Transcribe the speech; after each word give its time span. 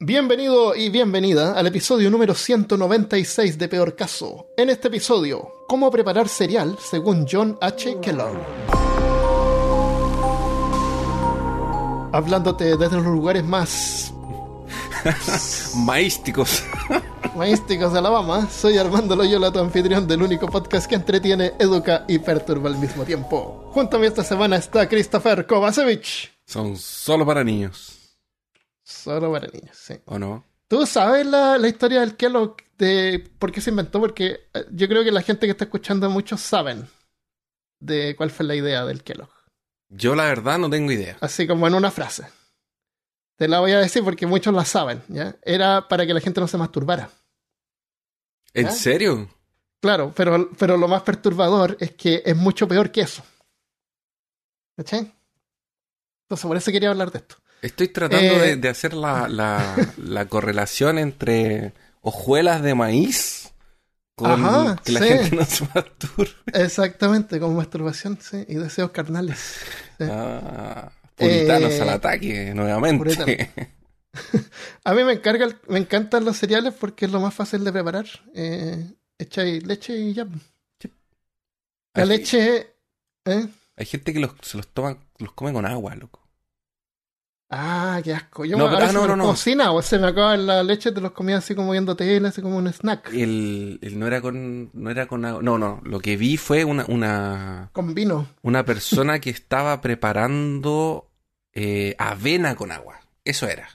Bienvenido 0.00 0.76
y 0.76 0.90
bienvenida 0.90 1.54
al 1.54 1.66
episodio 1.66 2.08
número 2.08 2.32
196 2.32 3.58
de 3.58 3.68
Peor 3.68 3.96
Caso. 3.96 4.46
En 4.56 4.70
este 4.70 4.86
episodio, 4.86 5.50
¿cómo 5.66 5.90
preparar 5.90 6.28
cereal 6.28 6.78
según 6.80 7.26
John 7.28 7.58
H. 7.60 7.98
Kellogg? 8.00 8.38
Hablándote 12.12 12.76
desde 12.76 12.94
los 12.94 13.06
lugares 13.06 13.42
más 13.42 14.12
Maísticos. 15.74 16.62
maísticos 17.34 17.92
de 17.92 17.98
Alabama, 17.98 18.48
soy 18.48 18.78
Armando 18.78 19.16
Loyola, 19.16 19.50
tu 19.50 19.58
anfitrión 19.58 20.06
del 20.06 20.22
único 20.22 20.46
podcast 20.46 20.86
que 20.86 20.94
entretiene, 20.94 21.54
educa 21.58 22.04
y 22.06 22.20
perturba 22.20 22.70
al 22.70 22.78
mismo 22.78 23.02
tiempo. 23.02 23.68
Junto 23.72 23.96
a 23.96 24.00
mí 24.00 24.06
esta 24.06 24.22
semana 24.22 24.58
está 24.58 24.88
Christopher 24.88 25.44
Kovacevic. 25.44 26.30
Son 26.46 26.76
solo 26.76 27.26
para 27.26 27.42
niños. 27.42 27.97
Solo 28.88 29.30
para 29.30 29.48
niños, 29.48 29.76
sí. 29.76 30.00
¿O 30.06 30.18
no? 30.18 30.46
¿Tú 30.66 30.86
sabes 30.86 31.26
la, 31.26 31.58
la 31.58 31.68
historia 31.68 32.00
del 32.00 32.16
Kellogg 32.16 32.56
de 32.78 33.22
por 33.38 33.52
qué 33.52 33.60
se 33.60 33.68
inventó? 33.68 34.00
Porque 34.00 34.48
eh, 34.54 34.64
yo 34.70 34.88
creo 34.88 35.04
que 35.04 35.12
la 35.12 35.20
gente 35.20 35.46
que 35.46 35.50
está 35.50 35.64
escuchando 35.64 36.08
muchos 36.08 36.40
saben 36.40 36.88
de 37.80 38.16
cuál 38.16 38.30
fue 38.30 38.46
la 38.46 38.54
idea 38.54 38.86
del 38.86 39.02
Kellogg. 39.02 39.28
Yo 39.90 40.14
la 40.14 40.24
verdad 40.24 40.58
no 40.58 40.70
tengo 40.70 40.90
idea. 40.90 41.18
Así 41.20 41.46
como 41.46 41.66
en 41.66 41.74
una 41.74 41.90
frase. 41.90 42.28
Te 43.36 43.46
la 43.46 43.60
voy 43.60 43.72
a 43.72 43.78
decir 43.78 44.02
porque 44.02 44.26
muchos 44.26 44.54
la 44.54 44.64
saben, 44.64 45.02
¿ya? 45.08 45.36
Era 45.42 45.86
para 45.86 46.06
que 46.06 46.14
la 46.14 46.20
gente 46.20 46.40
no 46.40 46.48
se 46.48 46.56
masturbara. 46.56 47.10
¿En 48.54 48.72
serio? 48.72 49.28
Claro, 49.82 50.14
pero, 50.16 50.50
pero 50.58 50.78
lo 50.78 50.88
más 50.88 51.02
perturbador 51.02 51.76
es 51.78 51.92
que 51.92 52.22
es 52.24 52.36
mucho 52.36 52.66
peor 52.66 52.90
que 52.90 53.02
eso. 53.02 53.22
¿Cachai? 54.78 55.14
Entonces, 56.22 56.46
por 56.46 56.56
eso 56.56 56.72
quería 56.72 56.88
hablar 56.88 57.10
de 57.10 57.18
esto. 57.18 57.36
Estoy 57.62 57.88
tratando 57.88 58.34
Eh. 58.34 58.40
de, 58.40 58.56
de 58.56 58.68
hacer 58.68 58.94
la, 58.94 59.28
la, 59.28 59.74
la 59.96 60.26
correlación 60.26 60.98
entre 60.98 61.72
hojuelas 62.02 62.62
de 62.62 62.74
maíz 62.74 63.52
con 64.14 64.30
Ajá, 64.30 64.80
que 64.84 64.92
la 64.92 65.00
sí. 65.00 65.08
gente 65.08 65.36
no 65.36 65.44
se 65.44 65.64
masturbe. 65.74 66.30
Exactamente, 66.52 67.38
como 67.40 67.54
masturbación, 67.54 68.18
sí, 68.20 68.44
y 68.48 68.54
deseos 68.56 68.90
carnales. 68.90 69.38
Sí. 69.98 70.04
Ah, 70.10 70.90
puritanos 71.16 71.72
Eh, 71.72 71.82
al 71.82 71.88
ataque, 71.90 72.52
nuevamente. 72.54 73.50
A 74.84 74.94
mí 74.94 75.04
me, 75.04 75.12
encarga, 75.12 75.44
el- 75.44 75.58
me 75.68 75.78
encantan 75.78 76.24
los 76.24 76.36
cereales 76.36 76.74
porque 76.74 77.04
es 77.06 77.12
lo 77.12 77.20
más 77.20 77.34
fácil 77.34 77.62
de 77.64 77.72
preparar. 77.72 78.06
Eh, 78.34 78.92
echáis 79.18 79.64
leche 79.66 79.96
y 79.96 80.14
ya. 80.14 80.26
La 81.94 82.04
leche. 82.04 82.74
¿eh? 83.24 83.48
Hay 83.76 83.86
gente 83.86 84.12
que 84.12 84.20
los, 84.20 84.32
se 84.42 84.56
los 84.56 84.66
toma, 84.68 84.96
los 85.18 85.32
come 85.32 85.52
con 85.52 85.66
agua, 85.66 85.94
loco. 85.96 86.20
Ah, 87.50 88.00
qué 88.04 88.12
asco. 88.12 88.44
Yo 88.44 88.58
No, 88.58 88.68
me, 88.68 88.76
pero- 88.76 88.88
ah, 88.88 88.92
no, 88.92 89.16
no, 89.16 89.24
cocina 89.24 89.72
o 89.72 89.80
se 89.80 89.98
me 89.98 90.06
acaba 90.08 90.36
la 90.36 90.62
leche, 90.62 90.92
te 90.92 91.00
los 91.00 91.12
comía 91.12 91.38
así 91.38 91.54
como 91.54 91.72
viendo 91.72 91.96
tele, 91.96 92.28
así 92.28 92.42
como 92.42 92.58
un 92.58 92.68
snack. 92.68 93.10
El, 93.12 93.78
el 93.80 93.98
no 93.98 94.06
era 94.06 94.20
con, 94.20 94.70
no 94.74 94.90
era 94.90 95.06
con 95.06 95.24
agua. 95.24 95.42
No, 95.42 95.56
no. 95.56 95.80
Lo 95.84 95.98
que 96.00 96.16
vi 96.18 96.36
fue 96.36 96.64
una, 96.64 96.84
una, 96.88 97.70
Con 97.72 97.94
vino. 97.94 98.26
una 98.42 98.64
persona 98.66 99.18
que 99.20 99.30
estaba 99.30 99.80
preparando 99.80 101.10
eh, 101.54 101.94
avena 101.98 102.54
con 102.54 102.70
agua. 102.70 103.00
Eso 103.24 103.46
era. 103.46 103.68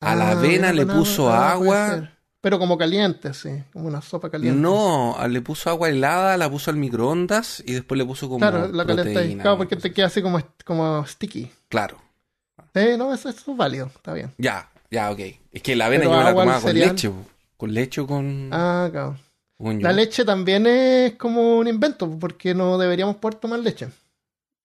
A 0.00 0.14
la 0.16 0.28
Ah, 0.28 0.32
avena 0.32 0.68
avena 0.70 0.72
le 0.72 0.86
puso 0.86 1.30
Ah, 1.30 1.52
agua. 1.52 2.08
Pero 2.40 2.58
como 2.58 2.76
caliente, 2.78 3.34
sí. 3.34 3.50
Como 3.72 3.86
una 3.86 4.00
sopa 4.02 4.30
caliente. 4.30 4.58
No, 4.58 5.16
le 5.28 5.42
puso 5.42 5.68
agua 5.70 5.90
helada, 5.90 6.36
la 6.38 6.50
puso 6.50 6.70
al 6.70 6.76
microondas 6.78 7.62
y 7.66 7.74
después 7.74 7.98
le 7.98 8.04
puso 8.04 8.26
como 8.28 8.38
Claro, 8.40 8.66
la 8.68 8.84
proteína. 8.84 9.42
Claro, 9.42 9.58
porque 9.58 9.76
te 9.76 9.92
queda 9.92 10.06
así 10.06 10.22
como, 10.22 10.40
como 10.64 11.06
sticky. 11.06 11.52
Claro. 11.68 11.98
Sí, 12.74 12.96
no, 12.98 13.12
eso, 13.12 13.28
eso 13.28 13.50
es 13.50 13.56
válido. 13.56 13.86
Está 13.86 14.12
bien. 14.14 14.32
Ya, 14.38 14.70
ya, 14.90 15.10
ok. 15.10 15.20
Es 15.52 15.62
que 15.62 15.76
la 15.76 15.86
avena 15.86 16.02
Pero 16.02 16.12
yo 16.12 16.18
me 16.18 16.24
la 16.24 16.30
tomaba 16.30 16.60
con 16.60 16.74
leche. 16.74 17.10
Con 17.56 17.74
leche 17.74 18.00
o 18.00 18.06
con... 18.06 18.48
Ah, 18.52 18.88
claro. 18.90 19.18
con 19.58 19.82
La 19.82 19.92
leche 19.92 20.24
también 20.24 20.66
es 20.66 21.14
como 21.14 21.58
un 21.58 21.68
invento, 21.68 22.18
porque 22.18 22.54
no 22.54 22.76
deberíamos 22.78 23.16
poder 23.16 23.36
tomar 23.36 23.60
leche. 23.60 23.88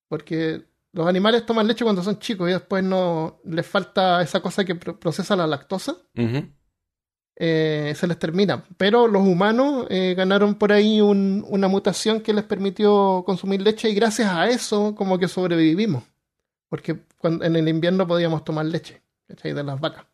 Porque 0.09 0.63
los 0.93 1.05
animales 1.07 1.45
toman 1.45 1.67
leche 1.67 1.83
cuando 1.83 2.01
son 2.01 2.17
chicos 2.19 2.49
y 2.49 2.53
después 2.53 2.83
no 2.83 3.39
les 3.45 3.67
falta 3.67 4.21
esa 4.21 4.39
cosa 4.39 4.63
que 4.65 4.73
pro- 4.75 4.99
procesa 4.99 5.35
la 5.35 5.45
lactosa, 5.45 5.95
eh, 7.35 7.93
se 7.95 8.07
les 8.07 8.17
termina. 8.17 8.63
Pero 8.77 9.07
los 9.07 9.21
humanos 9.21 9.85
eh, 9.89 10.15
ganaron 10.17 10.55
por 10.55 10.71
ahí 10.71 11.01
un- 11.01 11.45
una 11.49 11.67
mutación 11.67 12.21
que 12.21 12.33
les 12.33 12.43
permitió 12.45 13.23
consumir 13.25 13.61
leche 13.61 13.89
y 13.89 13.93
gracias 13.95 14.31
a 14.31 14.47
eso 14.47 14.95
como 14.95 15.19
que 15.19 15.27
sobrevivimos. 15.27 16.03
Porque 16.69 16.99
cuando, 17.17 17.45
en 17.45 17.55
el 17.55 17.67
invierno 17.67 18.05
podíamos 18.07 18.43
tomar 18.43 18.65
leche 18.65 19.01
¿cachai? 19.27 19.53
de 19.53 19.63
las 19.63 19.79
vacas. 19.79 20.05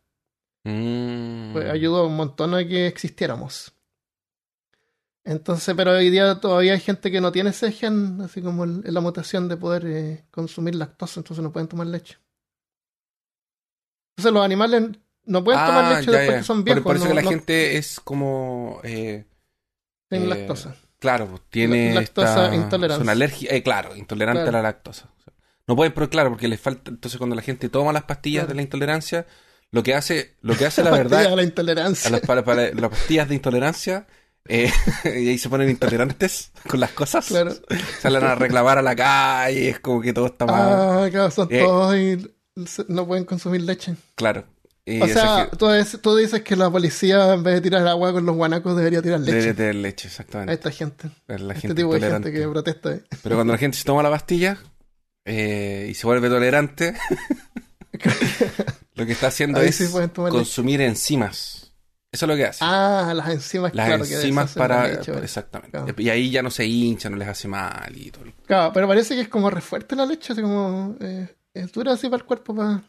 Mm. 0.64 1.52
Pues 1.52 1.70
ayudó 1.70 2.06
un 2.06 2.16
montón 2.16 2.54
a 2.54 2.66
que 2.66 2.86
existiéramos. 2.86 3.72
Entonces, 5.24 5.74
pero 5.74 5.92
hoy 5.92 6.10
día 6.10 6.38
todavía 6.40 6.74
hay 6.74 6.80
gente 6.80 7.10
que 7.10 7.20
no 7.20 7.32
tiene 7.32 7.50
ese 7.50 7.72
gen, 7.72 8.20
así 8.20 8.42
como 8.42 8.64
el- 8.64 8.82
la 8.84 9.00
mutación 9.00 9.48
de 9.48 9.56
poder 9.56 9.86
eh, 9.86 10.24
consumir 10.30 10.74
lactosa, 10.74 11.20
entonces 11.20 11.42
no 11.42 11.50
pueden 11.52 11.68
tomar 11.68 11.86
leche. 11.86 12.18
Entonces 14.16 14.32
los 14.34 14.44
animales 14.44 14.82
no 15.24 15.42
pueden 15.42 15.64
tomar 15.64 15.84
Ah, 15.86 15.98
leche 15.98 16.12
ya, 16.12 16.18
después 16.18 16.34
ya. 16.34 16.38
que 16.40 16.44
son 16.44 16.56
Por- 16.58 16.64
viejos. 16.64 16.82
Por, 16.82 16.96
eso 16.96 17.04
no- 17.06 17.10
que 17.10 17.14
la 17.16 17.22
no 17.22 17.30
gente 17.30 17.76
es 17.78 18.00
como... 18.00 18.80
eh, 18.84 19.24
eh, 20.10 20.20
lactosa. 20.20 20.76
Claro, 20.98 21.26
pues 21.28 21.42
tiene 21.50 21.94
La- 21.94 22.00
lactosa 22.02 22.44
esta- 22.44 22.54
intolerancia. 22.56 23.04
Son 23.04 23.08
alergia, 23.08 23.50
eh, 23.52 23.62
claro, 23.62 23.96
intolerante 23.96 24.42
Claro. 24.42 24.58
a 24.58 24.62
la 24.62 24.68
lactosa. 24.68 25.10
No 25.66 25.76
pueden, 25.76 25.92
pero 25.94 26.10
claro, 26.10 26.30
porque 26.30 26.48
les 26.48 26.60
falta. 26.60 26.90
Entonces, 26.90 27.16
cuando 27.18 27.34
la 27.36 27.42
gente 27.42 27.68
toma 27.68 27.92
las 27.92 28.02
pastillas 28.04 28.46
de 28.48 28.54
la 28.54 28.62
intolerancia, 28.62 29.26
lo 29.70 29.82
que 29.82 29.94
hace, 29.94 30.36
lo 30.42 30.56
que 30.56 30.66
hace 30.66 30.82
la 30.84 30.90
verdad, 30.90 31.28
de 31.30 31.36
la 31.36 31.42
intolerancia. 31.42 32.08
a 32.08 32.12
las, 32.12 32.20
para, 32.20 32.44
para 32.44 32.70
las 32.72 32.90
pastillas 32.90 33.28
de 33.28 33.34
intolerancia, 33.34 34.06
eh, 34.46 34.70
y 35.04 35.28
ahí 35.28 35.38
se 35.38 35.48
ponen 35.48 35.70
intolerantes 35.70 36.52
con 36.68 36.80
las 36.80 36.90
cosas, 36.90 37.26
Claro. 37.26 37.54
salen 38.00 38.24
a 38.24 38.34
reclamar 38.34 38.76
a 38.78 38.82
la 38.82 38.94
calle, 38.94 39.70
es 39.70 39.80
como 39.80 40.02
que 40.02 40.12
todo 40.12 40.26
está 40.26 40.44
mal. 40.46 41.04
Ah, 41.06 41.08
claro, 41.10 41.30
son 41.30 41.48
Eh. 41.50 41.60
todos 41.60 41.96
y 41.96 42.34
no 42.88 43.06
pueden 43.06 43.24
consumir 43.24 43.62
leche. 43.62 43.94
Claro. 44.16 44.44
Y 44.86 45.00
O 45.00 45.06
sea, 45.08 45.48
tú, 45.50 45.66
dices- 45.70 45.98
tú 46.02 46.14
dices 46.14 46.42
que 46.42 46.56
la 46.56 46.70
policía 46.70 47.32
en 47.32 47.42
vez 47.42 47.54
de 47.54 47.60
tirar 47.62 47.88
agua 47.88 48.12
con 48.12 48.26
los 48.26 48.36
guanacos 48.36 48.76
debería 48.76 49.00
tirar 49.00 49.18
leche. 49.20 49.38
debe 49.38 49.54
tener 49.54 49.74
leche, 49.76 50.08
A 50.08 50.10
exactamente. 50.10 50.52
esta 50.52 50.70
gente. 50.70 51.08
La 51.26 51.36
este 51.36 51.54
gente 51.68 51.74
tipo 51.74 51.94
de 51.94 52.00
gente 52.02 52.30
que 52.30 52.46
protesta. 52.46 52.92
eh. 52.92 53.02
Pero 53.22 53.36
cuando 53.36 53.54
la 53.54 53.58
gente 53.58 53.78
se 53.78 53.84
toma 53.84 54.02
la 54.02 54.10
pastilla 54.10 54.58
eh, 55.24 55.88
y 55.90 55.94
se 55.94 56.06
vuelve 56.06 56.28
tolerante, 56.28 56.94
lo 58.94 59.06
que 59.06 59.12
está 59.12 59.28
haciendo 59.28 59.60
Ahí 59.60 59.68
es 59.68 59.76
sí 59.76 59.86
consumir 60.14 60.80
enzimas. 60.80 61.72
Eso 62.12 62.26
es 62.26 62.28
lo 62.28 62.36
que 62.36 62.44
hace. 62.46 62.60
Ah, 62.62 63.12
las 63.14 63.28
enzimas, 63.28 63.74
Las 63.74 63.86
claro, 63.88 64.04
enzimas 64.04 64.52
para... 64.54 64.88
exactamente. 64.92 65.72
Claro. 65.78 65.94
Y 65.98 66.08
ahí 66.10 66.30
ya 66.30 66.42
no 66.42 66.50
se 66.50 66.64
hincha, 66.64 67.10
no 67.10 67.16
les 67.16 67.26
hace 67.26 67.48
mal 67.48 67.92
y 67.96 68.12
todo. 68.12 68.24
Claro, 68.46 68.72
pero 68.72 68.86
parece 68.86 69.16
que 69.16 69.22
es 69.22 69.28
como 69.28 69.50
re 69.50 69.60
fuerte 69.60 69.96
la 69.96 70.06
leche, 70.06 70.32
así 70.32 70.40
como 70.40 70.94
eh, 71.00 71.26
es 71.52 71.72
dura 71.72 71.92
así 71.94 72.08
para 72.08 72.18
el 72.22 72.24
cuerpo 72.24 72.54
para 72.54 72.82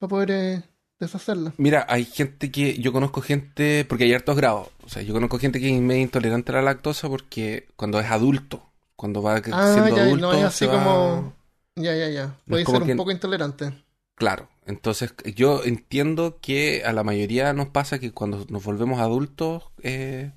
poder 0.00 0.30
eh, 0.32 0.62
deshacerla. 1.00 1.54
Mira, 1.56 1.86
hay 1.88 2.04
gente 2.04 2.50
que... 2.50 2.76
Yo 2.78 2.92
conozco 2.92 3.22
gente... 3.22 3.86
Porque 3.88 4.04
hay 4.04 4.12
hartos 4.12 4.36
grados. 4.36 4.68
O 4.84 4.90
sea, 4.90 5.00
yo 5.00 5.14
conozco 5.14 5.38
gente 5.38 5.60
que 5.60 5.74
es 5.74 5.80
medio 5.80 6.02
intolerante 6.02 6.52
a 6.52 6.56
la 6.56 6.62
lactosa 6.62 7.08
porque 7.08 7.68
cuando 7.74 7.98
es 8.00 8.10
adulto, 8.10 8.70
cuando 8.96 9.22
va 9.22 9.36
Ah, 9.50 9.72
siendo 9.72 9.96
ya, 9.96 10.02
adulto... 10.02 10.30
no 10.32 10.38
es 10.38 10.44
así 10.44 10.58
se 10.58 10.66
va- 10.66 10.74
como... 10.74 11.37
Ya, 11.78 11.94
ya, 11.94 12.08
ya. 12.10 12.36
Puede 12.48 12.66
ser 12.66 12.82
un 12.82 12.88
que- 12.88 12.96
poco 12.96 13.10
intolerante. 13.10 13.72
Claro, 14.14 14.48
entonces 14.66 15.14
yo 15.36 15.62
entiendo 15.64 16.40
que 16.40 16.82
a 16.84 16.92
la 16.92 17.04
mayoría 17.04 17.52
nos 17.52 17.68
pasa 17.68 18.00
que 18.00 18.10
cuando 18.12 18.44
nos 18.48 18.64
volvemos 18.64 18.98
adultos 19.00 19.70
eh, 19.82 20.32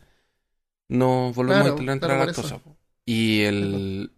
nos 0.89 1.35
volvemos 1.35 1.63
Claro, 1.63 1.73
intolerantes 1.73 2.07
claro, 2.07 2.15
a 2.15 2.17
la 2.19 2.25
lactosa. 2.25 2.61
Y 3.05 3.41
el 3.43 4.13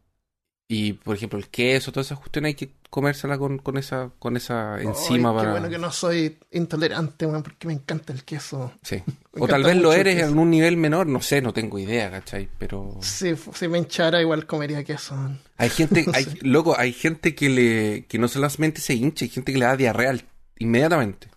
y 0.75 0.93
por 0.93 1.15
ejemplo 1.15 1.37
el 1.39 1.47
queso, 1.49 1.91
todas 1.91 2.07
esas 2.07 2.19
cuestiones 2.19 2.49
hay 2.49 2.53
que 2.55 2.69
comérsela 2.89 3.37
con, 3.37 3.57
con 3.57 3.77
esa 3.77 4.11
con 4.19 4.37
esa 4.37 4.79
enzima 4.81 5.29
Ay, 5.29 5.35
para 5.35 5.47
Qué 5.47 5.51
bueno 5.51 5.69
que 5.69 5.77
no 5.79 5.91
soy 5.91 6.37
intolerante, 6.51 7.25
weón, 7.25 7.41
porque 7.43 7.67
me 7.67 7.73
encanta 7.73 8.13
el 8.13 8.23
queso. 8.23 8.71
sí. 8.81 9.01
O 9.39 9.47
tal 9.47 9.63
vez 9.63 9.75
lo 9.77 9.91
eres 9.93 10.21
en 10.21 10.37
un 10.37 10.51
nivel 10.51 10.77
menor, 10.77 11.07
no 11.07 11.19
sé, 11.19 11.41
no 11.41 11.53
tengo 11.53 11.79
idea, 11.79 12.11
¿cachai? 12.11 12.47
Pero 12.59 12.97
Si, 13.01 13.29
f- 13.29 13.49
si 13.55 13.67
me 13.67 13.79
hinchara, 13.79 14.21
igual 14.21 14.45
comería 14.45 14.83
queso. 14.83 15.15
hay 15.57 15.69
gente, 15.71 16.05
hay, 16.13 16.27
loco, 16.41 16.75
hay 16.77 16.93
gente 16.93 17.33
que 17.33 17.49
le 17.49 18.05
que 18.07 18.19
no 18.19 18.27
solamente 18.27 18.79
se 18.79 18.93
hincha, 18.93 19.25
hay 19.25 19.29
gente 19.29 19.51
que 19.51 19.57
le 19.57 19.65
da 19.65 19.75
diarrea 19.75 20.15
inmediatamente. 20.59 21.29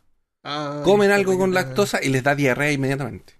Ay, 0.42 0.82
Comen 0.84 1.08
qué 1.08 1.14
algo 1.14 1.38
con 1.38 1.54
lactosa 1.54 2.00
y 2.02 2.08
les 2.10 2.22
da 2.22 2.34
diarrea 2.34 2.70
inmediatamente. 2.70 3.32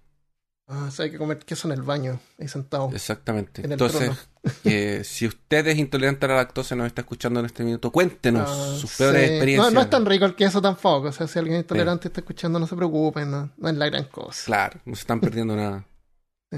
Ah, 0.69 0.87
o 0.89 0.91
sea, 0.91 1.05
hay 1.05 1.13
que 1.13 1.19
comer 1.19 1.39
queso 1.39 1.69
en 1.69 1.75
el 1.75 1.83
baño, 1.83 2.19
ahí 2.41 2.49
sentado. 2.49 2.91
Exactamente. 2.93 3.61
En 3.61 3.67
el 3.67 3.73
Entonces, 3.73 4.29
que 4.65 5.05
si 5.05 5.27
usted 5.27 5.65
es 5.69 5.79
intolerante 5.79 6.27
a 6.27 6.31
la 6.31 6.37
lactosa 6.37 6.75
y 6.75 6.79
nos 6.79 6.89
está 6.89 7.03
escuchando 7.03 7.39
en 7.39 7.47
este 7.47 7.63
minuto, 7.63 7.93
cuéntenos 7.93 8.51
Ah, 8.51 8.77
sus 8.77 8.97
peores 8.97 9.27
sí. 9.29 9.35
experiencias. 9.35 9.73
No, 9.73 9.79
no 9.79 9.83
es 9.85 9.91
tan 9.91 10.05
rico 10.05 10.25
el 10.25 10.35
queso 10.35 10.61
tampoco. 10.61 11.09
O 11.09 11.13
sea, 11.13 11.29
si 11.29 11.39
alguien 11.39 11.57
es 11.59 11.63
intolerante 11.63 12.09
está 12.09 12.21
escuchando, 12.21 12.59
no 12.59 12.67
se 12.67 12.75
preocupen, 12.75 13.31
no, 13.31 13.53
no 13.57 13.69
es 13.69 13.77
la 13.77 13.87
gran 13.87 14.05
cosa. 14.07 14.43
Claro, 14.45 14.81
no 14.85 14.97
se 14.97 15.03
están 15.03 15.21
perdiendo 15.21 15.55
nada. 15.55 15.87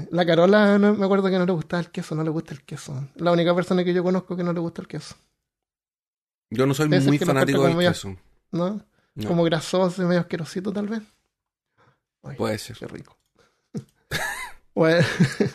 La 0.09 0.25
Carola, 0.25 0.79
no, 0.79 0.95
me 0.95 1.05
acuerdo 1.05 1.29
que 1.29 1.37
no 1.37 1.45
le 1.45 1.51
gustaba 1.51 1.81
el 1.81 1.91
queso, 1.91 2.15
no 2.15 2.23
le 2.23 2.29
gusta 2.31 2.53
el 2.55 2.63
queso. 2.63 3.09
La 3.15 3.31
única 3.31 3.53
persona 3.53 3.83
que 3.83 3.93
yo 3.93 4.03
conozco 4.03 4.35
que 4.35 4.43
no 4.43 4.53
le 4.53 4.59
gusta 4.59 4.81
el 4.81 4.87
queso. 4.87 5.15
Yo 6.51 6.65
no 6.65 6.73
soy 6.73 6.89
Debe 6.89 7.05
muy 7.05 7.19
fanático 7.19 7.63
del 7.63 7.77
queso. 7.77 8.15
¿No? 8.51 8.83
No, 9.13 9.27
Como 9.27 9.43
grasoso 9.43 10.01
y 10.01 10.05
medio 10.05 10.21
asquerosito, 10.21 10.71
tal 10.73 10.87
vez. 10.87 11.01
Ay, 12.23 12.35
puede 12.37 12.57
ser. 12.57 12.75
Qué 12.77 12.87
rico. 12.87 13.18
Bueno, 14.73 15.05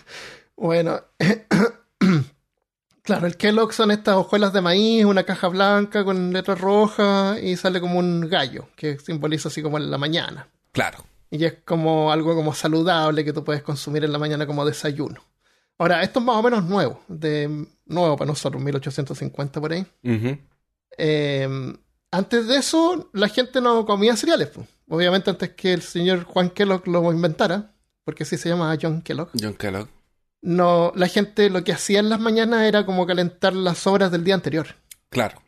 bueno. 0.56 1.00
claro, 3.02 3.26
el 3.26 3.36
Kellogg 3.36 3.72
son 3.72 3.90
estas 3.90 4.16
hojuelas 4.16 4.52
de 4.52 4.60
maíz, 4.60 5.04
una 5.04 5.24
caja 5.24 5.48
blanca 5.48 6.04
con 6.04 6.32
letras 6.32 6.60
rojas 6.60 7.42
y 7.42 7.56
sale 7.56 7.80
como 7.80 7.98
un 7.98 8.28
gallo, 8.28 8.68
que 8.76 8.98
simboliza 8.98 9.48
así 9.48 9.62
como 9.62 9.78
en 9.78 9.90
la 9.90 9.98
mañana. 9.98 10.48
Claro. 10.72 11.04
Y 11.30 11.44
es 11.44 11.54
como 11.64 12.12
algo 12.12 12.34
como 12.34 12.54
saludable 12.54 13.24
que 13.24 13.32
tú 13.32 13.44
puedes 13.44 13.62
consumir 13.62 14.04
en 14.04 14.12
la 14.12 14.18
mañana 14.18 14.46
como 14.46 14.64
desayuno. 14.64 15.20
Ahora, 15.78 16.02
esto 16.02 16.20
es 16.20 16.24
más 16.24 16.36
o 16.36 16.42
menos 16.42 16.64
nuevo, 16.64 17.00
de 17.08 17.66
nuevo 17.86 18.16
para 18.16 18.28
nosotros, 18.28 18.62
1850 18.62 19.60
por 19.60 19.72
ahí. 19.72 19.84
Eh, 20.96 21.74
antes 22.14 22.46
de 22.46 22.56
eso, 22.56 23.10
la 23.12 23.28
gente 23.28 23.60
no 23.60 23.84
comía 23.84 24.14
cereales. 24.14 24.50
Obviamente 24.88 25.30
antes 25.30 25.50
que 25.50 25.72
el 25.72 25.82
señor 25.82 26.22
Juan 26.22 26.50
Kellogg 26.50 26.86
lo 26.86 27.12
inventara, 27.12 27.73
porque 28.04 28.22
así 28.24 28.36
se 28.36 28.48
llama 28.48 28.76
John 28.80 29.02
Kellogg, 29.02 29.30
John 29.40 29.54
Kellogg. 29.54 29.88
no, 30.42 30.92
la 30.94 31.08
gente 31.08 31.48
lo 31.50 31.64
que 31.64 31.72
hacía 31.72 32.00
en 32.00 32.08
las 32.10 32.20
mañanas 32.20 32.62
era 32.62 32.84
como 32.86 33.06
calentar 33.06 33.54
las 33.54 33.78
sobras 33.78 34.10
del 34.10 34.24
día 34.24 34.34
anterior. 34.34 34.66
Claro. 35.08 35.40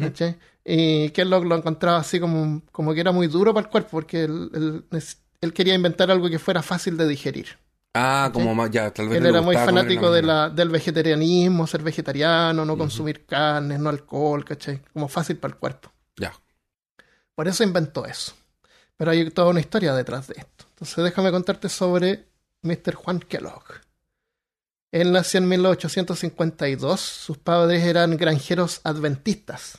¿cachai? 0.00 0.38
Y 0.64 1.10
Kellogg 1.10 1.44
lo 1.44 1.56
encontraba 1.56 1.98
así 1.98 2.20
como, 2.20 2.62
como 2.70 2.94
que 2.94 3.00
era 3.00 3.12
muy 3.12 3.26
duro 3.26 3.52
para 3.52 3.66
el 3.66 3.70
cuerpo, 3.70 3.90
porque 3.92 4.24
él, 4.24 4.50
él- 4.90 5.02
él 5.40 5.52
quería 5.52 5.74
inventar 5.74 6.10
algo 6.10 6.30
que 6.30 6.38
fuera 6.38 6.62
fácil 6.62 6.96
de 6.96 7.08
digerir. 7.08 7.58
Ah, 7.94 8.30
como 8.32 8.54
más, 8.54 8.70
ya, 8.70 8.90
tal 8.90 9.08
vez 9.08 9.18
Él 9.18 9.26
era 9.26 9.42
muy 9.42 9.54
fanático 9.56 10.10
de 10.10 10.22
mañana. 10.22 10.48
la, 10.48 10.54
del 10.54 10.68
vegetarianismo, 10.70 11.66
ser 11.66 11.82
vegetariano, 11.82 12.64
no 12.64 12.78
consumir 12.78 13.26
carnes, 13.26 13.78
no 13.80 13.90
alcohol, 13.90 14.44
¿cachai? 14.44 14.80
Como 14.92 15.08
fácil 15.08 15.36
para 15.36 15.52
el 15.54 15.58
cuerpo. 15.60 15.90
Ya. 16.16 16.32
Por 17.34 17.48
eso 17.48 17.64
inventó 17.64 18.06
eso. 18.06 18.32
Pero 18.96 19.10
hay 19.10 19.28
toda 19.30 19.48
una 19.50 19.60
historia 19.60 19.92
detrás 19.94 20.28
de 20.28 20.34
esto. 20.38 20.61
Entonces 20.82 21.04
déjame 21.04 21.30
contarte 21.30 21.68
sobre 21.68 22.26
Mr. 22.62 22.94
Juan 22.96 23.20
Kellogg. 23.20 23.62
Él 24.90 25.12
nació 25.12 25.38
en 25.38 25.46
1852. 25.48 27.00
Sus 27.00 27.38
padres 27.38 27.84
eran 27.84 28.16
granjeros 28.16 28.80
adventistas. 28.82 29.78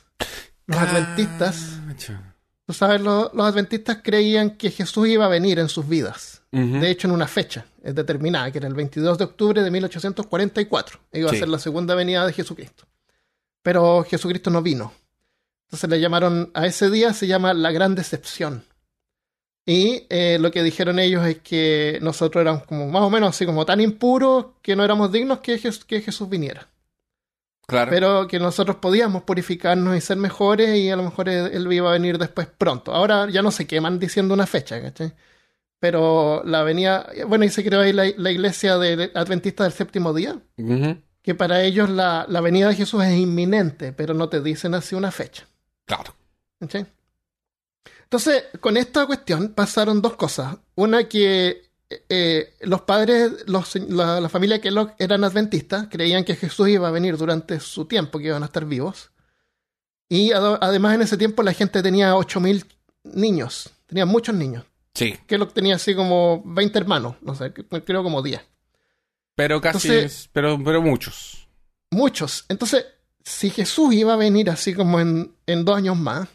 Los 0.66 0.78
adventistas, 0.78 1.78
Cacha. 1.88 2.34
tú 2.66 2.72
sabes, 2.72 3.02
lo- 3.02 3.30
los 3.34 3.46
adventistas 3.46 3.98
creían 4.02 4.56
que 4.56 4.70
Jesús 4.70 5.06
iba 5.08 5.26
a 5.26 5.28
venir 5.28 5.58
en 5.58 5.68
sus 5.68 5.86
vidas. 5.86 6.40
De 6.50 6.88
hecho, 6.88 7.06
en 7.08 7.12
una 7.14 7.26
fecha 7.26 7.66
determinada, 7.82 8.50
que 8.50 8.58
era 8.58 8.68
el 8.68 8.74
22 8.74 9.18
de 9.18 9.24
octubre 9.24 9.60
de 9.62 9.70
1844. 9.70 11.00
Iba 11.12 11.28
Sí. 11.30 11.36
a 11.36 11.38
ser 11.40 11.48
la 11.48 11.58
segunda 11.58 11.94
venida 11.96 12.24
de 12.26 12.32
Jesucristo. 12.32 12.86
Pero 13.62 14.04
Jesucristo 14.08 14.48
no 14.50 14.62
vino. 14.62 14.92
Entonces 15.66 15.90
le 15.90 16.00
llamaron, 16.00 16.50
a 16.54 16.64
ese 16.66 16.88
día 16.90 17.12
se 17.12 17.26
llama 17.26 17.52
la 17.52 17.72
gran 17.72 17.94
decepción. 17.94 18.64
Y 19.66 20.06
eh, 20.10 20.38
lo 20.40 20.50
que 20.50 20.62
dijeron 20.62 20.98
ellos 20.98 21.26
es 21.26 21.38
que 21.38 21.98
nosotros 22.02 22.42
éramos 22.42 22.64
como 22.64 22.86
más 22.88 23.02
o 23.02 23.08
menos 23.10 23.30
así 23.30 23.46
como 23.46 23.64
tan 23.64 23.80
impuros 23.80 24.46
que 24.60 24.76
no 24.76 24.84
éramos 24.84 25.10
dignos 25.10 25.38
que, 25.40 25.58
Jes- 25.58 25.84
que 25.84 26.02
Jesús 26.02 26.28
viniera. 26.28 26.68
Claro. 27.66 27.90
Pero 27.90 28.28
que 28.28 28.38
nosotros 28.38 28.76
podíamos 28.76 29.22
purificarnos 29.22 29.96
y 29.96 30.02
ser 30.02 30.18
mejores 30.18 30.76
y 30.76 30.90
a 30.90 30.96
lo 30.96 31.02
mejor 31.02 31.30
él, 31.30 31.72
iba 31.72 31.88
a 31.88 31.94
venir 31.94 32.18
después 32.18 32.46
pronto. 32.46 32.92
Ahora 32.92 33.30
ya 33.30 33.40
no 33.40 33.50
se 33.50 33.66
queman 33.66 33.98
diciendo 33.98 34.34
una 34.34 34.46
fecha, 34.46 34.82
¿cachai? 34.82 35.14
Pero 35.78 36.42
la 36.44 36.62
venía, 36.62 37.06
bueno, 37.26 37.44
y 37.46 37.48
se 37.48 37.64
creó 37.64 37.80
ahí 37.80 37.94
la, 37.94 38.04
la 38.18 38.30
iglesia 38.30 38.76
de 38.76 39.10
Adventista 39.14 39.64
del 39.64 39.72
séptimo 39.72 40.12
día, 40.12 40.38
que 41.22 41.34
para 41.34 41.62
ellos 41.62 41.88
la, 41.88 42.26
la 42.28 42.40
venida 42.42 42.68
de 42.68 42.74
Jesús 42.74 43.02
es 43.02 43.14
inminente, 43.18 43.92
pero 43.94 44.12
no 44.12 44.28
te 44.28 44.42
dicen 44.42 44.74
así 44.74 44.94
una 44.94 45.10
fecha. 45.10 45.46
Claro. 45.86 46.14
¿cachai? 46.60 46.86
Entonces, 48.04 48.44
con 48.60 48.76
esta 48.76 49.06
cuestión 49.06 49.54
pasaron 49.54 50.00
dos 50.00 50.14
cosas. 50.16 50.56
Una 50.76 51.08
que 51.08 51.64
eh, 52.08 52.54
los 52.60 52.82
padres, 52.82 53.44
los, 53.46 53.74
la, 53.76 54.20
la 54.20 54.28
familia 54.28 54.60
Kellogg 54.60 54.94
eran 54.98 55.24
adventistas, 55.24 55.88
creían 55.90 56.24
que 56.24 56.36
Jesús 56.36 56.68
iba 56.68 56.88
a 56.88 56.92
venir 56.92 57.16
durante 57.16 57.58
su 57.60 57.86
tiempo, 57.86 58.18
que 58.18 58.26
iban 58.26 58.42
a 58.42 58.46
estar 58.46 58.64
vivos. 58.64 59.10
Y 60.08 60.32
además 60.32 60.94
en 60.94 61.02
ese 61.02 61.16
tiempo 61.16 61.42
la 61.42 61.52
gente 61.54 61.82
tenía 61.82 62.14
8.000 62.14 62.64
niños, 63.04 63.70
tenía 63.86 64.06
muchos 64.06 64.34
niños. 64.34 64.64
Sí. 64.94 65.18
Kellogg 65.26 65.52
tenía 65.52 65.76
así 65.76 65.94
como 65.94 66.42
20 66.44 66.78
hermanos, 66.78 67.16
no 67.22 67.34
sé, 67.34 67.52
creo 67.52 68.02
como 68.02 68.22
10. 68.22 68.40
Pero 69.34 69.60
casi, 69.60 69.88
Entonces- 69.88 70.28
pero, 70.32 70.58
pero 70.62 70.80
muchos. 70.82 71.48
Muchos. 71.90 72.44
Entonces, 72.48 72.86
si 73.24 73.50
Jesús 73.50 73.94
iba 73.94 74.12
a 74.14 74.16
venir 74.16 74.50
así 74.50 74.74
como 74.74 75.00
en, 75.00 75.34
en 75.46 75.64
dos 75.64 75.76
años 75.76 75.96
más, 75.96 76.28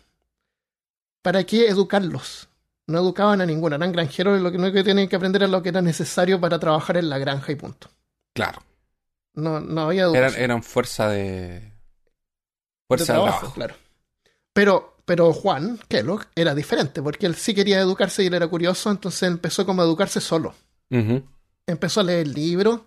¿para 1.21 1.43
qué 1.43 1.67
educarlos? 1.67 2.49
No 2.87 2.99
educaban 2.99 3.41
a 3.41 3.45
ninguno, 3.45 3.75
eran 3.75 3.91
granjeros 3.91 4.41
lo 4.41 4.51
que 4.51 4.57
único 4.57 4.73
que 4.73 4.83
tenían 4.83 5.07
que 5.07 5.15
aprender 5.15 5.43
era 5.43 5.51
lo 5.51 5.61
que 5.61 5.69
era 5.69 5.81
necesario 5.81 6.39
para 6.41 6.59
trabajar 6.59 6.97
en 6.97 7.09
la 7.09 7.17
granja 7.19 7.51
y 7.51 7.55
punto. 7.55 7.89
Claro. 8.33 8.63
No, 9.33 9.59
no 9.59 9.81
había 9.81 10.03
Eran, 10.03 10.15
educación. 10.15 10.43
eran 10.43 10.63
fuerza 10.63 11.09
de. 11.09 11.25
de 11.25 11.71
Fuerza 12.87 13.13
de 13.13 13.19
trabajo, 13.19 13.37
trabajo. 13.39 13.53
claro. 13.53 13.75
Pero, 14.53 14.97
pero 15.05 15.31
Juan 15.33 15.79
Kellogg 15.87 16.25
era 16.35 16.55
diferente, 16.55 17.01
porque 17.01 17.27
él 17.27 17.35
sí 17.35 17.53
quería 17.53 17.79
educarse 17.79 18.23
y 18.23 18.27
él 18.27 18.33
era 18.33 18.47
curioso, 18.47 18.89
entonces 18.89 19.23
empezó 19.23 19.65
como 19.65 19.81
a 19.81 19.85
educarse 19.85 20.19
solo. 20.19 20.55
Empezó 21.67 21.99
a 22.01 22.03
leer 22.03 22.27
libros 22.27 22.81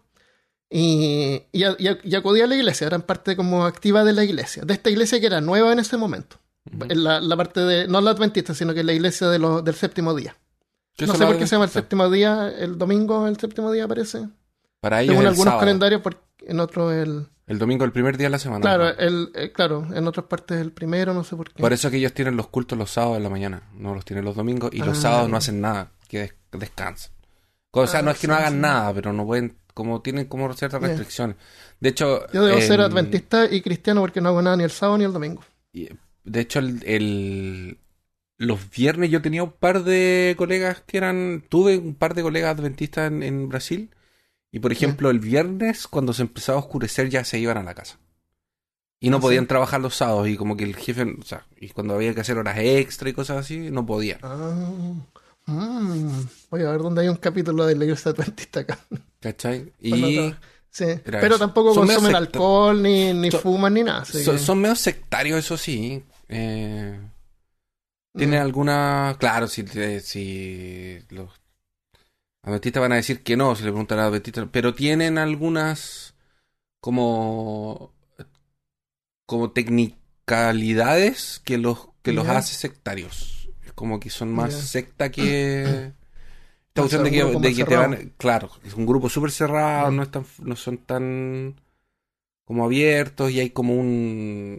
y, 0.69 1.43
y, 1.53 1.63
y 2.03 2.15
acudía 2.17 2.45
a 2.45 2.49
la 2.49 2.57
iglesia, 2.57 2.89
eran 2.89 3.03
parte 3.03 3.37
como 3.37 3.65
activa 3.65 4.03
de 4.03 4.13
la 4.13 4.25
iglesia, 4.25 4.65
de 4.65 4.75
esta 4.75 4.91
iglesia 4.91 5.21
que 5.21 5.27
era 5.27 5.41
nueva 5.41 5.73
en 5.73 5.79
ese 5.79 5.97
momento. 5.97 6.39
La, 6.65 7.21
la 7.21 7.37
parte 7.37 7.61
de, 7.61 7.89
no 7.89 8.01
la 8.01 8.13
adventista, 8.13 8.55
sino 8.55 8.73
que 8.73 8.85
la 8.85 8.93
iglesia 8.93 9.29
de 9.29 9.39
lo- 9.39 9.63
del 9.63 9.75
séptimo 9.75 10.15
día. 10.15 10.37
¿Qué 10.97 11.07
no 11.07 11.15
sé 11.15 11.27
por 11.27 11.39
qué 11.39 11.47
se 11.47 11.57
llama 11.57 11.65
el 11.65 11.71
séptimo 11.71 12.09
día, 12.11 12.51
el 12.57 12.79
domingo 12.79 13.27
el 13.27 13.37
séptimo 13.39 13.73
día 13.73 13.89
parece. 13.89 14.29
Para 14.81 15.01
ellos 15.01 15.13
Según 15.13 15.23
el 15.23 15.29
algunos 15.29 15.45
sábado. 15.45 15.61
calendarios, 15.61 16.01
porque 16.03 16.21
en 16.47 16.61
otros 16.61 16.93
el... 16.93 17.27
El 17.47 17.59
domingo, 17.59 17.85
el 17.85 17.93
primer 17.93 18.17
día 18.17 18.27
de 18.27 18.31
la 18.31 18.39
semana. 18.39 18.61
Claro, 18.61 18.85
¿no? 18.85 18.91
el, 18.99 19.31
eh, 19.35 19.53
claro, 19.53 19.87
en 19.93 20.07
otras 20.07 20.27
partes 20.27 20.61
el 20.61 20.71
primero, 20.73 21.13
no 21.15 21.25
sé 21.25 21.35
por 21.37 21.51
qué. 21.53 21.61
Por 21.61 21.73
eso 21.73 21.91
que 21.91 21.97
ellos 21.97 22.13
tienen 22.13 22.37
los 22.37 22.47
cultos 22.49 22.79
los 22.79 22.91
sábados 22.91 23.17
en 23.17 23.25
la 23.25 23.31
mañana, 23.31 23.63
no 23.75 23.95
los 23.95 24.05
tienen 24.05 24.25
los 24.25 24.37
domingos, 24.37 24.71
y 24.73 24.79
los 24.79 24.99
Ah. 24.99 25.01
sábados 25.03 25.29
no 25.29 25.37
hacen 25.37 25.61
nada, 25.61 25.91
que 26.09 26.19
des- 26.21 26.35
descansan. 26.53 27.13
O 27.73 27.87
sea, 27.87 28.01
Ah, 28.01 28.03
no 28.03 28.11
es 28.13 28.19
que 28.19 28.29
no 28.29 28.35
hagan 28.35 28.53
sí. 28.55 28.59
nada, 28.61 28.93
pero 28.95 29.13
no 29.13 29.25
pueden, 29.27 29.57
como 29.75 30.01
tienen 30.03 30.27
como 30.27 30.53
ciertas 30.55 30.81
restricciones. 30.81 31.37
De 31.81 31.89
hecho, 31.89 32.27
Yo 32.33 32.45
debo 32.45 32.61
ser 32.61 32.81
en- 32.81 32.87
adventista 32.87 33.47
y 33.51 33.61
cristiano 33.63 34.01
porque 34.03 34.21
no 34.21 34.29
hago 34.29 34.41
nada 34.43 34.57
ni 34.57 34.65
el 34.65 34.71
sábado 34.71 34.99
ni 34.99 35.05
el 35.05 35.13
domingo. 35.13 35.43
y- 35.73 35.89
De 36.25 36.41
hecho, 36.41 36.59
el, 36.61 36.83
el- 36.87 37.79
los 38.39 38.71
viernes 38.71 39.11
yo 39.11 39.23
tenía 39.23 39.45
un 39.45 39.53
par 39.53 39.85
de 39.85 40.35
colegas 40.37 40.83
que 40.87 40.97
eran, 40.99 41.45
tuve 41.49 41.79
un 41.79 41.95
par 41.95 42.15
de 42.15 42.23
colegas 42.23 42.59
adventistas 42.59 43.07
en, 43.11 43.23
en 43.23 43.49
Brasil, 43.49 43.91
y 44.51 44.59
por 44.59 44.73
ejemplo, 44.73 45.11
el 45.11 45.21
viernes, 45.21 45.87
cuando 45.87 46.13
se 46.13 46.23
empezaba 46.23 46.59
a 46.59 46.63
oscurecer, 46.63 47.09
ya 47.09 47.25
se 47.25 47.39
iban 47.39 47.57
a 47.59 47.63
la 47.63 47.75
casa. 47.75 47.99
Y 49.01 49.11
no 49.11 49.17
Ah, 49.17 49.21
podían 49.21 49.47
trabajar 49.47 49.81
los 49.81 49.95
sábados, 49.97 50.29
y 50.29 50.37
como 50.37 50.57
que 50.57 50.65
el 50.65 50.77
jefe, 50.77 51.03
o 51.03 51.23
sea, 51.25 51.47
y 51.61 51.69
cuando 51.71 51.95
había 51.95 52.15
que 52.15 52.21
hacer 52.21 52.37
horas 52.39 52.57
extra 52.59 53.09
y 53.09 53.13
cosas 53.13 53.39
así, 53.39 53.71
no 53.71 53.85
podían. 53.87 54.19
Ah, 54.23 54.69
mm. 55.47 56.11
voy 56.51 56.63
a 56.63 56.71
ver 56.71 56.81
dónde 56.83 57.03
hay 57.03 57.09
un 57.09 57.17
capítulo 57.17 57.65
de 57.67 57.77
la 57.77 57.85
iglesia 57.85 58.11
adventista 58.13 58.61
acá. 58.61 58.79
¿Cachai? 59.21 59.73
Y. 59.81 60.35
Sí, 60.71 60.87
pero 61.05 61.39
tampoco 61.39 61.75
consumen 61.75 62.15
alcohol, 62.17 62.83
ni, 62.83 63.13
ni 63.13 63.31
Son- 63.31 63.41
fuman, 63.43 63.75
ni 63.75 63.83
nada. 63.83 64.07
son, 64.07 64.37
que- 64.37 64.39
son 64.43 64.59
medio 64.61 64.75
sectarios, 64.75 65.39
eso 65.39 65.59
sí. 65.59 66.03
Eh, 66.29 66.99
Tienen 68.17 68.41
Mm. 68.41 68.43
alguna. 68.43 69.17
Claro, 69.19 69.49
si, 69.49 69.65
si 70.01 70.99
los 71.11 71.31
adventistas 72.43 72.81
van 72.81 72.93
a 72.93 72.97
decir 72.97 73.23
que 73.23 73.37
no, 73.37 73.55
si 73.57 73.63
le 73.65 73.71
preguntan 73.71 73.99
a 73.99 74.03
los 74.03 74.11
adventistas, 74.11 74.49
pero 74.53 74.75
tienen 74.75 75.17
algunas 75.19 76.15
como 76.81 77.93
como 79.27 79.51
tecnicalidades 79.53 81.41
que 81.45 81.57
los 81.59 81.89
que 82.03 82.13
los 82.13 82.29
hace 82.29 82.55
sectarios. 82.55 83.49
Es 83.65 83.73
como 83.73 84.01
que 84.01 84.11
son 84.11 84.33
más 84.33 84.53
secta 84.53 85.11
que 85.11 85.63
esta 86.69 86.83
cuestión 86.83 87.05
de 87.05 87.11
que, 87.11 87.25
de 87.25 87.65
te 87.65 87.77
van, 87.77 88.13
claro, 88.19 88.51
es 88.65 88.75
un 88.75 88.87
grupo 88.87 89.09
súper 89.09 89.31
cerrado, 89.31 89.91
Mm. 89.91 89.97
no 89.97 90.03
están, 90.03 90.27
no 90.41 90.57
son 90.57 90.79
tan 90.79 91.61
como 92.45 92.65
abiertos 92.65 93.31
y 93.31 93.41
hay 93.41 93.51
como 93.51 93.75
un 93.75 94.59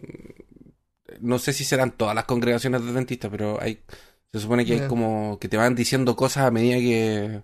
no 1.20 1.38
sé 1.38 1.52
si 1.52 1.64
serán 1.64 1.92
todas 1.92 2.14
las 2.14 2.24
congregaciones 2.24 2.80
adventistas, 2.82 3.30
pero 3.30 3.60
hay 3.60 3.80
Se 4.32 4.40
supone 4.40 4.64
que 4.66 4.72
hay 4.80 4.88
como 4.88 5.38
que 5.40 5.48
te 5.48 5.56
van 5.56 5.74
diciendo 5.76 6.16
cosas 6.16 6.44
a 6.44 6.50
medida 6.50 6.76
que 6.76 7.42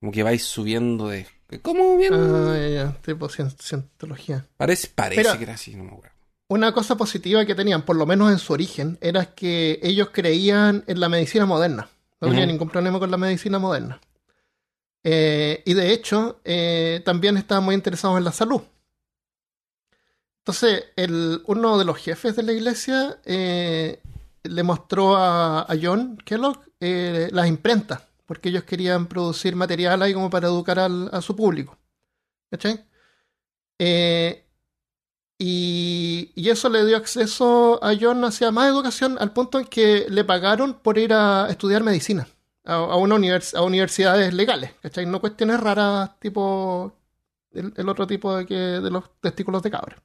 como 0.00 0.12
que 0.12 0.22
vais 0.22 0.42
subiendo 0.42 1.08
de 1.08 1.26
como 1.62 1.96
bien 1.96 2.12
Ah, 2.12 2.56
ya, 2.70 2.92
tipo 3.02 3.28
cien- 3.28 3.56
cientología. 3.58 4.44
parece 4.56 4.88
parece 4.94 5.22
Pero- 5.22 5.38
que 5.38 5.44
era 5.44 5.54
así, 5.54 5.74
no 5.76 5.84
me 5.84 5.90
acuerdo. 5.92 6.14
Una 6.48 6.72
cosa 6.72 6.96
positiva 6.96 7.44
que 7.46 7.54
tenían, 7.54 7.82
por 7.82 7.96
lo 7.96 8.04
menos 8.06 8.30
en 8.30 8.38
su 8.38 8.52
origen, 8.52 8.98
era 9.00 9.34
que 9.34 9.80
ellos 9.82 10.10
creían 10.12 10.84
en 10.86 11.00
la 11.00 11.08
medicina 11.08 11.46
moderna. 11.46 11.88
No 12.20 12.28
tenía 12.28 12.44
Ujú. 12.44 12.52
ningún 12.52 12.68
problema 12.68 12.98
con 12.98 13.10
la 13.10 13.16
medicina 13.16 13.58
moderna. 13.58 14.00
Eh, 15.04 15.62
y 15.64 15.74
de 15.74 15.92
hecho, 15.92 16.40
eh, 16.44 17.00
también 17.04 17.36
estaban 17.36 17.64
muy 17.64 17.74
interesados 17.74 18.18
en 18.18 18.24
la 18.24 18.32
salud. 18.32 18.60
Entonces, 20.46 20.84
el, 20.94 21.42
uno 21.46 21.76
de 21.76 21.84
los 21.84 21.98
jefes 21.98 22.36
de 22.36 22.44
la 22.44 22.52
iglesia 22.52 23.18
eh, 23.24 24.00
le 24.44 24.62
mostró 24.62 25.16
a, 25.16 25.66
John 25.82 26.18
Kellogg 26.24 26.60
eh, 26.78 27.28
las 27.32 27.48
imprentas, 27.48 28.02
porque 28.26 28.50
ellos 28.50 28.62
querían 28.62 29.08
producir 29.08 29.56
material 29.56 30.02
ahí 30.02 30.14
como 30.14 30.30
para 30.30 30.46
educar 30.46 30.78
a 30.78 31.20
su 31.20 31.34
público. 31.34 31.76
¿Cachai? 32.48 32.84
Eh, 33.80 34.44
y, 35.36 36.32
eso 36.48 36.68
le 36.68 36.86
dio 36.86 36.96
acceso 36.96 37.82
a 37.82 37.94
John 38.00 38.24
hacia 38.24 38.52
más 38.52 38.68
educación 38.70 39.16
al 39.18 39.32
punto 39.32 39.58
en 39.58 39.66
que 39.66 40.06
le 40.08 40.22
pagaron 40.22 40.74
por 40.74 40.96
ir 40.96 41.12
a 41.12 41.48
estudiar 41.50 41.82
medicina 41.82 42.28
a, 42.64 42.96
una 42.96 43.16
universidades 43.16 44.32
legales, 44.32 44.74
¿cachai? 44.80 45.06
No 45.06 45.20
cuestiones 45.20 45.58
raras 45.58 46.20
tipo 46.20 46.92
el, 47.52 47.72
el 47.76 47.88
otro 47.88 48.06
tipo 48.06 48.36
de, 48.36 48.46
que, 48.46 48.54
de 48.54 48.90
los 48.90 49.10
testículos 49.20 49.62
de 49.64 49.70
cabra. 49.72 49.96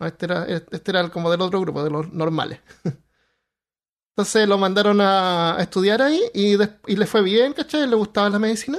Este 0.00 0.26
era, 0.26 0.46
este 0.46 0.90
era 0.90 1.00
el- 1.00 1.10
como 1.10 1.30
del 1.30 1.40
otro 1.40 1.60
grupo, 1.60 1.84
de 1.84 1.90
los 1.90 2.12
normales. 2.12 2.60
Entonces 4.12 4.46
lo 4.46 4.58
mandaron 4.58 5.00
a, 5.00 5.56
estudiar 5.60 6.02
ahí 6.02 6.20
y, 6.34 6.54
y 6.86 6.96
le 6.96 7.06
fue 7.06 7.22
bien, 7.22 7.54
¿cachai? 7.54 7.86
Le 7.86 7.96
gustaba 7.96 8.28
la 8.28 8.38
medicina. 8.38 8.78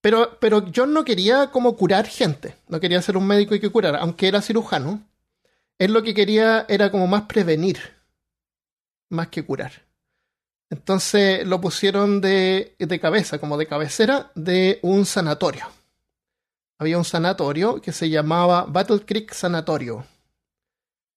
Pero, 0.00 0.38
pero 0.38 0.64
John 0.74 0.92
no 0.92 1.04
quería 1.04 1.50
como 1.50 1.76
curar 1.76 2.06
gente, 2.06 2.56
no 2.68 2.78
quería 2.78 3.00
ser 3.02 3.16
un 3.16 3.26
médico 3.26 3.54
y 3.54 3.60
que 3.60 3.70
curara, 3.70 3.98
aunque 4.00 4.28
era 4.28 4.42
cirujano. 4.42 5.02
Él 5.78 5.92
lo 5.92 6.02
que 6.02 6.14
quería 6.14 6.66
era 6.68 6.90
como 6.90 7.06
más 7.06 7.22
prevenir, 7.22 7.78
más 9.10 9.28
que 9.28 9.44
curar. 9.44 9.72
Entonces 10.70 11.46
lo 11.46 11.60
pusieron 11.60 12.20
de 12.20 12.76
cabeza, 13.00 13.38
como 13.38 13.56
de 13.56 13.66
cabecera, 13.66 14.30
de 14.34 14.78
un 14.82 15.06
sanatorio. 15.06 15.66
Había 16.78 16.98
un 16.98 17.04
sanatorio 17.04 17.80
que 17.80 17.92
se 17.92 18.10
llamaba 18.10 18.64
Battle 18.64 19.04
Creek 19.04 19.32
Sanatorio. 19.32 20.04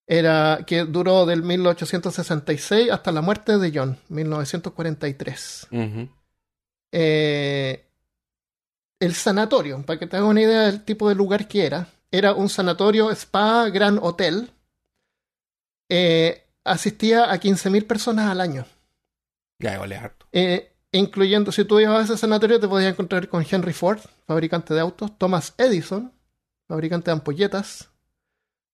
Era 0.05 0.63
que 0.65 0.85
duró 0.85 1.25
del 1.25 1.43
1866 1.43 2.91
hasta 2.91 3.11
la 3.11 3.21
muerte 3.21 3.57
de 3.57 3.71
John, 3.73 3.97
1943. 4.07 5.67
Ujú. 5.71 6.09
Eh, 6.91 7.85
el 8.99 9.13
sanatorio, 9.13 9.83
para 9.85 9.99
que 9.99 10.07
te 10.07 10.15
hagas 10.15 10.29
una 10.29 10.41
idea 10.41 10.61
del 10.61 10.83
tipo 10.83 11.09
de 11.09 11.15
lugar 11.15 11.47
que 11.47 11.65
era, 11.65 11.89
era 12.11 12.33
un 12.33 12.49
sanatorio 12.49 13.11
spa 13.11 13.69
gran 13.69 13.99
hotel. 14.01 14.51
Eh, 15.89 16.45
asistía 16.63 17.31
a 17.31 17.37
15.000 17.39 17.85
personas 17.85 18.29
al 18.29 18.41
año. 18.41 18.65
Ya 19.59 19.75
es 19.75 19.99
harto. 19.99 20.27
Eh, 20.31 20.73
incluyendo, 20.91 21.51
si 21.51 21.65
tú 21.65 21.79
ibas 21.79 22.00
a 22.00 22.03
ese 22.03 22.17
sanatorio, 22.17 22.60
te 22.60 22.67
podías 22.67 22.94
encontrar 22.94 23.27
con 23.27 23.46
Henry 23.50 23.74
Ford, 23.74 24.00
fabricante 24.25 24.74
de 24.74 24.79
autos, 24.79 25.17
Thomas 25.17 25.53
Edison, 25.58 26.12
fabricante 26.67 27.12
de 27.12 27.13
ampolletas, 27.13 27.89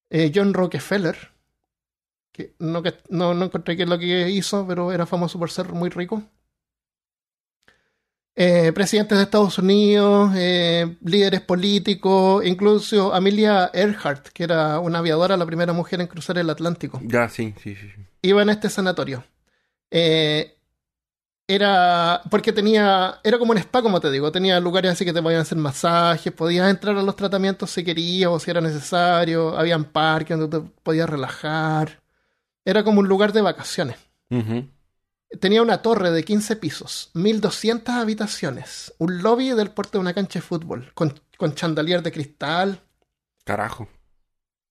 eh, 0.10 0.32
John 0.34 0.54
Rockefeller, 0.54 1.18
que 2.32 2.56
no, 2.60 2.82
no, 3.10 3.34
no 3.34 3.46
encontré 3.46 3.78
qué 3.78 3.84
es 3.84 3.90
lo 3.90 4.00
que 4.00 4.30
hizo, 4.30 4.66
pero 4.68 4.92
era 4.92 5.06
famoso 5.06 5.38
por 5.40 5.52
ser 5.52 5.70
muy 5.74 5.90
rico. 5.90 6.24
Eh, 8.36 8.72
presidentes 8.74 9.16
de 9.20 9.26
Estados 9.26 9.60
Unidos, 9.60 10.32
eh, 10.36 10.98
líderes 11.04 11.42
políticos, 11.42 12.44
incluso 12.44 13.14
Amelia 13.14 13.70
Earhart, 13.72 14.30
que 14.30 14.44
era 14.46 14.80
una 14.80 15.00
aviadora, 15.00 15.38
la 15.38 15.46
primera 15.46 15.72
mujer 15.72 16.02
en 16.02 16.08
cruzar 16.08 16.40
el 16.40 16.50
Atlántico 16.50 17.00
Ya, 17.04 17.30
sí, 17.30 17.54
sí, 17.62 17.76
sí. 17.76 17.88
sí. 17.96 18.02
iba 18.24 18.42
en 18.42 18.50
este 18.50 18.72
sanatorio. 18.72 19.24
Eh, 19.92 20.58
era 21.48 22.22
porque 22.30 22.54
tenía, 22.54 23.20
era 23.24 23.38
como 23.38 23.52
un 23.52 23.58
spa, 23.58 23.82
como 23.82 24.00
te 24.00 24.10
digo, 24.12 24.32
tenía 24.32 24.60
lugares 24.60 24.92
así 24.92 25.06
que 25.06 25.14
te 25.14 25.22
podían 25.22 25.42
hacer 25.42 25.58
masajes, 25.58 26.32
podías 26.32 26.70
entrar 26.70 26.98
a 26.98 27.04
los 27.04 27.16
tratamientos 27.16 27.72
si 27.72 27.84
querías 27.84 28.30
o 28.32 28.40
si 28.40 28.52
era 28.52 28.62
necesario, 28.62 29.58
habían 29.58 29.86
parques 29.86 30.38
donde 30.38 30.60
te 30.60 30.66
podías 30.84 31.10
relajar. 31.10 32.02
Era 32.66 32.84
como 32.84 33.02
un 33.02 33.08
lugar 33.08 33.34
de 33.34 33.42
vacaciones. 33.42 33.98
Tenía 35.40 35.62
una 35.62 35.82
torre 35.82 36.12
de 36.12 36.24
15 36.24 36.56
pisos, 36.56 37.12
1200 37.14 37.94
habitaciones, 37.96 38.94
un 38.98 39.22
lobby 39.22 39.50
del 39.50 39.72
porte 39.72 39.98
de 39.98 40.02
una 40.02 40.14
cancha 40.14 40.40
de 40.40 40.46
fútbol, 40.46 40.92
con, 40.94 41.20
con 41.38 41.54
chandelier 41.54 42.02
de 42.02 42.12
cristal, 42.12 42.80
Carajo. 43.44 43.90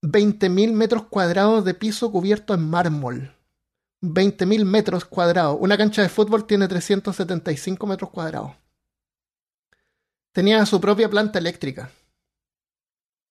20.000 0.03 0.73
metros 0.73 1.05
cuadrados 1.05 1.65
de 1.65 1.75
piso 1.75 2.11
cubierto 2.11 2.55
en 2.55 2.69
mármol. 2.69 3.35
20.000 4.03 4.65
metros 4.65 5.05
cuadrados. 5.05 5.57
Una 5.61 5.77
cancha 5.79 6.03
de 6.03 6.09
fútbol 6.09 6.47
tiene 6.47 6.69
375 6.69 7.87
metros 7.87 8.11
cuadrados. 8.11 8.53
Tenía 10.33 10.65
su 10.67 10.81
propia 10.81 11.09
planta 11.09 11.39
eléctrica. 11.39 11.91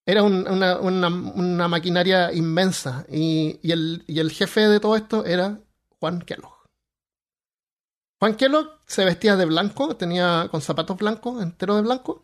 Era 0.05 0.23
un- 0.23 0.47
una, 0.47 1.67
maquinaria 1.67 2.33
inmensa. 2.33 3.05
Y, 3.09 3.59
y 3.61 3.71
el, 3.71 4.03
y 4.07 4.19
el 4.19 4.31
jefe 4.31 4.67
de 4.67 4.79
todo 4.79 4.95
esto 4.95 5.25
era 5.25 5.59
Juan 5.99 6.21
Kellogg. 6.21 6.55
Juan 8.19 8.35
Kellogg 8.35 8.79
se 8.85 9.03
vestía 9.03 9.35
de 9.35 9.45
blanco, 9.45 9.95
tenía 9.95 10.47
con 10.51 10.61
zapatos 10.61 10.97
blancos, 10.97 11.41
entero 11.41 11.75
de 11.75 11.81
blanco, 11.81 12.23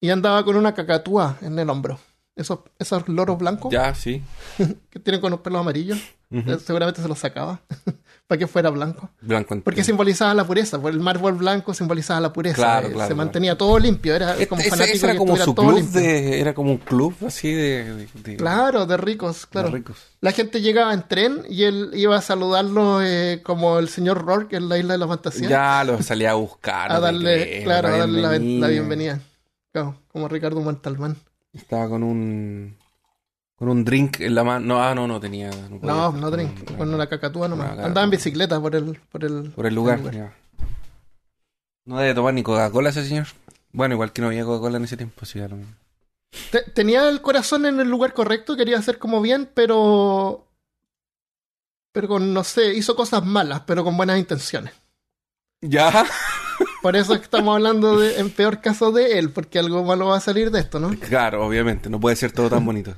y 0.00 0.10
andaba 0.10 0.44
con 0.44 0.56
una 0.56 0.74
cacatúa 0.74 1.38
en 1.42 1.58
el 1.58 1.68
hombro. 1.70 1.98
Esos, 2.38 2.60
esos 2.78 3.08
loros 3.08 3.36
blancos 3.36 3.72
Ya, 3.72 3.94
sí. 3.94 4.22
que 4.90 4.98
tienen 5.00 5.20
con 5.20 5.30
los 5.32 5.40
pelos 5.40 5.60
amarillos. 5.60 5.98
Eh, 6.30 6.58
Seguramente 6.64 7.00
se 7.02 7.08
los 7.08 7.18
sacaba 7.18 7.60
para 8.26 8.38
que 8.38 8.46
fuera 8.46 8.68
blanco. 8.70 9.08
Blanco 9.22 9.54
entero. 9.54 9.64
Porque 9.64 9.82
simbolizaba 9.82 10.34
la 10.34 10.44
pureza, 10.46 10.78
porque 10.80 10.94
el 10.96 11.02
mármol 11.02 11.32
blanco 11.34 11.72
simbolizaba 11.74 12.20
la 12.20 12.32
pureza. 12.32 12.54
Claro, 12.56 12.88
eh, 12.88 12.92
claro, 12.92 13.08
se 13.08 13.14
claro. 13.14 13.16
mantenía 13.16 13.56
todo 13.58 13.78
limpio, 13.78 14.14
era 14.14 14.32
Este- 14.34 14.46
como 14.46 14.62
fanático 14.62 14.94
ese 14.96 15.06
era 15.06 15.12
que 15.14 15.18
como 15.18 15.36
su 15.38 15.54
todo 15.54 15.66
club 15.68 15.78
limpio. 15.78 16.00
de 16.00 16.40
era 16.40 16.54
como 16.54 16.70
un 16.72 16.78
club 16.78 17.14
así 17.26 17.50
de, 17.50 17.94
de- 17.94 18.08
de- 18.22 18.36
Claro, 18.36 18.84
de 18.86 18.96
ricos, 18.98 19.40
de 19.42 19.48
claro. 19.48 19.70
ricos. 19.70 19.96
La 20.20 20.32
gente 20.32 20.60
llegaba 20.60 20.92
en 20.94 21.08
tren 21.08 21.42
y 21.48 21.64
él 21.64 21.90
iba 21.94 22.16
a 22.16 22.20
saludarlo 22.20 23.00
eh, 23.02 23.40
como 23.42 23.78
el 23.78 23.88
señor 23.88 24.24
Rourke 24.24 24.54
en 24.56 24.68
la 24.68 24.78
isla 24.78 24.92
de 24.92 24.98
la 24.98 25.08
fantasía. 25.08 25.48
Ya 25.48 25.82
lo 25.84 26.00
salía 26.02 26.32
a 26.32 26.34
buscar. 26.34 26.92
a 26.92 27.00
darle, 27.00 27.62
claro, 27.64 27.88
a 27.88 27.96
darle 27.98 28.20
la, 28.20 28.38
la 28.38 28.68
bienvenida. 28.68 29.18
Claro, 29.72 29.98
como 30.12 30.28
Ricardo 30.28 30.60
Montalbán. 30.60 31.16
Estaba 31.52 31.88
con 31.88 32.02
un 32.02 32.76
con 33.56 33.68
un 33.68 33.84
drink 33.84 34.20
en 34.20 34.34
la 34.34 34.44
mano. 34.44 34.64
No, 34.66 34.82
ah, 34.82 34.94
no, 34.94 35.08
no 35.08 35.18
tenía. 35.18 35.50
No, 35.50 35.80
podía 35.80 36.20
No, 36.20 36.30
drink, 36.30 36.64
con- 36.64 36.76
con 36.76 36.94
una 36.94 37.08
cacatúa 37.08 37.48
nomás. 37.48 37.72
Una 37.72 37.86
Andaba 37.86 38.04
en 38.04 38.10
bicicleta 38.10 38.60
por 38.60 38.76
el, 38.76 38.96
por 39.10 39.24
el, 39.24 39.50
Por 39.50 39.66
el 39.66 39.74
lugar. 39.74 40.00
ya. 40.12 40.32
No 41.84 41.98
debe 41.98 42.14
tomar 42.14 42.34
ni 42.34 42.42
Coca-Cola 42.42 42.90
ese 42.90 43.04
señor. 43.06 43.26
Bueno, 43.72 43.94
igual 43.94 44.12
que 44.12 44.20
no 44.22 44.28
había 44.28 44.44
Coca-Cola 44.44 44.76
en 44.76 44.84
ese 44.84 44.96
tiempo, 44.96 45.24
sí, 45.26 45.38
ya 45.38 45.48
lo 45.48 45.56
mismo. 45.56 45.72
Te- 46.52 46.70
tenía 46.70 47.08
el 47.08 47.20
corazón 47.22 47.64
en 47.66 47.80
el 47.80 47.88
lugar 47.88 48.12
correcto, 48.12 48.56
quería 48.56 48.78
hacer 48.78 48.98
como 48.98 49.20
bien, 49.20 49.50
pero. 49.54 50.44
Pero 51.92 52.06
con, 52.06 52.32
no 52.34 52.44
sé, 52.44 52.74
hizo 52.74 52.94
cosas 52.94 53.24
malas, 53.24 53.62
pero 53.66 53.82
con 53.82 53.96
buenas 53.96 54.18
intenciones. 54.18 54.72
Ya. 55.62 55.90
Por 56.82 56.96
eso 56.96 57.12
es 57.14 57.18
que 57.20 57.24
estamos 57.24 57.54
hablando 57.54 57.98
de, 57.98 58.18
en 58.18 58.30
peor 58.30 58.60
caso 58.60 58.92
de 58.92 59.18
él, 59.18 59.30
porque 59.30 59.58
algo 59.58 59.84
malo 59.84 60.06
va 60.06 60.16
a 60.16 60.20
salir 60.20 60.50
de 60.50 60.60
esto, 60.60 60.78
¿no? 60.80 60.90
Claro, 61.00 61.44
obviamente, 61.46 61.90
no 61.90 61.98
puede 62.00 62.16
ser 62.16 62.32
todo 62.32 62.48
tan 62.48 62.64
bonito. 62.64 62.94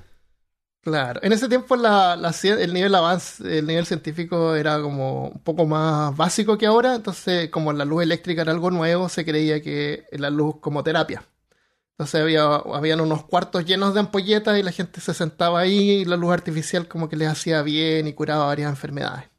Claro. 0.82 1.20
En 1.22 1.32
ese 1.32 1.48
tiempo 1.48 1.76
la, 1.76 2.16
la 2.16 2.30
cien- 2.30 2.58
el 2.58 2.72
nivel 2.72 2.94
avance, 2.94 3.58
el 3.58 3.66
nivel 3.66 3.84
científico 3.84 4.54
era 4.54 4.80
como 4.80 5.28
un 5.28 5.40
poco 5.40 5.66
más 5.66 6.16
básico 6.16 6.56
que 6.56 6.64
ahora, 6.66 6.94
entonces 6.94 7.50
como 7.50 7.72
la 7.74 7.84
luz 7.84 8.02
eléctrica 8.02 8.42
era 8.42 8.52
algo 8.52 8.70
nuevo, 8.70 9.08
se 9.10 9.24
creía 9.26 9.60
que 9.60 10.04
la 10.12 10.30
luz 10.30 10.56
como 10.60 10.82
terapia. 10.82 11.22
Entonces 11.92 12.22
había 12.22 12.44
habían 12.44 13.02
unos 13.02 13.24
cuartos 13.24 13.66
llenos 13.66 13.92
de 13.92 14.00
ampolletas 14.00 14.58
y 14.58 14.62
la 14.62 14.72
gente 14.72 15.02
se 15.02 15.12
sentaba 15.12 15.60
ahí 15.60 15.90
y 16.00 16.04
la 16.06 16.16
luz 16.16 16.32
artificial 16.32 16.88
como 16.88 17.10
que 17.10 17.16
les 17.16 17.28
hacía 17.28 17.60
bien 17.60 18.06
y 18.08 18.14
curaba 18.14 18.46
varias 18.46 18.70
enfermedades. 18.70 19.29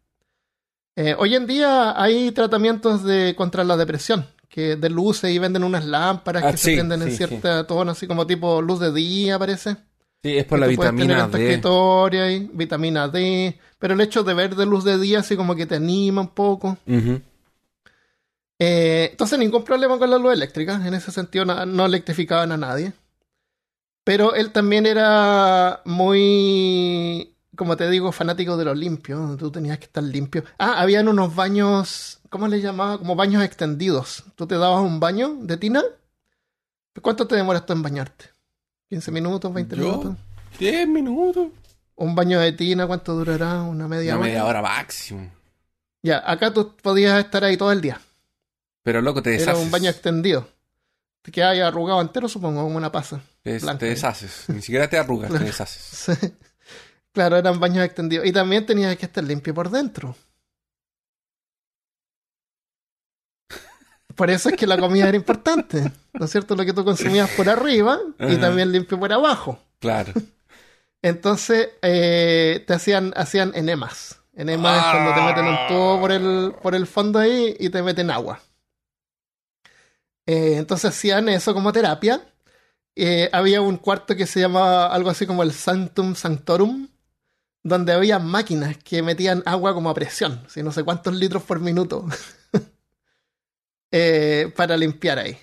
Eh, 1.03 1.15
hoy 1.17 1.33
en 1.33 1.47
día 1.47 1.99
hay 1.99 2.31
tratamientos 2.31 3.03
de 3.03 3.33
contra 3.35 3.63
la 3.63 3.75
depresión, 3.75 4.27
que 4.47 4.75
de 4.75 4.87
luces 4.87 5.31
y 5.31 5.39
venden 5.39 5.63
unas 5.63 5.83
lámparas 5.83 6.43
Ah, 6.45 6.51
que 6.51 6.57
sí, 6.57 6.63
se 6.69 6.73
prenden 6.75 7.01
en 7.01 7.09
sí, 7.09 7.17
cierta 7.17 7.65
tono, 7.65 7.89
así 7.89 8.05
como 8.05 8.27
tipo 8.27 8.61
luz 8.61 8.79
de 8.79 8.93
día, 8.93 9.39
parece. 9.39 9.77
Sí, 10.21 10.37
es 10.37 10.45
por 10.45 10.59
la 10.59 10.67
que 10.67 10.77
tener 10.77 10.93
vitamina 10.93 11.27
D. 11.27 12.33
y 12.35 12.49
vitamina 12.53 13.07
D. 13.07 13.59
Pero 13.79 13.95
el 13.95 14.01
hecho 14.01 14.21
de 14.21 14.35
ver 14.35 14.55
de 14.55 14.67
luz 14.67 14.83
de 14.83 14.99
día 14.99 15.21
así 15.21 15.35
como 15.35 15.55
que 15.55 15.65
te 15.65 15.77
anima 15.77 16.21
un 16.21 16.35
poco. 16.35 16.77
Eh, 18.59 19.07
entonces 19.09 19.39
ningún 19.39 19.63
problema 19.63 19.97
con 19.97 20.07
la 20.07 20.19
luz 20.19 20.33
eléctrica. 20.33 20.85
En 20.85 20.93
ese 20.93 21.11
sentido 21.11 21.45
no, 21.45 21.65
no 21.65 21.87
electrificaban 21.87 22.51
a 22.51 22.57
nadie. 22.57 22.93
Pero 24.03 24.35
él 24.35 24.51
también 24.51 24.85
era 24.85 25.81
muy 25.85 27.33
como 27.55 27.75
te 27.77 27.89
digo, 27.89 28.11
fanático 28.11 28.57
de 28.57 28.65
lo 28.65 28.73
limpio. 28.73 29.35
Tú 29.37 29.51
tenías 29.51 29.77
que 29.79 29.85
estar 29.85 30.03
limpio. 30.03 30.43
Ah, 30.57 30.81
habían 30.81 31.07
unos 31.07 31.35
baños, 31.35 32.19
¿cómo 32.29 32.47
les 32.47 32.63
llamaba? 32.63 32.97
Como 32.97 33.15
baños 33.15 33.43
extendidos. 33.43 34.23
Tú 34.35 34.47
te 34.47 34.57
dabas 34.57 34.81
un 34.81 34.99
baño 34.99 35.35
de 35.41 35.57
tina. 35.57 35.83
¿Cuánto 37.01 37.27
te 37.27 37.35
demoras 37.35 37.65
tú 37.65 37.73
en 37.73 37.81
bañarte? 37.81 38.25
¿15 38.89 39.11
minutos, 39.11 39.53
20 39.53 39.75
Yo, 39.75 39.83
minutos? 39.83 40.15
10 40.59 40.87
minutos. 40.87 41.47
Un 41.95 42.15
baño 42.15 42.39
de 42.39 42.51
tina, 42.53 42.87
¿cuánto 42.87 43.13
durará? 43.13 43.61
Una 43.61 43.87
media 43.87 44.13
Una 44.13 44.19
hora. 44.21 44.27
media 44.27 44.45
hora 44.45 44.61
máximo. 44.61 45.31
Ya, 46.03 46.21
acá 46.25 46.51
tú 46.53 46.75
podías 46.81 47.19
estar 47.23 47.43
ahí 47.43 47.57
todo 47.57 47.71
el 47.71 47.79
día. 47.79 48.01
Pero 48.83 49.01
loco, 49.01 49.21
te 49.21 49.29
Era 49.35 49.39
deshaces. 49.39 49.63
un 49.63 49.71
baño 49.71 49.89
extendido. 49.89 50.47
Te 51.21 51.31
quedabas 51.31 51.53
ahí 51.53 51.61
arrugado 51.61 52.01
entero, 52.01 52.27
supongo, 52.27 52.63
como 52.63 52.75
una 52.77 52.91
pasa. 52.91 53.21
Te, 53.43 53.59
blanca. 53.59 53.79
te 53.79 53.85
deshaces. 53.87 54.45
Ni 54.49 54.61
siquiera 54.61 54.89
te 54.89 54.97
arrugas, 54.97 55.31
te 55.31 55.39
deshaces. 55.39 56.17
Sí. 56.19 56.33
Claro, 57.13 57.37
eran 57.37 57.59
baños 57.59 57.83
extendidos. 57.83 58.25
Y 58.25 58.31
también 58.31 58.65
tenías 58.65 58.95
que 58.97 59.05
estar 59.05 59.23
limpio 59.23 59.53
por 59.53 59.69
dentro. 59.69 60.15
Por 64.15 64.29
eso 64.29 64.49
es 64.49 64.55
que 64.55 64.67
la 64.67 64.77
comida 64.77 65.07
era 65.07 65.17
importante. 65.17 65.91
¿No 66.13 66.25
es 66.25 66.31
cierto? 66.31 66.55
Lo 66.55 66.65
que 66.65 66.73
tú 66.73 66.83
consumías 66.83 67.29
por 67.31 67.49
arriba 67.49 67.99
y 68.19 68.37
también 68.37 68.71
limpio 68.71 68.99
por 68.99 69.11
abajo. 69.11 69.59
Claro. 69.79 70.13
Entonces 71.01 71.69
eh, 71.81 72.63
te 72.67 72.73
hacían, 72.73 73.13
hacían 73.15 73.51
enemas. 73.55 74.19
Enemas 74.33 74.77
es 74.77 74.91
cuando 74.91 75.13
te 75.13 75.21
meten 75.21 75.45
un 75.45 75.67
tubo 75.67 75.99
por 75.99 76.11
el, 76.11 76.53
por 76.61 76.75
el 76.75 76.87
fondo 76.87 77.19
ahí 77.19 77.55
y 77.59 77.69
te 77.69 77.81
meten 77.81 78.11
agua. 78.11 78.39
Eh, 80.25 80.57
entonces 80.57 80.91
hacían 80.91 81.27
eso 81.29 81.53
como 81.53 81.73
terapia. 81.73 82.21
Eh, 82.95 83.29
había 83.31 83.61
un 83.61 83.77
cuarto 83.77 84.15
que 84.15 84.27
se 84.27 84.39
llamaba 84.39 84.93
algo 84.93 85.09
así 85.09 85.25
como 85.25 85.43
el 85.43 85.53
Sanctum 85.53 86.13
Sanctorum, 86.13 86.89
donde 87.63 87.93
había 87.93 88.19
máquinas 88.19 88.77
que 88.77 89.03
metían 89.03 89.43
agua 89.45 89.73
como 89.73 89.89
a 89.89 89.93
presión, 89.93 90.43
si 90.47 90.63
no 90.63 90.71
sé 90.71 90.83
cuántos 90.83 91.13
litros 91.13 91.43
por 91.43 91.59
minuto, 91.59 92.05
eh, 93.91 94.51
para 94.55 94.77
limpiar 94.77 95.19
ahí. 95.19 95.37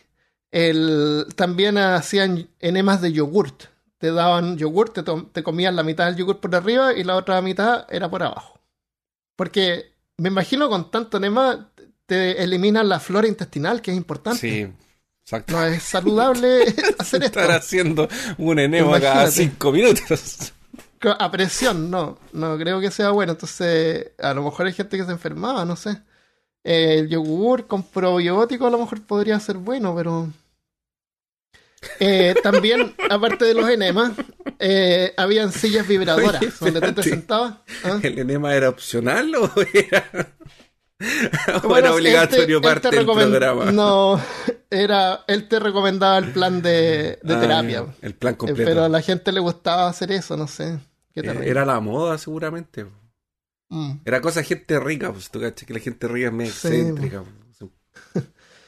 El, 0.50 1.26
también 1.36 1.78
hacían 1.78 2.48
enemas 2.58 3.00
de 3.00 3.12
yogurt. 3.12 3.64
Te 3.98 4.12
daban 4.12 4.56
yogurt, 4.56 4.94
te, 4.94 5.02
te 5.32 5.42
comían 5.42 5.76
la 5.76 5.82
mitad 5.82 6.06
del 6.06 6.16
yogurt 6.16 6.40
por 6.40 6.54
arriba 6.54 6.94
y 6.94 7.04
la 7.04 7.16
otra 7.16 7.40
mitad 7.42 7.86
era 7.90 8.08
por 8.08 8.22
abajo. 8.22 8.60
Porque 9.36 9.92
me 10.16 10.28
imagino 10.28 10.68
con 10.68 10.90
tanto 10.90 11.16
enema 11.16 11.70
te 12.06 12.42
eliminan 12.42 12.88
la 12.88 13.00
flora 13.00 13.28
intestinal, 13.28 13.82
que 13.82 13.90
es 13.90 13.96
importante. 13.96 14.40
Sí. 14.40 14.72
Exacto. 15.22 15.52
No 15.52 15.64
es 15.66 15.82
saludable 15.82 16.62
hacer 16.98 17.22
esto. 17.22 17.40
Estar 17.40 17.50
haciendo 17.50 18.08
un 18.38 18.58
enema 18.58 18.98
cada 18.98 19.30
cinco 19.30 19.72
minutos. 19.72 20.54
A 21.18 21.30
presión, 21.30 21.90
no, 21.90 22.18
no 22.32 22.58
creo 22.58 22.80
que 22.80 22.90
sea 22.90 23.10
bueno. 23.10 23.32
Entonces, 23.32 24.10
a 24.18 24.34
lo 24.34 24.42
mejor 24.42 24.66
hay 24.66 24.72
gente 24.72 24.96
que 24.96 25.04
se 25.04 25.12
enfermaba, 25.12 25.64
no 25.64 25.76
sé. 25.76 26.02
Eh, 26.64 26.96
el 27.00 27.08
yogur 27.08 27.66
con 27.66 27.82
probiótico 27.84 28.66
a 28.66 28.70
lo 28.70 28.78
mejor 28.78 29.02
podría 29.02 29.38
ser 29.40 29.56
bueno, 29.58 29.94
pero. 29.96 30.28
Eh, 32.00 32.34
también, 32.42 32.94
aparte 33.10 33.44
de 33.44 33.54
los 33.54 33.68
enemas, 33.68 34.12
eh, 34.58 35.14
habían 35.16 35.52
sillas 35.52 35.86
vibradoras 35.86 36.42
Oye, 36.42 36.72
donde 36.72 36.80
tú 36.80 36.94
te 36.94 37.02
sentabas. 37.04 37.54
¿ah? 37.84 38.00
¿El 38.02 38.18
enema 38.18 38.54
era 38.54 38.68
opcional 38.68 39.32
o 39.36 39.48
era, 39.72 40.04
o 41.62 41.68
Bueno, 41.68 41.76
era 41.86 41.94
obligatorio 41.94 42.60
te- 42.60 42.68
él 42.68 42.74
te 42.80 42.80
parte 42.80 42.96
del 42.96 43.04
programa? 43.06 43.70
No, 43.70 44.20
era, 44.70 45.24
él 45.26 45.48
te 45.48 45.58
recomendaba 45.58 46.18
el 46.18 46.32
plan 46.32 46.60
de, 46.62 47.18
de 47.22 47.34
Ah, 47.34 47.40
terapia. 47.40 47.86
El 48.02 48.14
plan 48.14 48.34
Eh, 48.34 48.36
completo. 48.36 48.68
Pero 48.70 48.84
a 48.84 48.88
la 48.88 49.00
gente 49.02 49.32
le 49.32 49.40
gustaba 49.40 49.88
hacer 49.88 50.12
eso, 50.12 50.36
no 50.36 50.46
sé. 50.48 50.78
Qué 51.14 51.20
Eh. 51.20 51.40
Era 51.44 51.64
la 51.64 51.80
moda, 51.80 52.18
seguramente. 52.18 52.86
Mm. 53.70 53.92
Era 54.04 54.20
cosa 54.20 54.40
de 54.40 54.46
gente 54.46 54.78
rica, 54.80 55.12
pues 55.12 55.30
tú 55.30 55.40
cachas 55.40 55.66
que 55.66 55.74
la 55.74 55.80
gente 55.80 56.08
rica 56.08 56.28
es 56.28 56.32
medio 56.32 56.52
Sí, 56.52 56.68
excéntrica. 56.68 57.22
pues. 57.22 57.70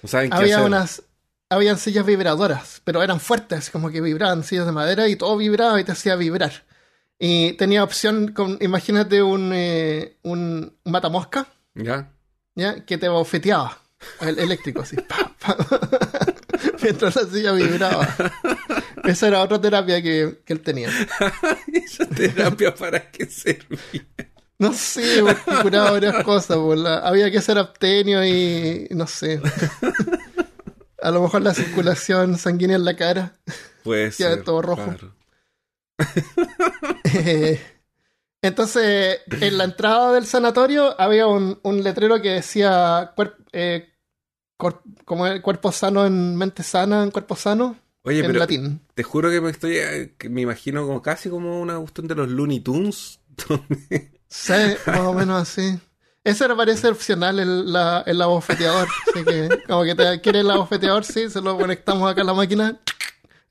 No 0.03 0.09
saben 0.09 0.31
qué 0.31 0.37
había 0.37 0.57
hacer. 0.57 0.67
unas 0.67 1.03
habían 1.51 1.77
sillas 1.79 2.07
vibradoras, 2.07 2.81
pero 2.85 3.03
eran 3.03 3.21
fuertes, 3.21 3.71
como 3.71 3.91
que 3.91 4.01
vibraban 4.01 4.45
sillas 4.45 4.67
de 4.67 4.73
madera 4.73 5.09
y 5.09 5.17
todo 5.17 5.37
vibraba 5.37 5.81
y 5.81 5.85
te 5.85 5.93
hacía 5.93 6.17
vibrar. 6.17 6.53
Y 7.19 7.53
tenía 7.55 7.85
opción 7.85 8.33
con, 8.33 8.57
imagínate 8.63 9.23
un, 9.23 9.51
eh, 9.53 10.17
un 10.23 10.75
matamosca, 10.85 11.49
¿Ya? 11.75 12.11
¿ya? 12.55 12.85
Que 12.87 12.97
te 12.99 13.09
bofeteaba. 13.09 13.79
El 14.21 14.39
eléctrico, 14.39 14.83
así. 14.83 14.97
pa, 14.97 15.35
pa. 15.39 15.57
Mientras 16.83 17.17
la 17.17 17.25
silla 17.25 17.53
vibraba. 17.53 18.09
Esa 19.05 19.29
era 19.29 19.43
otra 19.43 19.61
terapia 19.61 20.03
que, 20.03 20.41
que 20.45 20.53
él 20.53 20.61
tenía. 20.61 20.89
¿Esa 21.73 22.07
terapia 22.07 22.75
para 22.75 23.11
qué 23.11 23.27
servía? 23.27 24.07
No 24.59 24.73
sé, 24.75 25.23
porque 25.23 25.63
curaba 25.63 25.93
varias 25.93 26.23
cosas. 26.25 26.57
pues, 26.59 26.79
la- 26.79 26.99
había 26.99 27.31
que 27.31 27.41
ser 27.41 27.59
abstenio 27.59 28.25
y 28.25 28.89
no 28.91 29.07
sé. 29.07 29.41
A 31.03 31.11
lo 31.11 31.23
mejor 31.23 31.41
la 31.43 31.55
circulación 31.55 32.37
sanguínea 32.37 32.77
en 32.77 32.85
la 32.85 32.95
cara. 32.97 33.39
Ya, 33.85 34.11
ser. 34.11 34.45
todo 34.45 34.61
rojo. 34.63 34.85
claro. 34.85 35.15
Eh, 37.15 37.61
Entonces, 38.43 39.21
en 39.31 39.59
la 39.59 39.65
entrada 39.65 40.13
del 40.15 40.25
sanatorio 40.27 40.99
había 40.99 41.27
un, 41.27 41.59
un 41.63 41.83
letrero 41.83 42.23
que 42.23 42.31
decía 42.31 43.13
eh, 43.53 43.90
como 45.05 45.27
el 45.27 45.43
cuerpo 45.43 45.73
sano 45.73 46.07
en 46.07 46.37
mente 46.37 46.63
sana, 46.63 47.03
en 47.03 47.11
cuerpo 47.11 47.35
sano, 47.37 47.77
Oye, 48.03 48.21
en 48.21 48.27
pero 48.27 48.39
latín. 48.39 48.81
te 48.95 49.03
juro 49.03 49.31
que 49.31 49.41
me 49.41 49.51
estoy 49.51 49.77
eh, 49.77 50.15
que 50.17 50.29
me 50.29 50.41
imagino 50.43 50.87
como 50.87 51.03
casi 51.03 51.29
como 51.29 51.61
una 51.61 51.79
cuestión 51.79 52.07
de 52.09 52.15
los 52.15 52.29
Looney 52.29 52.61
Tunes. 52.61 53.21
donde- 53.49 54.13
Sí, 54.29 54.53
más 54.87 55.01
o 55.01 55.13
menos 55.13 55.43
así. 55.43 55.79
Ese 56.23 56.45
era 56.45 56.55
parece 56.55 56.87
opcional 56.89 57.39
el, 57.41 57.73
la, 57.73 58.03
el 58.07 58.21
abofeteador. 58.23 58.87
Así 59.13 59.25
que, 59.25 59.49
como 59.67 59.83
que 59.85 59.95
te 59.95 60.21
quiere 60.21 60.41
el 60.41 60.51
abofeteador, 60.51 61.05
sí, 61.05 61.29
se 61.31 61.41
lo 61.41 61.57
conectamos 61.59 62.09
acá 62.11 62.21
a 62.21 62.25
la 62.25 62.35
máquina, 62.35 62.79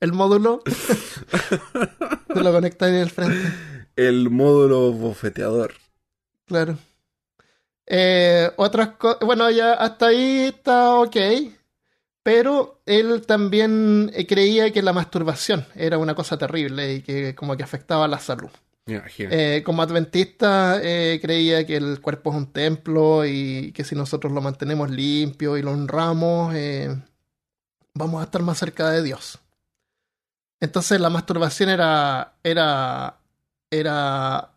el 0.00 0.12
módulo. 0.12 0.62
se 2.34 2.40
lo 2.42 2.52
conecta 2.52 2.88
en 2.88 2.94
el 2.94 3.10
frente. 3.10 3.52
el 3.96 4.30
módulo 4.30 4.92
bofeteador. 4.92 5.74
Claro. 6.46 6.78
Eh, 7.92 8.50
otras 8.56 8.90
cosas. 8.90 9.18
Bueno, 9.20 9.50
ya 9.50 9.74
hasta 9.74 10.06
ahí 10.06 10.46
está 10.46 10.94
ok. 10.94 11.16
Pero 12.22 12.82
él 12.86 13.24
también 13.26 14.10
eh, 14.14 14.26
creía 14.26 14.70
que 14.72 14.82
la 14.82 14.92
masturbación 14.92 15.66
era 15.74 15.98
una 15.98 16.14
cosa 16.14 16.36
terrible 16.36 16.94
y 16.94 17.02
que 17.02 17.34
como 17.34 17.56
que 17.56 17.62
afectaba 17.62 18.04
a 18.04 18.08
la 18.08 18.18
salud. 18.18 18.50
Eh, 18.86 19.62
como 19.64 19.82
adventista 19.82 20.80
eh, 20.82 21.20
creía 21.22 21.64
que 21.64 21.76
el 21.76 22.00
cuerpo 22.00 22.30
es 22.30 22.36
un 22.36 22.52
templo 22.52 23.24
y 23.24 23.72
que 23.72 23.84
si 23.84 23.94
nosotros 23.94 24.32
lo 24.32 24.40
mantenemos 24.40 24.90
limpio 24.90 25.56
y 25.56 25.62
lo 25.62 25.70
honramos, 25.72 26.54
vamos 27.94 28.20
a 28.20 28.24
estar 28.24 28.42
más 28.42 28.58
cerca 28.58 28.90
de 28.90 29.02
Dios. 29.02 29.38
Entonces 30.58 31.00
la 31.00 31.08
masturbación 31.08 31.70
era 31.70 32.34
era 32.42 33.16
era 33.70 34.50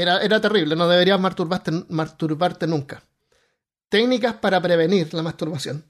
era, 0.00 0.18
era 0.22 0.40
terrible, 0.40 0.76
no 0.76 0.88
deberías 0.88 1.20
masturbarte, 1.20 1.70
masturbarte 1.88 2.66
nunca. 2.66 3.02
Técnicas 3.88 4.34
para 4.34 4.60
prevenir 4.60 5.12
la 5.14 5.22
masturbación. 5.22 5.84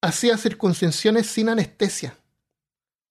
Hacía 0.00 0.36
circuncisión 0.36 1.22
sin 1.24 1.48
anestesia 1.48 2.16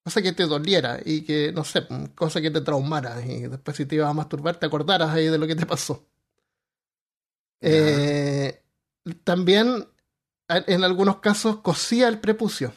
cosa 0.06 0.22
que 0.22 0.34
te 0.34 0.46
doliera 0.46 1.00
y 1.04 1.22
que, 1.24 1.52
no 1.52 1.63
sé, 1.63 1.88
cosa 2.13 2.39
que 2.39 2.52
te 2.52 2.62
traumara 2.62 3.26
y 3.26 3.48
después 3.48 3.76
si 3.76 3.88
te 3.88 3.96
ibas 3.96 4.12
a 4.12 4.13
masturbar 4.13 4.56
te 4.58 4.68
acordaras 4.68 5.10
ahí 5.10 5.26
de 5.26 5.38
lo 5.39 5.48
que 5.48 5.56
te 5.56 5.65
pasó. 5.65 6.06
Eh, 7.60 8.62
también 9.24 9.88
en 10.48 10.84
algunos 10.84 11.18
casos 11.18 11.58
cosía 11.62 12.08
el 12.08 12.20
prepucio 12.20 12.72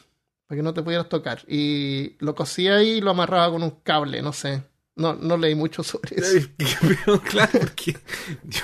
para 0.47 0.57
que 0.57 0.63
no 0.63 0.73
te 0.73 0.81
pudieras 0.81 1.07
tocar 1.07 1.43
y 1.47 2.15
lo 2.17 2.33
cosía 2.33 2.81
y 2.81 2.99
lo 2.99 3.11
amarraba 3.11 3.51
con 3.51 3.61
un 3.61 3.71
cable, 3.83 4.23
no 4.23 4.33
sé. 4.33 4.63
No, 4.99 5.13
no 5.13 5.37
leí 5.37 5.55
mucho 5.55 5.81
sobre 5.81 6.17
eso. 6.17 6.49
Pero 6.57 7.21
claro, 7.23 7.57
porque 7.57 7.97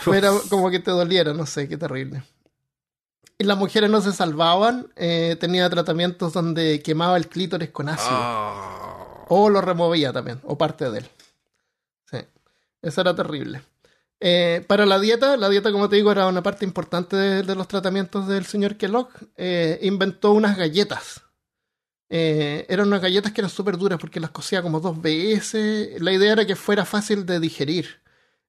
como 0.50 0.70
que 0.70 0.80
te 0.80 0.92
doliera, 0.92 1.34
no 1.34 1.46
sé, 1.46 1.70
qué 1.70 1.78
terrible. 1.78 2.24
Y 3.38 3.46
las 3.46 3.58
mujeres 3.58 3.90
no 3.90 4.02
se 4.02 4.12
salvaban, 4.12 4.88
eh, 4.98 5.38
tenía 5.40 5.70
tratamientos 5.70 6.34
donde 6.34 6.82
quemaba 6.82 7.16
el 7.16 7.30
clítoris 7.30 7.70
con 7.70 7.88
ácido. 7.88 8.12
Ah. 8.12 9.26
O 9.30 9.50
lo 9.50 9.62
removía 9.62 10.12
también, 10.12 10.42
o 10.44 10.58
parte 10.58 10.92
de 10.92 11.00
él. 11.00 11.06
Sí, 12.12 12.18
eso 12.82 13.02
era 13.02 13.16
terrible. 13.16 13.62
Eh, 14.20 14.64
para 14.68 14.86
la 14.86 15.00
dieta, 15.00 15.38
la 15.38 15.48
dieta, 15.48 15.72
como 15.72 15.88
te 15.88 15.96
digo, 15.96 16.12
era 16.12 16.28
una 16.28 16.44
parte 16.44 16.66
importante 16.66 17.16
de, 17.16 17.44
de 17.44 17.56
los 17.56 17.70
tratamientos 17.70 18.28
del 18.28 18.46
señor 18.46 18.76
Kellogg. 18.76 19.10
Eh, 19.38 19.80
inventó 19.84 20.32
unas 20.34 20.58
galletas. 20.58 21.22
Eh, 22.10 22.66
eran 22.70 22.88
unas 22.88 23.02
galletas 23.02 23.32
que 23.32 23.42
eran 23.42 23.50
súper 23.50 23.78
duras 23.78 24.00
porque 24.00 24.20
las 24.20 24.30
cocía 24.30 24.62
como 24.62 24.80
dos 24.80 25.02
veces. 25.02 26.00
La 26.02 26.12
idea 26.14 26.34
era 26.34 26.46
que 26.46 26.56
fuera 26.56 26.86
fácil 26.86 27.26
de 27.26 27.40
digerir. 27.40 28.02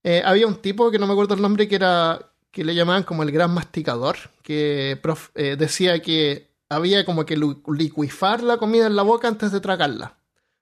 Eh, 0.05 0.23
había 0.25 0.47
un 0.47 0.57
tipo 0.57 0.91
que 0.91 0.99
no 0.99 1.07
me 1.07 1.13
acuerdo 1.13 1.35
el 1.35 1.43
nombre 1.43 1.67
que 1.69 1.77
era 1.77 2.33
que 2.51 2.65
le 2.65 2.75
llamaban 2.75 3.03
como 3.03 3.23
el 3.23 3.31
gran 3.33 3.53
masticador, 3.53 4.17
que 4.43 4.99
prof- 5.03 5.31
eh, 5.35 5.57
decía 5.59 6.01
que 6.01 6.51
había 6.71 7.05
como 7.05 7.27
que 7.27 7.37
licuifar 7.37 8.43
la 8.43 8.57
comida 8.57 8.87
en 8.87 8.97
la 8.97 9.03
boca 9.03 9.29
antes 9.29 9.53
de 9.53 9.61
tragarla. 9.61 10.17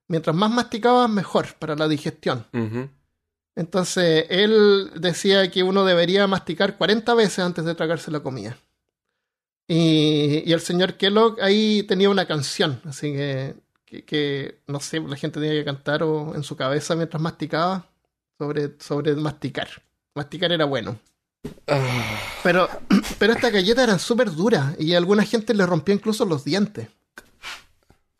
Mientras 0.08 0.34
más 0.34 0.50
masticabas, 0.50 1.08
mejor 1.08 1.54
para 1.58 1.76
la 1.76 1.86
digestión. 1.88 2.46
Entonces, 3.56 4.26
él 4.30 4.90
decía 4.96 5.50
que 5.50 5.62
uno 5.62 5.84
debería 5.84 6.26
masticar 6.26 6.76
40 6.76 7.14
veces 7.14 7.38
antes 7.40 7.64
de 7.64 7.74
tragarse 7.74 8.10
la 8.10 8.20
comida. 8.20 8.56
Y, 9.66 10.42
y 10.44 10.52
el 10.52 10.60
señor 10.60 10.94
Kellogg 10.94 11.40
ahí 11.40 11.82
tenía 11.84 12.10
una 12.10 12.26
canción, 12.26 12.80
así 12.84 13.12
que, 13.12 13.54
que, 13.86 14.04
que, 14.04 14.58
no 14.66 14.78
sé, 14.80 15.00
la 15.00 15.16
gente 15.16 15.40
tenía 15.40 15.54
que 15.54 15.64
cantar 15.64 16.02
o 16.02 16.34
en 16.34 16.42
su 16.42 16.54
cabeza 16.56 16.94
mientras 16.96 17.22
masticaba 17.22 17.86
sobre, 18.38 18.74
sobre 18.78 19.14
masticar. 19.14 19.68
Masticar 20.14 20.52
era 20.52 20.66
bueno. 20.66 20.98
Pero, 22.42 22.68
pero 23.18 23.32
estas 23.32 23.52
galletas 23.52 23.84
eran 23.84 23.98
súper 23.98 24.30
duras 24.32 24.74
y 24.78 24.92
a 24.94 24.98
alguna 24.98 25.24
gente 25.24 25.54
le 25.54 25.64
rompía 25.66 25.94
incluso 25.94 26.24
los 26.26 26.44
dientes. 26.44 26.88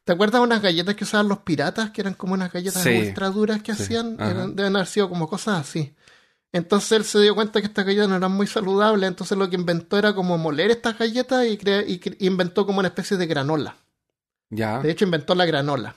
¿Te 0.05 0.13
acuerdas 0.13 0.41
de 0.41 0.47
unas 0.47 0.61
galletas 0.63 0.95
que 0.97 1.05
usaban 1.05 1.29
los 1.29 1.39
piratas? 1.39 1.91
Que 1.91 2.03
eran 2.03 2.13
como 2.15 2.35
unas 2.35 2.53
galletas 2.53 2.83
Sí. 2.83 2.91
ultra 3.09 3.31
duras 3.31 3.63
que 3.63 3.75
Sí. 3.75 3.83
hacían. 3.85 4.15
Eran- 4.21 4.55
deben 4.55 4.77
haber 4.77 4.87
sido 4.87 5.09
como 5.09 5.29
cosas 5.29 5.61
así. 5.61 5.95
Entonces 6.55 6.93
él 6.93 7.05
se 7.05 7.19
dio 7.21 7.35
cuenta 7.35 7.61
que 7.61 7.67
estas 7.67 7.85
galletas 7.85 8.09
no 8.09 8.15
eran 8.17 8.31
muy 8.31 8.47
saludables. 8.47 9.09
Entonces 9.09 9.37
lo 9.37 9.51
que 9.51 9.57
inventó 9.57 9.99
era 9.99 10.15
como 10.15 10.39
moler 10.39 10.71
estas 10.71 10.97
galletas 10.97 11.45
y, 11.49 11.59
crea- 11.59 11.83
y 11.87 11.99
cre- 11.99 12.17
inventó 12.21 12.65
como 12.65 12.79
una 12.79 12.89
especie 12.89 13.17
de 13.17 13.27
granola. 13.27 13.77
Ya. 14.51 14.79
De 14.81 14.91
hecho, 14.93 15.05
inventó 15.05 15.35
la 15.35 15.47
granola. 15.47 15.97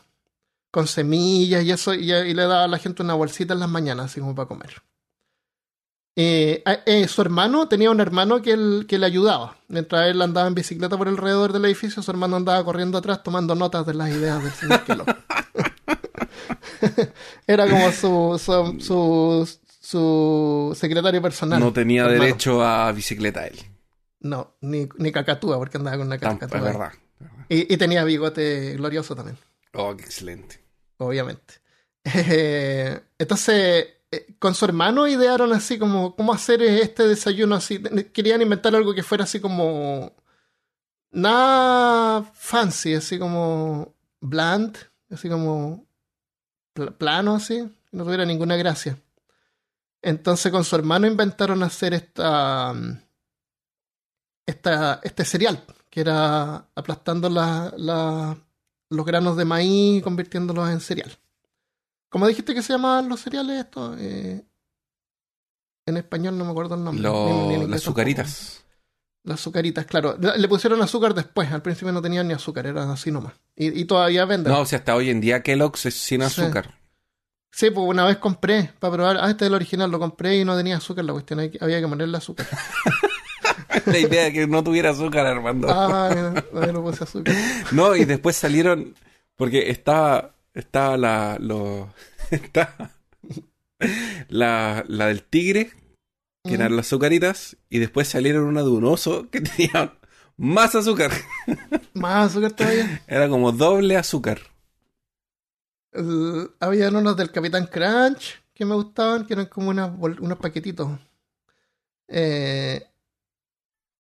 Con 0.72 0.88
semillas 0.88 1.64
y 1.64 1.72
eso. 1.72 1.94
Y, 1.94 2.12
y 2.12 2.34
le 2.34 2.42
daba 2.42 2.64
a 2.64 2.68
la 2.68 2.80
gente 2.80 3.04
una 3.04 3.14
bolsita 3.14 3.54
en 3.54 3.60
las 3.60 3.70
mañanas, 3.70 4.08
así 4.08 4.20
como 4.20 4.34
para 4.34 4.48
comer. 4.48 4.82
Eh, 6.20 6.64
eh, 6.88 7.08
su 7.08 7.22
hermano 7.22 7.68
tenía 7.68 7.92
un 7.92 8.00
hermano 8.00 8.42
que, 8.42 8.54
él- 8.54 8.86
que 8.88 8.98
le 8.98 9.06
ayudaba. 9.06 9.58
Mientras 9.68 10.08
él 10.10 10.20
andaba 10.24 10.48
en 10.48 10.56
bicicleta 10.56 10.98
por 10.98 11.08
alrededor 11.08 11.54
del 11.54 11.66
edificio, 11.66 12.02
su 12.02 12.10
hermano 12.10 12.36
andaba 12.36 12.64
corriendo 12.66 12.98
atrás 12.98 13.22
tomando 13.22 13.54
notas 13.54 13.86
de 13.86 13.94
las 13.94 14.10
ideas 14.10 14.42
del 14.44 14.52
señor. 14.54 14.82
Era 17.46 17.70
como 17.70 17.92
su, 17.92 18.42
su, 18.44 18.80
su, 18.84 19.48
su 19.88 20.76
secretario 20.78 21.22
personal. 21.22 21.60
No 21.62 21.72
tenía 21.72 22.04
hermano. 22.04 22.22
derecho 22.22 22.62
a 22.66 22.92
bicicleta 22.92 23.48
él. 23.48 23.58
No, 24.20 24.56
ni, 24.62 24.90
ni 24.98 25.12
cacatúa, 25.14 25.58
porque 25.58 25.78
andaba 25.78 25.96
con 25.98 26.08
una 26.08 26.18
cacatúa. 26.18 26.58
es 26.58 26.64
verdad. 26.66 26.92
Y, 27.48 27.74
y 27.74 27.78
tenía 27.78 28.04
bigote 28.04 28.74
glorioso 28.76 29.16
también. 29.16 29.38
Oh, 29.74 29.96
qué 29.96 30.04
excelente. 30.04 30.62
obviamente. 30.98 31.54
Eh, 32.14 33.00
entonces, 33.18 33.86
eh, 34.12 34.36
con 34.40 34.56
su 34.56 34.64
hermano 34.66 35.08
idearon 35.08 35.52
así 35.54 35.78
como, 35.78 36.16
¿cómo 36.16 36.34
hacer 36.34 36.62
este 36.62 37.06
desayuno 37.08 37.56
así? 37.56 37.82
Querían 38.14 38.42
inventar 38.42 38.74
algo 38.76 38.94
que 38.94 39.04
fuera 39.04 39.24
así 39.26 39.40
como, 39.42 40.14
nada 41.12 42.24
fancy, 42.34 42.94
así 42.96 43.20
como 43.20 43.94
bland, 44.22 44.78
así 45.12 45.30
como 45.30 45.86
pl- 46.74 46.92
plano, 46.92 47.36
así, 47.36 47.70
no 47.92 48.04
tuviera 48.06 48.26
ninguna 48.26 48.56
gracia. 48.56 48.98
Entonces 50.02 50.52
con 50.52 50.64
su 50.64 50.76
hermano 50.76 51.08
inventaron 51.08 51.64
hacer 51.64 51.94
esta, 51.94 52.74
esta 54.46 55.00
este 55.04 55.26
cereal, 55.26 55.64
que 55.90 56.02
era 56.02 56.68
aplastando 56.76 57.30
la, 57.30 57.74
la- 57.78 58.38
los 58.90 59.06
granos 59.06 59.36
de 59.36 59.44
maíz 59.46 60.00
y 60.00 60.02
convirtiéndolos 60.02 60.70
en 60.70 60.80
cereal. 60.80 61.12
¿Cómo 62.10 62.26
dijiste 62.28 62.54
que 62.54 62.62
se 62.62 62.72
llamaban 62.74 63.10
los 63.10 63.20
cereales 63.20 63.60
estos? 63.66 63.98
Eh, 64.00 64.46
en 65.86 65.98
español 65.98 66.38
no 66.38 66.46
me 66.46 66.52
acuerdo 66.52 66.76
el 66.76 66.84
nombre. 66.84 67.04
Lo- 67.04 67.26
Ni- 67.26 67.32
ni 67.34 67.54
en 67.56 67.62
inglés 67.64 67.70
las 67.70 67.82
azucaritas. 67.82 68.64
Las 69.24 69.42
azucaritas, 69.42 69.86
claro. 69.86 70.16
Le 70.18 70.48
pusieron 70.48 70.82
azúcar 70.82 71.14
después. 71.14 71.52
Al 71.52 71.62
principio 71.62 71.92
no 71.92 72.02
tenían 72.02 72.30
ni 72.30 72.34
azúcar, 72.34 72.66
eran 72.66 72.90
así 72.90 73.12
nomás. 73.12 73.34
Y, 73.58 73.78
y 73.82 73.84
todavía 73.84 74.24
venden. 74.24 74.54
No, 74.54 74.62
o 74.62 74.66
sea, 74.66 74.80
hasta 74.80 74.96
hoy 74.96 75.10
en 75.10 75.20
día 75.20 75.44
Kellogg's 75.44 75.86
es 75.86 75.96
sin 75.96 76.22
azúcar. 76.22 76.66
Sí, 76.68 76.77
pues 77.52 77.88
una 77.88 78.06
vez 78.06 78.18
compré 78.18 78.72
para 78.80 78.94
probar. 78.94 79.18
Ah, 79.20 79.30
este 79.30 79.46
es 79.46 79.50
el 79.50 79.56
original, 79.56 79.90
lo 79.90 80.00
compré 80.00 80.38
y 80.38 80.46
no 80.46 80.56
tenía 80.56 80.78
azúcar 80.78 81.06
la 81.06 81.14
cuestión. 81.14 81.40
Había 81.40 81.80
que 81.82 81.88
ponerle 81.88 82.18
azúcar. 82.18 82.48
La 83.86 84.00
idea 84.00 84.26
de 84.26 84.34
que 84.34 84.48
no 84.48 84.64
tuviera 84.64 84.90
azúcar, 84.90 85.26
Armando. 85.26 85.68
Ah, 85.70 86.42
no 86.52 86.62
le 86.62 86.74
puse 86.74 87.04
azúcar. 87.04 87.36
No, 87.72 87.96
y 87.96 88.06
después 88.06 88.36
salieron. 88.36 88.96
Porque 89.36 89.70
estaba. 89.70 90.36
Estaba 90.54 90.98
la. 90.98 91.38
Lo, 91.40 91.94
estaba 92.32 92.92
la, 94.30 94.84
la 94.88 95.08
del 95.08 95.24
tigre, 95.24 95.72
que 96.44 96.56
eran 96.56 96.76
las 96.76 96.88
azucaritas. 96.88 97.58
Y 97.70 97.80
después 97.80 98.08
salieron 98.08 98.44
una 98.44 98.62
de 98.62 98.70
un 98.70 98.86
oso 98.86 99.30
que 99.30 99.42
tenía 99.42 99.94
más 100.38 100.76
azúcar. 100.76 101.12
Más 101.94 102.32
azúcar 102.32 102.52
todavía. 102.54 103.02
Era 103.08 103.30
como 103.30 103.52
doble 103.52 103.98
azúcar. 103.98 104.40
El- 105.98 106.52
habían 106.60 106.96
unos 106.96 107.16
del 107.18 107.32
Capitán 107.32 107.68
Crunch 107.68 108.42
que 108.54 108.66
me 108.66 108.76
gustaban, 108.76 109.26
que 109.26 109.34
eran 109.34 109.46
como 109.48 109.70
unas 109.70 109.92
unos 110.00 110.38
paquetitos. 110.38 110.90
Eh, 112.08 112.86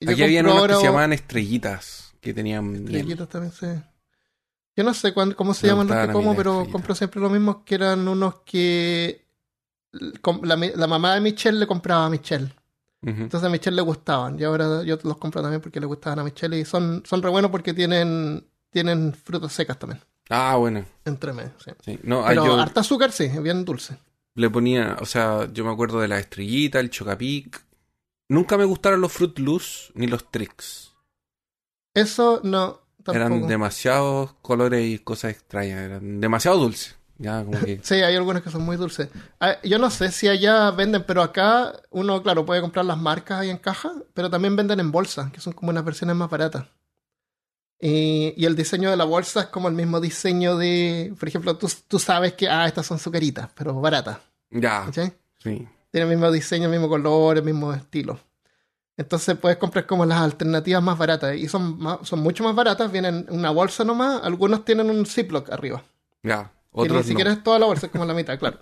Aquí 0.07 0.23
habían 0.23 0.45
compro 0.45 0.63
unos 0.65 0.77
que 0.77 0.81
se 0.81 0.87
llamaban 0.87 1.13
estrellitas. 1.13 2.13
Que 2.21 2.33
tenían. 2.33 2.75
Estrellitas 2.75 3.29
también 3.29 3.51
se... 3.53 3.83
Yo 4.75 4.83
no 4.83 4.93
sé 4.93 5.13
cuán- 5.13 5.33
cómo 5.33 5.53
se 5.53 5.65
Me 5.67 5.71
llaman 5.73 5.87
los 5.87 6.07
que 6.07 6.13
como, 6.13 6.35
pero 6.35 6.51
estrellitas. 6.51 6.71
compro 6.73 6.95
siempre 6.95 7.21
lo 7.21 7.29
mismo, 7.29 7.63
que 7.65 7.75
eran 7.75 8.07
unos 8.07 8.41
que 8.45 9.25
la, 10.43 10.87
mamá 10.87 11.15
de 11.15 11.21
Michelle 11.21 11.57
le 11.59 11.65
compraba 11.67 12.05
a 12.05 12.09
Michelle. 12.09 12.51
Entonces 13.01 13.43
a 13.47 13.49
Michelle 13.49 13.75
le 13.75 13.81
gustaban. 13.83 14.39
Y 14.39 14.43
ahora 14.43 14.83
yo 14.83 14.97
los 15.03 15.17
compro 15.17 15.41
también 15.41 15.61
porque 15.61 15.79
le 15.79 15.85
gustaban 15.85 16.19
a 16.19 16.23
Michelle. 16.23 16.59
Y 16.59 16.65
son, 16.65 17.03
son 17.05 17.21
re 17.23 17.29
buenos 17.29 17.49
porque 17.51 17.73
tienen, 17.73 18.45
tienen 18.69 19.13
frutas 19.13 19.53
secas 19.53 19.79
también. 19.79 20.01
Ah, 20.29 20.55
bueno. 20.57 20.85
Entre 21.05 21.31
medio, 21.33 21.53
sí. 21.63 21.71
Sí. 21.83 21.99
No, 22.03 22.25
ah, 22.25 22.29
Pero 22.29 22.45
yo 22.45 22.59
harta 22.59 22.81
azúcar, 22.81 23.11
sí, 23.11 23.27
bien 23.39 23.63
dulce. 23.65 23.97
le 24.35 24.49
ponía. 24.49 24.97
O 24.99 25.05
sea, 25.05 25.47
yo 25.51 25.63
me 25.65 25.71
acuerdo 25.71 25.99
de 25.99 26.07
la 26.07 26.19
estrellita, 26.19 26.79
el 26.79 26.89
chocapic. 26.89 27.63
Nunca 28.29 28.57
me 28.57 28.65
gustaron 28.65 28.99
los 29.01 29.11
Fruit 29.13 29.39
Loose 29.39 29.91
ni 29.95 30.07
los 30.07 30.29
Tricks. 30.29 30.91
Eso 31.93 32.41
no, 32.43 32.81
tampoco. 33.03 33.15
Eran 33.15 33.47
demasiados 33.47 34.33
colores 34.41 34.85
y 34.85 34.99
cosas 34.99 35.31
extrañas. 35.31 35.79
Eran 35.79 36.19
demasiado 36.19 36.57
dulces. 36.57 36.95
Ya, 37.17 37.43
como 37.43 37.59
que. 37.61 37.79
Sí, 37.83 37.95
hay 37.95 38.15
algunos 38.15 38.43
que 38.43 38.51
son 38.51 38.61
muy 38.63 38.77
dulces. 38.77 39.09
Ah, 39.39 39.55
Yo 39.63 39.79
no 39.79 39.89
sé 39.89 40.11
si 40.11 40.27
allá 40.27 40.69
venden, 40.71 41.03
pero 41.07 41.23
acá 41.23 41.73
uno, 41.89 42.21
claro, 42.21 42.45
puede 42.45 42.61
comprar 42.61 42.85
las 42.85 42.97
marcas 42.97 43.39
ahí 43.39 43.49
en 43.49 43.57
caja, 43.57 43.91
pero 44.13 44.29
también 44.29 44.55
venden 44.55 44.79
en 44.79 44.91
bolsa, 44.91 45.31
que 45.33 45.39
son 45.41 45.53
como 45.53 45.71
unas 45.71 45.83
versiones 45.85 46.15
más 46.15 46.29
baratas. 46.29 46.67
Y, 47.79 48.33
y 48.35 48.45
el 48.45 48.55
diseño 48.55 48.89
de 48.89 48.97
la 48.97 49.03
bolsa 49.03 49.41
es 49.41 49.45
como 49.47 49.67
el 49.67 49.75
mismo 49.75 49.99
diseño 50.01 50.57
de, 50.57 51.13
por 51.19 51.27
ejemplo, 51.27 51.57
tú, 51.57 51.69
tú 51.87 51.99
sabes 51.99 52.33
que, 52.33 52.49
ah, 52.49 52.65
estas 52.67 52.85
son 52.87 52.97
sucaritas, 52.97 53.49
pero 53.55 53.79
baratas. 53.79 54.17
Ya, 54.49 54.85
¿cachai? 54.85 55.13
sí. 55.43 55.67
Tiene 55.91 56.11
el 56.11 56.17
mismo 56.17 56.31
diseño, 56.31 56.65
el 56.65 56.71
mismo 56.71 56.89
color, 56.89 57.37
el 57.37 57.43
mismo 57.43 57.73
estilo. 57.73 58.19
Entonces 58.97 59.37
puedes 59.37 59.57
comprar 59.57 59.85
como 59.85 60.05
las 60.05 60.19
alternativas 60.21 60.81
más 60.83 60.97
baratas. 60.97 61.35
Y 61.37 61.47
son, 61.47 61.77
más- 61.79 61.99
son 62.03 62.19
mucho 62.19 62.43
más 62.43 62.55
baratas, 62.55 62.91
vienen 62.91 63.25
en 63.29 63.35
una 63.35 63.51
bolsa 63.51 63.83
nomás, 63.83 64.21
algunos 64.23 64.65
tienen 64.65 64.89
un 64.89 65.05
Ziploc 65.05 65.49
arriba. 65.51 65.83
Ya. 66.23 66.51
Que 66.73 66.81
ni 66.81 66.83
Otros 66.89 67.05
siquiera 67.05 67.31
no. 67.31 67.37
es 67.37 67.43
toda 67.43 67.57
la 67.59 67.67
bolsa, 67.67 67.85
es 67.85 67.91
como 67.91 68.05
la 68.05 68.13
mitad, 68.13 68.37
claro. 68.37 68.59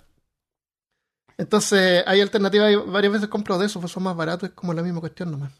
Entonces, 1.38 2.02
hay 2.06 2.20
alternativas, 2.20 2.72
varias 2.86 3.12
veces 3.14 3.28
compro 3.28 3.58
de 3.58 3.66
esos, 3.66 3.80
pues 3.80 3.92
son 3.92 4.02
más 4.04 4.16
baratos, 4.16 4.48
es 4.50 4.54
como 4.54 4.72
la 4.72 4.82
misma 4.82 5.00
cuestión 5.00 5.30
nomás. 5.30 5.52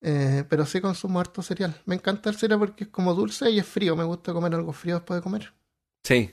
Eh, 0.00 0.44
pero 0.48 0.66
sí 0.66 0.80
consumo 0.80 1.20
harto 1.20 1.42
cereal. 1.42 1.80
Me 1.84 1.94
encanta 1.94 2.30
el 2.30 2.36
cereal 2.36 2.60
porque 2.60 2.84
es 2.84 2.90
como 2.90 3.14
dulce 3.14 3.50
y 3.50 3.58
es 3.58 3.66
frío. 3.66 3.96
Me 3.96 4.04
gusta 4.04 4.32
comer 4.32 4.54
algo 4.54 4.72
frío 4.72 4.96
después 4.96 5.18
de 5.18 5.22
comer. 5.22 5.52
Sí. 6.02 6.32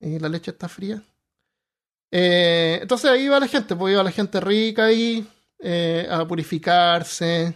Y 0.00 0.18
la 0.18 0.28
leche 0.28 0.50
está 0.50 0.68
fría. 0.68 1.02
Eh, 2.10 2.78
entonces 2.82 3.10
ahí 3.10 3.28
va 3.28 3.40
la 3.40 3.46
gente, 3.46 3.76
pues 3.76 3.92
iba 3.92 4.02
la 4.02 4.10
gente 4.10 4.40
rica 4.40 4.84
ahí 4.86 5.26
eh, 5.58 6.08
a 6.10 6.26
purificarse. 6.26 7.54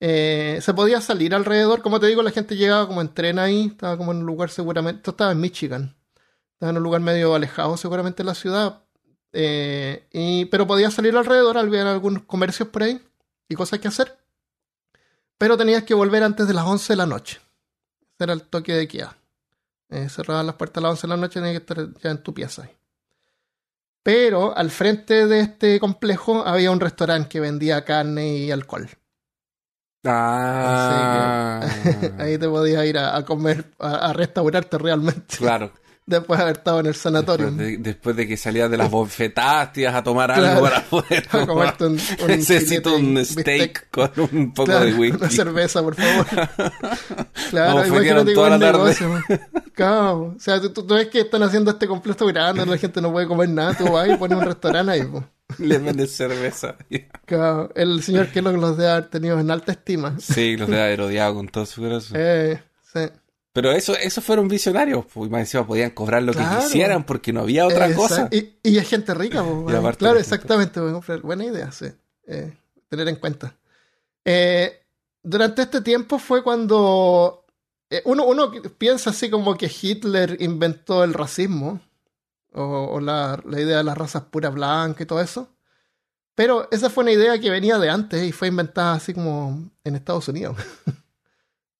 Eh, 0.00 0.58
se 0.60 0.74
podía 0.74 1.00
salir 1.00 1.34
alrededor, 1.34 1.80
como 1.82 2.00
te 2.00 2.06
digo, 2.06 2.22
la 2.22 2.30
gente 2.30 2.56
llegaba 2.56 2.86
como 2.86 3.00
en 3.00 3.14
tren 3.14 3.38
ahí, 3.38 3.66
estaba 3.66 3.96
como 3.96 4.12
en 4.12 4.18
un 4.18 4.26
lugar 4.26 4.50
seguramente, 4.50 4.98
esto 4.98 5.12
estaba 5.12 5.32
en 5.32 5.40
Michigan, 5.40 5.96
estaba 6.54 6.70
en 6.70 6.76
un 6.76 6.82
lugar 6.82 7.00
medio 7.00 7.34
alejado 7.34 7.76
seguramente 7.76 8.22
de 8.22 8.26
la 8.26 8.34
ciudad, 8.34 8.82
y, 9.32 10.44
pero 10.46 10.66
podía 10.66 10.90
salir 10.90 11.16
alrededor, 11.16 11.56
había 11.56 11.90
algunos 11.90 12.24
comercios 12.24 12.68
por 12.68 12.82
ahí 12.82 13.00
y 13.48 13.54
cosas 13.54 13.78
que 13.78 13.88
hacer, 13.88 14.18
pero 15.38 15.56
tenías 15.56 15.82
que 15.84 15.94
volver 15.94 16.22
antes 16.22 16.46
de 16.46 16.54
las 16.54 16.64
11 16.64 16.92
de 16.92 16.96
la 16.96 17.06
noche, 17.06 17.40
ese 18.02 18.24
era 18.24 18.32
el 18.32 18.42
toque 18.42 18.74
de 18.74 18.88
queda. 18.88 19.16
Eh, 19.90 20.08
cerraban 20.08 20.46
las 20.46 20.56
puertas 20.56 20.78
a 20.78 20.82
las 20.82 20.90
11 20.92 21.02
de 21.02 21.08
la 21.08 21.16
noche, 21.16 21.40
tenías 21.40 21.52
que 21.60 21.72
estar 21.72 22.00
ya 22.02 22.10
en 22.10 22.22
tu 22.22 22.32
pieza 22.34 22.62
ahí. 22.62 22.70
Pero 24.02 24.56
al 24.56 24.70
frente 24.70 25.26
de 25.26 25.40
este 25.40 25.80
complejo 25.80 26.46
había 26.46 26.70
un 26.70 26.80
restaurante 26.80 27.28
que 27.28 27.40
vendía 27.40 27.84
carne 27.84 28.36
y 28.36 28.50
alcohol. 28.50 28.88
Ah. 30.04 31.60
Ahí 32.18 32.36
te 32.36 32.46
podías 32.46 32.84
ir 32.84 32.98
a, 32.98 33.16
a 33.16 33.24
comer, 33.24 33.70
a, 33.78 34.10
a 34.10 34.12
restaurarte 34.12 34.76
realmente. 34.76 35.36
claro. 35.38 35.72
Después 36.06 36.38
de 36.38 36.42
haber 36.44 36.56
estado 36.58 36.80
en 36.80 36.86
el 36.86 36.94
sanatorio. 36.94 37.46
Después 37.46 37.68
de, 37.68 37.76
después 37.78 38.16
de 38.16 38.28
que 38.28 38.36
salías 38.36 38.70
de 38.70 38.76
las 38.76 38.90
bofetadas, 38.90 39.72
te 39.72 39.82
ibas 39.82 39.94
a 39.94 40.02
tomar 40.02 40.32
Claro. 40.32 40.48
algo 40.48 40.62
para 40.62 40.82
poder. 40.84 41.26
A 41.32 41.46
comerte 41.46 41.84
un- 41.86 41.92
un 42.20 42.26
Necesito 42.28 42.96
un 42.96 43.24
steak 43.24 43.88
con 43.90 44.10
un 44.32 44.52
poco 44.54 44.66
Claro, 44.66 44.84
de 44.86 44.94
whisky. 44.94 45.16
Una 45.18 45.30
cerveza, 45.30 45.82
por 45.82 45.94
favor. 45.94 46.26
claro, 47.50 47.78
Nos 47.78 47.88
imagínate 47.88 48.34
tarde. 48.34 48.58
negocio. 48.72 49.22
Claro, 49.74 50.34
o 50.36 50.40
sea, 50.40 50.60
tú, 50.60 50.70
tú 50.70 50.86
ves 50.94 51.08
que 51.08 51.20
están 51.20 51.42
haciendo 51.42 51.70
este 51.70 51.86
complejo 51.86 52.26
grande, 52.26 52.64
la 52.66 52.78
gente 52.78 53.00
no 53.00 53.10
puede 53.12 53.26
comer 53.26 53.48
nada, 53.48 53.74
tú 53.76 53.90
vas 53.90 54.08
y 54.08 54.14
pones 54.16 54.38
un 54.38 54.44
restaurante 54.44 54.92
ahí. 54.92 55.02
po. 55.04 55.24
Le 55.58 55.78
vendes 55.78 56.10
cerveza. 56.12 56.76
Claro, 57.26 57.70
el 57.74 58.02
señor 58.02 58.28
Kellogg 58.28 58.56
los 58.56 58.76
debe 58.76 58.90
haber 58.90 59.10
tenido 59.10 59.38
en 59.38 59.50
alta 59.50 59.72
estima. 59.72 60.16
Sí, 60.18 60.56
los 60.56 60.68
de 60.68 60.82
haber 60.82 61.00
odiado 61.02 61.34
con 61.34 61.48
todo 61.48 61.66
su 61.66 61.82
corazón. 61.82 62.16
Eh, 62.18 62.62
sí. 62.92 63.00
Pero 63.54 63.70
eso, 63.72 63.96
esos 63.96 64.22
fueron 64.22 64.48
visionarios. 64.48 65.06
Pues, 65.06 65.28
y 65.28 65.30
más 65.30 65.40
encima 65.40 65.66
podían 65.66 65.90
cobrar 65.90 66.22
lo 66.22 66.32
Claro. 66.32 66.58
que 66.58 66.64
quisieran 66.66 67.04
porque 67.06 67.32
no 67.32 67.40
había 67.40 67.66
otra 67.66 67.86
Exacto. 67.88 68.02
cosa. 68.02 68.28
Y, 68.30 68.56
y 68.62 68.76
es 68.76 68.86
gente 68.88 69.14
rica, 69.14 69.42
Y 69.68 69.72
aparte 69.74 69.98
claro, 70.00 70.16
la 70.16 70.20
gente- 70.20 70.34
exactamente. 70.34 70.80
comprar. 70.80 71.20
Buena 71.22 71.44
idea, 71.46 71.72
sí. 71.72 71.86
Eh, 72.26 72.52
tener 72.88 73.08
en 73.08 73.16
cuenta. 73.16 73.56
Eh, 74.24 74.80
durante 75.22 75.62
este 75.62 75.80
tiempo 75.80 76.18
fue 76.18 76.42
cuando 76.42 77.46
eh, 77.90 78.02
uno, 78.06 78.24
uno 78.26 78.50
piensa 78.76 79.10
así 79.10 79.30
como 79.30 79.56
que 79.56 79.70
Hitler 79.80 80.36
inventó 80.40 81.04
el 81.04 81.14
racismo 81.14 81.80
o, 82.54 82.62
o 82.62 83.00
la, 83.00 83.40
la 83.46 83.60
idea 83.60 83.78
de 83.78 83.84
las 83.84 83.96
razas 83.96 84.24
puras 84.24 84.52
blancas 84.52 85.00
y 85.02 85.06
todo 85.06 85.20
eso. 85.20 85.48
Pero 86.34 86.66
esa 86.72 86.90
fue 86.90 87.04
una 87.04 87.12
idea 87.12 87.38
que 87.38 87.50
venía 87.50 87.78
de 87.78 87.88
antes 87.90 88.24
y 88.26 88.32
fue 88.32 88.48
inventada 88.48 88.94
así 88.94 89.14
como 89.14 89.70
en 89.84 89.94
Estados 89.94 90.26
Unidos. 90.28 90.56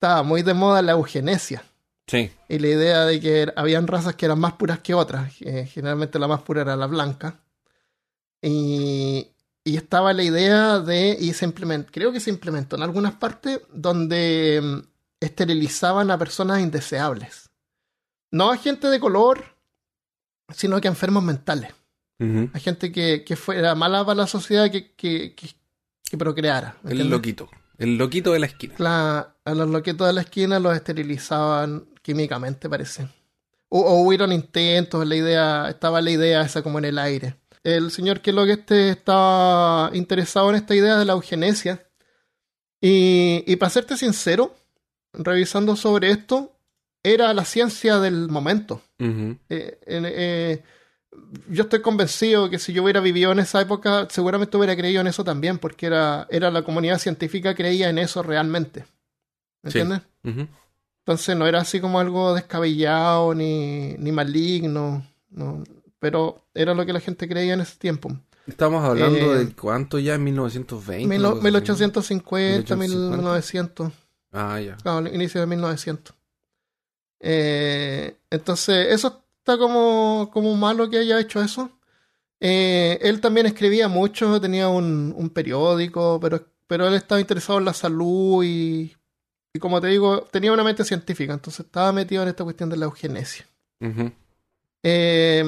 Estaba 0.05 0.23
muy 0.23 0.43
de 0.43 0.53
moda 0.53 0.83
la 0.83 0.93
eugenesia. 0.93 1.65
Sí. 2.07 2.31
Y 2.51 2.59
la 2.59 2.69
idea 2.69 3.05
de 3.07 3.21
que 3.21 3.51
habían 3.57 3.87
razas 3.87 4.15
que 4.17 4.27
eran 4.27 4.39
más 4.39 4.53
puras 4.53 4.81
que 4.81 4.93
otras. 4.93 5.33
eh, 5.41 5.67
generalmente 5.67 6.19
la 6.19 6.29
más 6.29 6.43
pura 6.43 6.61
era 6.61 6.77
la 6.77 6.87
blanca. 6.87 7.41
Y, 8.43 9.27
y 9.65 9.77
estaba 9.79 10.13
la 10.13 10.23
idea 10.23 10.79
de, 10.79 11.17
y 11.19 11.33
se 11.33 11.47
implementó, 11.47 11.91
creo 11.91 12.13
que 12.13 12.21
se 12.21 12.29
implementó 12.29 12.77
en 12.77 12.83
algunas 12.83 13.15
partes, 13.15 13.63
donde 13.73 14.61
mm, 14.63 14.79
esterilizaban 15.21 16.11
a 16.11 16.19
personas 16.19 16.61
indeseables. 16.61 17.49
No 18.31 18.51
a 18.51 18.59
gente 18.59 18.89
de 18.89 19.01
color, 19.01 19.57
sino 20.55 20.83
que 20.83 20.89
a 20.89 20.91
enfermos 20.91 21.23
mentales. 21.23 21.73
A 22.53 22.59
gente 22.59 22.93
que, 22.93 23.25
que 23.25 23.37
fuera 23.37 23.75
mala 23.75 24.05
para 24.05 24.17
la 24.17 24.27
sociedad 24.27 24.71
que, 24.71 24.93
que, 24.93 25.35
que, 25.35 26.17
procreara. 26.19 26.77
¿me 26.83 26.93
El 26.93 27.09
loquito. 27.09 27.49
El 27.79 27.97
loquito 27.99 28.33
de 28.33 28.39
la 28.39 28.47
esquina. 28.47 28.75
La- 28.79 29.37
a 29.45 29.55
los 29.55 29.69
loquitos 29.69 30.07
de 30.07 30.13
la 30.13 30.23
esquina 30.23 30.59
los 30.59 30.75
esterilizaban 30.75 31.87
químicamente, 32.03 32.69
parece. 32.69 33.09
O, 33.69 33.81
o 33.81 34.01
hubieron 34.03 34.33
intentos, 34.33 35.07
la 35.07 35.17
idea, 35.17 35.69
estaba 35.71 36.01
la 36.01 36.11
idea 36.11 36.43
esa 36.43 36.63
como 36.63 36.79
en 36.79 36.85
el 36.87 36.99
aire. 36.99 37.37
El 37.63 37.91
señor 37.91 38.21
Kellogg 38.21 38.51
este 38.51 38.91
estaba 38.91 39.91
interesado 39.95 40.51
en 40.51 40.57
esta 40.57 40.75
idea 40.75 40.97
de 40.97 41.05
la 41.05 41.15
eugenesia. 41.15 41.87
Y, 42.81 43.43
y 43.47 43.57
para 43.57 43.71
serte 43.71 43.97
sincero, 43.97 44.55
revisando 45.13 45.75
sobre 45.75 46.11
esto, 46.11 46.53
era 47.03 47.33
la 47.35 47.45
ciencia 47.45 47.99
del 47.99 48.29
momento. 48.29 48.83
Eh, 48.99 49.79
eh, 49.87 50.63
yo 51.49 51.65
estoy 51.65 51.81
convencido 51.81 52.49
que 52.51 52.59
si 52.59 52.73
yo 52.73 52.83
hubiera 52.83 53.01
vivido 53.01 53.33
en 53.33 53.39
esa 53.41 53.61
época, 53.61 54.07
seguramente 54.11 54.57
hubiera 54.57 54.77
creído 54.77 55.01
en 55.01 55.07
eso 55.07 55.25
también, 55.25 55.59
porque 55.59 55.87
era, 55.87 56.27
era 56.31 56.51
la 56.51 56.63
comunidad 56.63 56.99
científica 56.99 57.55
creía 57.55 57.89
en 57.91 57.99
eso 57.99 58.23
realmente. 58.23 58.85
¿Me 59.63 59.71
Sí. 59.71 59.79
entiendes? 59.81 60.07
Entonces 61.07 61.37
no 61.37 61.47
era 61.47 61.61
así 61.61 61.81
como 61.81 61.99
algo 62.01 62.35
descabellado 62.35 63.35
ni, 63.35 63.95
ni 63.99 64.11
maligno, 64.13 65.07
no, 65.31 65.63
pero 65.99 66.47
era 66.55 66.73
lo 66.75 66.87
que 66.87 66.93
la 66.93 67.01
gente 67.01 67.29
creía 67.29 67.55
en 67.55 67.61
ese 67.61 67.77
tiempo. 67.79 68.11
Estamos 68.47 68.85
hablando 68.85 69.35
Eh, 69.35 69.45
de 69.47 69.55
cuánto 69.55 69.99
ya, 69.99 70.19
1920. 70.19 71.09
Mil- 71.09 71.21
una 71.21 71.29
cosa 71.31 71.39
así. 71.39 71.45
1850, 71.45 72.77
1850. 72.77 73.17
1900. 73.17 73.93
Ah, 74.33 74.61
ya. 74.61 74.77
Claro, 74.77 75.07
inicio 75.09 75.41
de 75.41 75.47
1900. 75.47 76.15
Eh, 77.21 78.17
entonces, 78.31 78.89
eso 78.93 79.24
está 79.45 79.59
como, 79.59 80.31
como 80.33 80.57
malo 80.57 80.89
que 80.89 80.97
haya 80.97 81.21
hecho 81.21 81.43
eso. 81.43 81.71
Eh, 82.41 82.99
él 83.03 83.21
también 83.21 83.45
escribía 83.45 83.89
mucho, 83.89 84.41
tenía 84.41 84.69
un, 84.69 85.13
un 85.15 85.29
periódico, 85.29 86.19
pero, 86.19 86.47
pero 86.67 86.89
él 86.89 86.95
estaba 86.95 87.21
interesado 87.21 87.59
en 87.59 87.67
la 87.67 87.75
salud 87.75 88.43
y, 88.43 88.97
y, 89.53 89.59
como 89.59 89.83
te 89.83 89.89
digo, 89.89 90.23
tenía 90.33 90.51
una 90.51 90.65
mente 90.65 90.83
científica, 90.83 91.35
entonces 91.35 91.67
estaba 91.67 91.93
metido 91.93 92.23
en 92.23 92.31
esta 92.31 92.43
cuestión 92.43 92.71
de 92.71 92.79
la 92.79 92.87
eugenesia. 92.87 93.47
Eh, 94.83 95.45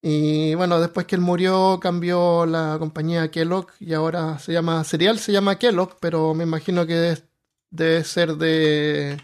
Y 0.00 0.54
bueno, 0.54 0.80
después 0.80 1.06
que 1.06 1.16
él 1.16 1.20
murió, 1.20 1.80
cambió 1.82 2.46
la 2.46 2.76
compañía 2.78 3.30
Kellogg 3.30 3.66
y 3.78 3.92
ahora 3.92 4.38
se 4.38 4.54
llama 4.54 4.84
Cereal, 4.84 5.18
se 5.18 5.32
llama 5.32 5.58
Kellogg, 5.58 5.98
pero 6.00 6.32
me 6.32 6.44
imagino 6.44 6.86
que 6.86 6.94
debe, 6.94 7.22
debe 7.70 8.04
ser 8.04 8.36
de. 8.36 9.20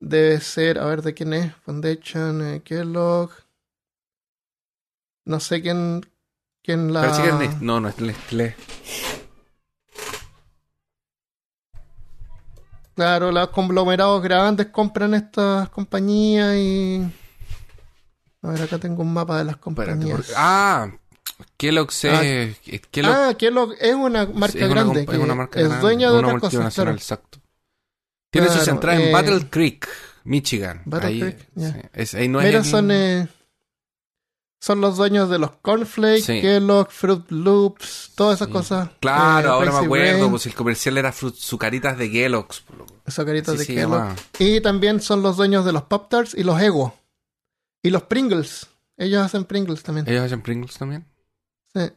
Debe 0.00 0.40
ser, 0.40 0.78
a 0.78 0.84
ver 0.86 1.02
de 1.02 1.14
quién 1.14 1.32
es, 1.32 1.54
Foundation, 1.64 2.42
eh, 2.46 2.62
Kellogg. 2.62 3.30
No 5.24 5.40
sé 5.40 5.62
quién, 5.62 6.04
quién 6.62 6.92
la. 6.92 7.00
Parece 7.02 7.22
que 7.22 7.28
es 7.28 7.34
Nest- 7.34 7.60
No, 7.60 7.80
no 7.80 7.88
es 7.88 7.98
Nestlé. 7.98 8.54
Claro, 12.94 13.32
los 13.32 13.48
conglomerados 13.48 14.22
grandes 14.22 14.66
compran 14.68 15.14
estas 15.14 15.68
compañías 15.70 16.54
y. 16.54 17.02
A 18.42 18.48
ver, 18.50 18.62
acá 18.62 18.78
tengo 18.78 19.02
un 19.02 19.12
mapa 19.12 19.38
de 19.38 19.44
las 19.44 19.54
Espérate, 19.56 19.64
compañías. 19.92 20.16
porque- 20.18 20.32
ah, 20.36 20.88
Kellogg's 21.56 22.04
Ah, 22.04 22.24
es... 22.24 22.56
Kellogg- 22.92 23.30
Ah, 23.30 23.34
Kellogg 23.38 23.74
es 23.80 23.94
una 23.94 24.26
marca 24.26 24.58
es 24.58 24.64
una 24.64 24.74
grande. 24.84 25.00
es 25.02 25.18
una 25.18 25.34
marca 25.34 25.58
es 25.60 25.66
grande, 25.66 25.82
dueña 25.82 26.10
de 26.10 26.18
una 26.18 26.28
multinacional, 26.28 26.72
Claro. 26.72 26.90
exacto. 26.92 27.38
Tiene 28.30 28.48
su 28.48 28.58
central 28.60 29.00
en 29.00 29.08
eh, 29.08 29.12
Battle 29.12 29.48
Creek, 29.50 29.88
Michigan. 30.24 30.82
Battle 30.84 31.08
ahí, 31.08 31.20
Creek, 31.20 31.48
sí. 31.56 31.72
Es- 31.92 32.14
ahí 32.14 32.28
no 32.28 32.40
Mira, 32.40 32.62
son, 32.64 32.90
eh, 32.90 33.28
son 34.60 34.80
los 34.80 34.96
dueños 34.96 35.28
de 35.28 35.38
los 35.38 35.52
Cornflakes, 35.56 36.22
Sí. 36.22 36.40
Kellogg, 36.40 36.90
Fruit 36.90 37.30
Loops, 37.30 38.12
todas 38.14 38.36
esas 38.36 38.46
Sí. 38.48 38.52
cosas. 38.52 38.88
Claro, 39.00 39.48
Eh, 39.48 39.52
ahora 39.52 39.66
me 39.66 39.70
Crazy 39.72 39.84
acuerdo, 39.84 40.12
Brain, 40.18 40.30
pues 40.30 40.46
el 40.46 40.54
comercial 40.54 40.98
era 40.98 41.12
frut- 41.12 41.34
sucaritas 41.36 41.98
de 41.98 42.10
Kellogg's. 42.10 42.60
por 42.60 42.78
loco. 42.78 42.94
esas 43.06 43.24
caritas 43.26 43.54
Así 43.54 43.66
de 43.66 43.74
Kellogg. 43.80 43.90
llamaba. 43.92 44.16
Y 44.38 44.60
también 44.62 45.00
son 45.00 45.22
los 45.22 45.36
dueños 45.36 45.64
de 45.66 45.72
los 45.72 45.82
Pop 45.82 46.08
Tarts 46.08 46.34
y 46.34 46.42
los 46.42 46.60
Ego. 46.60 46.94
Y 47.82 47.90
los 47.90 48.04
Pringles. 48.04 48.66
Ellos 48.96 49.22
hacen 49.22 49.44
Pringles 49.44 49.82
también. 49.82 50.08
¿Ellos 50.08 50.22
hacen 50.24 50.40
Pringles 50.40 50.78
también? 50.78 51.04
Sí. 51.74 51.90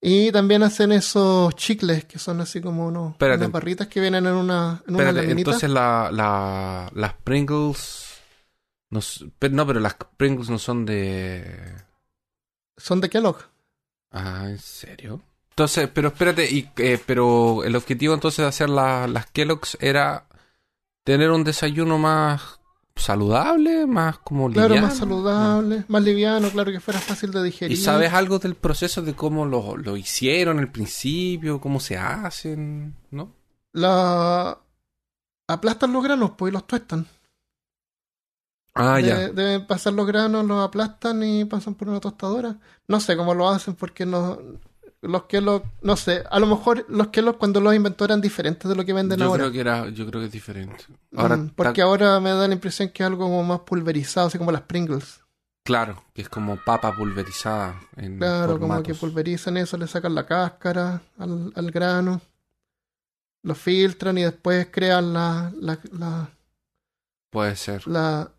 Y 0.00 0.30
también 0.32 0.62
hacen 0.62 0.92
esos 0.92 1.54
chicles 1.56 2.04
que 2.04 2.18
son 2.18 2.40
así 2.40 2.60
como 2.60 2.86
unos, 2.86 3.12
Espérate. 3.12 3.38
unas 3.40 3.52
barritas 3.52 3.88
que 3.88 4.00
vienen 4.00 4.26
en 4.26 4.34
una, 4.34 4.82
en 4.86 4.94
Espérate, 4.94 5.30
entonces 5.30 5.68
la, 5.70 6.10
la, 6.12 6.90
las 6.94 7.14
Pringles... 7.14 8.04
No, 8.90 9.00
no, 9.50 9.66
pero 9.66 9.80
las 9.80 9.94
Pringles 10.16 10.48
no 10.50 10.58
son 10.58 10.86
de... 10.86 11.74
Son 12.76 13.00
de 13.00 13.10
Kellogg. 13.10 13.38
Ah, 14.12 14.44
¿en 14.48 14.58
serio? 14.58 15.20
Entonces, 15.50 15.90
pero 15.92 16.08
espérate, 16.08 16.48
y, 16.48 16.70
eh, 16.76 17.02
pero 17.04 17.64
el 17.64 17.74
objetivo 17.74 18.14
entonces 18.14 18.38
de 18.44 18.48
hacer 18.48 18.70
la- 18.70 19.08
las 19.08 19.26
Kellogg's 19.26 19.76
era 19.80 20.26
tener 21.02 21.30
un 21.32 21.42
desayuno 21.42 21.98
más 21.98 22.57
saludable, 22.98 23.86
más 23.86 24.18
como 24.18 24.50
Claro, 24.50 24.68
liviano. 24.68 24.86
más 24.88 24.96
saludable, 24.98 25.84
más 25.88 26.02
liviano, 26.02 26.50
claro 26.50 26.70
que 26.72 26.80
fuera 26.80 27.00
fácil 27.00 27.30
de 27.30 27.40
¿Y 27.40 27.44
digerir. 27.44 27.76
sabes 27.78 28.12
algo 28.12 28.38
del 28.38 28.54
proceso 28.54 29.02
de 29.02 29.14
cómo 29.14 29.44
lo, 29.46 29.76
lo 29.76 29.96
hicieron 29.96 30.58
al 30.58 30.70
principio, 30.70 31.60
cómo 31.60 31.80
se 31.80 31.96
hacen, 31.96 32.94
no? 33.10 33.32
La... 33.72 34.58
Aplastan 35.50 35.92
los 35.92 36.04
granos, 36.04 36.32
pues, 36.36 36.50
y 36.50 36.52
los 36.52 36.66
tuestan. 36.66 37.06
Ah, 38.74 38.96
De- 38.96 39.02
ya. 39.02 39.28
Deben 39.30 39.66
pasar 39.66 39.92
los 39.92 40.06
granos, 40.06 40.44
los 40.44 40.64
aplastan 40.64 41.22
y 41.22 41.44
pasan 41.46 41.74
por 41.74 41.88
una 41.88 42.00
tostadora. 42.00 42.56
No 42.86 43.00
sé 43.00 43.16
cómo 43.16 43.34
lo 43.34 43.48
hacen 43.48 43.74
porque 43.74 44.04
no... 44.06 44.38
Los 45.00 45.24
que 45.24 45.40
los... 45.40 45.62
No 45.82 45.96
sé, 45.96 46.24
a 46.28 46.40
lo 46.40 46.46
mejor 46.46 46.84
los 46.88 47.08
que 47.08 47.22
los 47.22 47.36
cuando 47.36 47.60
los 47.60 47.74
inventó 47.74 48.04
eran 48.04 48.20
diferentes 48.20 48.68
de 48.68 48.74
lo 48.74 48.84
que 48.84 48.92
venden 48.92 49.20
Yo 49.20 49.26
ahora. 49.26 49.44
creo 49.44 49.52
que 49.52 49.60
era, 49.60 49.88
yo 49.90 50.06
creo 50.06 50.20
que 50.20 50.26
es 50.26 50.32
diferente. 50.32 50.84
Ahora, 51.16 51.36
Mm, 51.36 51.50
porque 51.50 51.80
ta- 51.80 51.86
ahora 51.86 52.18
me 52.20 52.30
da 52.30 52.48
la 52.48 52.54
impresión 52.54 52.88
que 52.88 53.02
es 53.02 53.06
algo 53.06 53.24
como 53.24 53.42
más 53.44 53.60
pulverizado, 53.60 54.26
así 54.26 54.38
como 54.38 54.50
las 54.52 54.62
Pringles. 54.62 55.20
claro, 55.64 56.02
que 56.14 56.22
es 56.22 56.28
como 56.28 56.56
papa 56.56 56.96
pulverizada 56.96 57.78
en 57.96 58.18
Claro, 58.18 58.58
como 58.58 58.82
que 58.82 58.94
pulverizan 58.94 59.56
eso, 59.58 59.76
le 59.76 59.86
sacan 59.86 60.14
la 60.14 60.26
cáscara 60.26 61.00
al, 61.18 61.52
al 61.54 61.70
grano, 61.70 62.20
lo 63.44 63.54
filtran 63.54 64.18
y 64.18 64.22
después 64.24 64.66
crean 64.72 65.12
la, 65.12 65.52
la, 65.60 65.78
la, 65.92 66.28
Puede 67.30 67.54
ser. 67.54 67.86
la- 67.86 68.32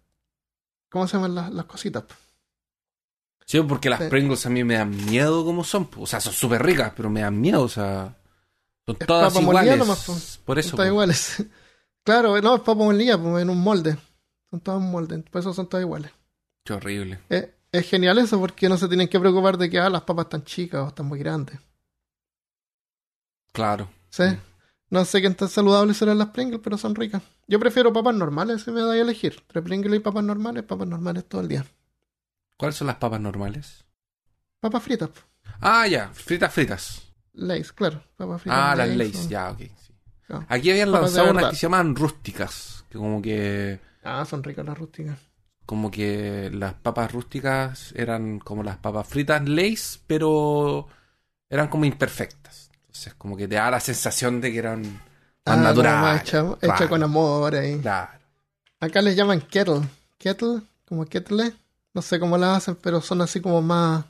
¿cómo 0.89 1.07
se 1.07 1.15
llaman 1.17 1.35
las, 1.35 1.51
las 1.53 1.65
cositas? 1.65 2.03
Sí, 3.49 3.59
porque 3.61 3.89
las. 3.89 4.03
Pringles 4.03 4.45
a 4.45 4.51
mí 4.51 4.63
me 4.63 4.75
dan 4.75 4.91
miedo 5.07 5.43
como 5.43 5.63
son. 5.63 5.89
O 5.97 6.05
sea, 6.05 6.21
son 6.21 6.33
súper 6.33 6.61
ricas, 6.61 6.93
pero 6.95 7.09
me 7.09 7.21
dan 7.21 7.41
miedo. 7.41 7.63
O 7.63 7.67
sea, 7.67 8.15
son 8.85 8.95
todas 8.97 9.35
iguales. 9.41 9.75
nomás. 9.75 10.39
Por 10.45 10.59
eso. 10.59 10.69
Están 10.69 10.85
po. 10.85 10.91
iguales. 10.91 11.43
claro, 12.03 12.39
no, 12.43 12.55
es 12.55 12.61
papa 12.61 12.75
molida, 12.75 13.19
pues, 13.19 13.41
en 13.41 13.49
un 13.49 13.59
molde. 13.59 13.97
Son 14.51 14.59
todas 14.59 14.79
un 14.79 14.91
molde, 14.91 15.17
por 15.31 15.39
eso 15.39 15.51
son 15.51 15.67
todas 15.67 15.83
iguales. 15.83 16.11
Qué 16.63 16.73
horrible. 16.73 17.21
Es, 17.27 17.47
es 17.71 17.89
genial 17.89 18.19
eso 18.19 18.39
porque 18.39 18.69
no 18.69 18.77
se 18.77 18.87
tienen 18.87 19.07
que 19.07 19.19
preocupar 19.19 19.57
de 19.57 19.67
que 19.67 19.79
ah, 19.79 19.89
las 19.89 20.03
papas 20.03 20.25
están 20.25 20.43
chicas 20.43 20.81
o 20.81 20.89
están 20.89 21.07
muy 21.07 21.17
grandes. 21.17 21.59
Claro. 23.51 23.89
¿Sí? 24.11 24.25
No 24.91 25.05
sé 25.05 25.23
qué 25.23 25.29
tan 25.31 25.49
saludables 25.49 25.97
serán 25.97 26.19
las 26.19 26.29
Pringles, 26.29 26.61
pero 26.63 26.77
son 26.77 26.93
ricas. 26.93 27.23
Yo 27.47 27.59
prefiero 27.59 27.91
papas 27.91 28.13
normales 28.13 28.61
si 28.61 28.69
me 28.69 28.81
da 28.81 28.91
a 28.91 28.97
elegir. 28.97 29.37
Entre 29.41 29.63
Pringles 29.63 29.95
y 29.95 30.03
papas 30.03 30.23
normales, 30.23 30.63
papas 30.65 30.87
normales 30.87 31.25
todo 31.25 31.41
el 31.41 31.47
día. 31.47 31.65
¿Cuáles 32.59 32.75
son 32.75 32.87
las 32.87 32.97
papas 32.97 33.21
normales? 33.21 33.85
Papas 34.59 34.83
fritas. 34.83 35.09
Ah, 35.61 35.87
ya. 35.87 36.09
Fritas, 36.09 36.53
fritas. 36.53 37.01
Lays, 37.33 37.71
claro. 37.71 38.03
Papas 38.17 38.41
fritas. 38.41 38.59
Ah, 38.61 38.75
las 38.75 38.89
Lay's, 38.89 39.25
o- 39.25 39.29
Ya, 39.29 39.49
ok. 39.51 39.59
sí. 39.59 39.93
Ah. 40.29 40.45
Aquí 40.49 40.69
habían 40.69 40.91
lanzado 40.91 41.31
unas 41.31 41.51
que 41.51 41.55
se 41.55 41.61
llamaban 41.63 41.95
rústicas. 41.95 42.83
Que 42.89 42.97
como 42.97 43.21
que... 43.21 43.79
Ah, 44.03 44.25
son 44.25 44.43
ricas 44.43 44.65
las 44.65 44.77
rústicas. 44.77 45.17
Como 45.65 45.89
que 45.89 46.49
las 46.53 46.73
papas 46.73 47.11
rústicas 47.13 47.93
eran 47.95 48.39
como 48.39 48.61
las 48.63 48.75
papas 48.77 49.07
fritas 49.07 49.47
Lays, 49.47 50.01
pero 50.05 50.87
eran 51.49 51.69
como 51.69 51.85
imperfectas. 51.85 52.69
Entonces, 52.81 53.13
como 53.13 53.37
que 53.37 53.47
te 53.47 53.55
da 53.55 53.71
la 53.71 53.79
sensación 53.79 54.41
de 54.41 54.51
que 54.51 54.57
eran 54.57 54.81
más 54.81 54.99
Ah, 55.45 55.55
naturales. 55.55 56.21
hecha, 56.23 56.43
hecha 56.61 56.89
con 56.89 57.01
amor 57.03 57.55
ahí. 57.55 57.79
Claro. 57.79 58.19
Acá 58.81 59.01
les 59.01 59.15
llaman 59.15 59.39
kettle. 59.41 59.81
Kettle, 60.17 60.61
como 60.85 61.05
kettle. 61.05 61.53
No 61.93 62.01
sé 62.01 62.19
cómo 62.19 62.37
las 62.37 62.57
hacen, 62.57 62.77
pero 62.81 63.01
son 63.01 63.21
así 63.21 63.41
como 63.41 63.61
más. 63.61 64.05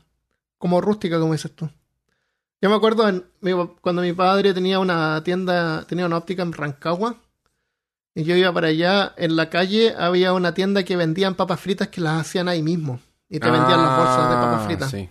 como 0.57 0.81
rústicas, 0.81 1.19
como 1.19 1.31
dices 1.31 1.55
tú. 1.55 1.69
Yo 2.61 2.69
me 2.69 2.75
acuerdo 2.75 3.07
en- 3.07 3.23
cuando 3.81 4.01
mi 4.01 4.11
padre 4.11 4.53
tenía 4.53 4.77
una 4.79 5.23
tienda, 5.23 5.85
tenía 5.87 6.05
una 6.05 6.17
óptica 6.17 6.43
en 6.43 6.51
Rancagua. 6.51 7.15
Y 8.13 8.25
yo 8.25 8.35
iba 8.35 8.51
para 8.51 8.67
allá, 8.67 9.13
en 9.15 9.37
la 9.37 9.49
calle 9.49 9.95
había 9.97 10.33
una 10.33 10.53
tienda 10.53 10.83
que 10.83 10.97
vendían 10.97 11.35
papas 11.35 11.61
fritas 11.61 11.87
que 11.87 12.01
las 12.01 12.19
hacían 12.19 12.49
ahí 12.49 12.61
mismo. 12.61 12.99
Y 13.29 13.39
te 13.39 13.49
vendían 13.49 13.81
las 13.81 13.97
bolsas 13.97 14.29
de 14.29 14.35
papas 14.35 14.61
Ah, 14.61 14.65
fritas. 14.65 14.91
Sí. 14.91 15.09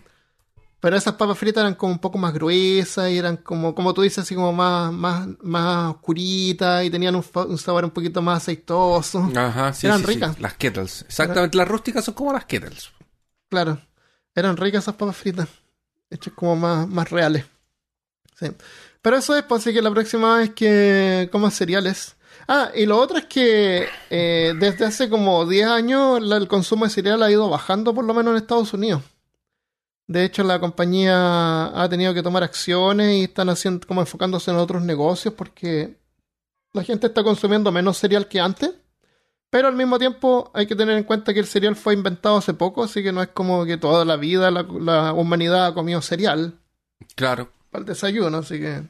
Pero 0.80 0.96
esas 0.96 1.14
papas 1.14 1.36
fritas 1.36 1.62
eran 1.62 1.74
como 1.74 1.92
un 1.92 1.98
poco 1.98 2.18
más 2.18 2.32
gruesas 2.32 3.10
y 3.10 3.18
eran 3.18 3.36
como, 3.38 3.74
como 3.74 3.92
tú 3.94 4.02
dices, 4.02 4.18
así 4.18 4.34
como 4.36 4.52
más, 4.52 4.92
más, 4.92 5.26
más 5.42 5.90
oscuritas 5.96 6.84
y 6.84 6.90
tenían 6.90 7.16
un, 7.16 7.24
un 7.48 7.58
sabor 7.58 7.84
un 7.84 7.90
poquito 7.90 8.22
más 8.22 8.42
aceitoso. 8.44 9.28
Ajá, 9.34 9.72
sí, 9.72 9.86
Eran 9.88 9.98
sí, 10.00 10.06
sí. 10.06 10.12
ricas. 10.14 10.40
Las 10.40 10.54
kettles. 10.54 11.02
Exactamente, 11.08 11.56
las 11.56 11.66
rústicas 11.66 12.04
son 12.04 12.14
como 12.14 12.32
las 12.32 12.44
kettles. 12.44 12.90
Claro, 13.50 13.80
eran 14.34 14.56
ricas 14.56 14.84
esas 14.84 14.94
papas 14.94 15.16
fritas, 15.16 15.48
hechas 16.10 16.32
como 16.34 16.54
más, 16.54 16.86
más 16.86 17.10
reales. 17.10 17.44
Sí. 18.38 18.46
Pero 19.02 19.16
eso 19.16 19.36
es, 19.36 19.42
pues, 19.42 19.62
así 19.62 19.72
que 19.74 19.82
la 19.82 19.90
próxima 19.90 20.36
vez 20.38 20.50
que 20.50 21.28
comas 21.32 21.54
cereales. 21.54 22.14
Ah, 22.46 22.70
y 22.74 22.86
lo 22.86 22.98
otro 22.98 23.18
es 23.18 23.24
que 23.24 23.88
eh, 24.10 24.54
desde 24.60 24.84
hace 24.84 25.08
como 25.10 25.44
10 25.44 25.66
años 25.66 26.22
la- 26.22 26.36
el 26.36 26.46
consumo 26.46 26.84
de 26.84 26.90
cereal 26.92 27.20
ha 27.24 27.30
ido 27.32 27.48
bajando, 27.48 27.92
por 27.94 28.04
lo 28.04 28.14
menos 28.14 28.30
en 28.32 28.36
Estados 28.36 28.72
Unidos. 28.72 29.02
De 30.08 30.24
hecho, 30.24 30.42
la 30.42 30.58
compañía 30.58 31.66
ha 31.80 31.88
tenido 31.88 32.12
que 32.14 32.22
tomar 32.22 32.42
acciones 32.42 33.14
y 33.18 33.24
están 33.24 33.48
haciendo, 33.50 33.86
como 33.86 34.00
enfocándose 34.00 34.50
en 34.50 34.56
otros 34.56 34.82
negocios 34.82 35.34
porque 35.34 35.98
la 36.72 36.82
gente 36.82 37.06
está 37.06 37.22
consumiendo 37.22 37.70
menos 37.70 37.98
cereal 37.98 38.26
que 38.26 38.40
antes. 38.40 38.72
Pero 39.50 39.68
al 39.68 39.76
mismo 39.76 39.98
tiempo 39.98 40.50
hay 40.54 40.66
que 40.66 40.74
tener 40.76 40.96
en 40.98 41.04
cuenta 41.04 41.32
que 41.32 41.40
el 41.40 41.46
cereal 41.46 41.76
fue 41.76 41.94
inventado 41.94 42.36
hace 42.38 42.52
poco, 42.54 42.82
así 42.84 43.02
que 43.02 43.12
no 43.12 43.22
es 43.22 43.28
como 43.28 43.64
que 43.64 43.76
toda 43.78 44.04
la 44.04 44.16
vida 44.16 44.50
la, 44.50 44.62
la 44.62 45.12
humanidad 45.14 45.66
ha 45.66 45.74
comido 45.74 46.02
cereal 46.02 46.58
Claro. 47.14 47.50
para 47.70 47.80
el 47.80 47.86
desayuno, 47.86 48.38
así 48.38 48.58
que 48.58 48.82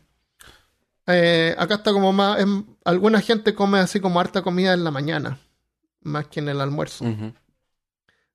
eh, 1.07 1.55
acá 1.59 1.75
está 1.77 1.93
como 1.93 2.13
más, 2.13 2.39
alguna 2.85 3.21
gente 3.21 3.55
come 3.55 3.79
así 3.79 4.01
como 4.01 4.19
harta 4.21 4.43
comida 4.43 4.73
en 4.75 4.83
la 4.85 4.91
mañana, 4.91 5.39
más 6.03 6.27
que 6.27 6.41
en 6.41 6.49
el 6.49 6.61
almuerzo. 6.61 7.05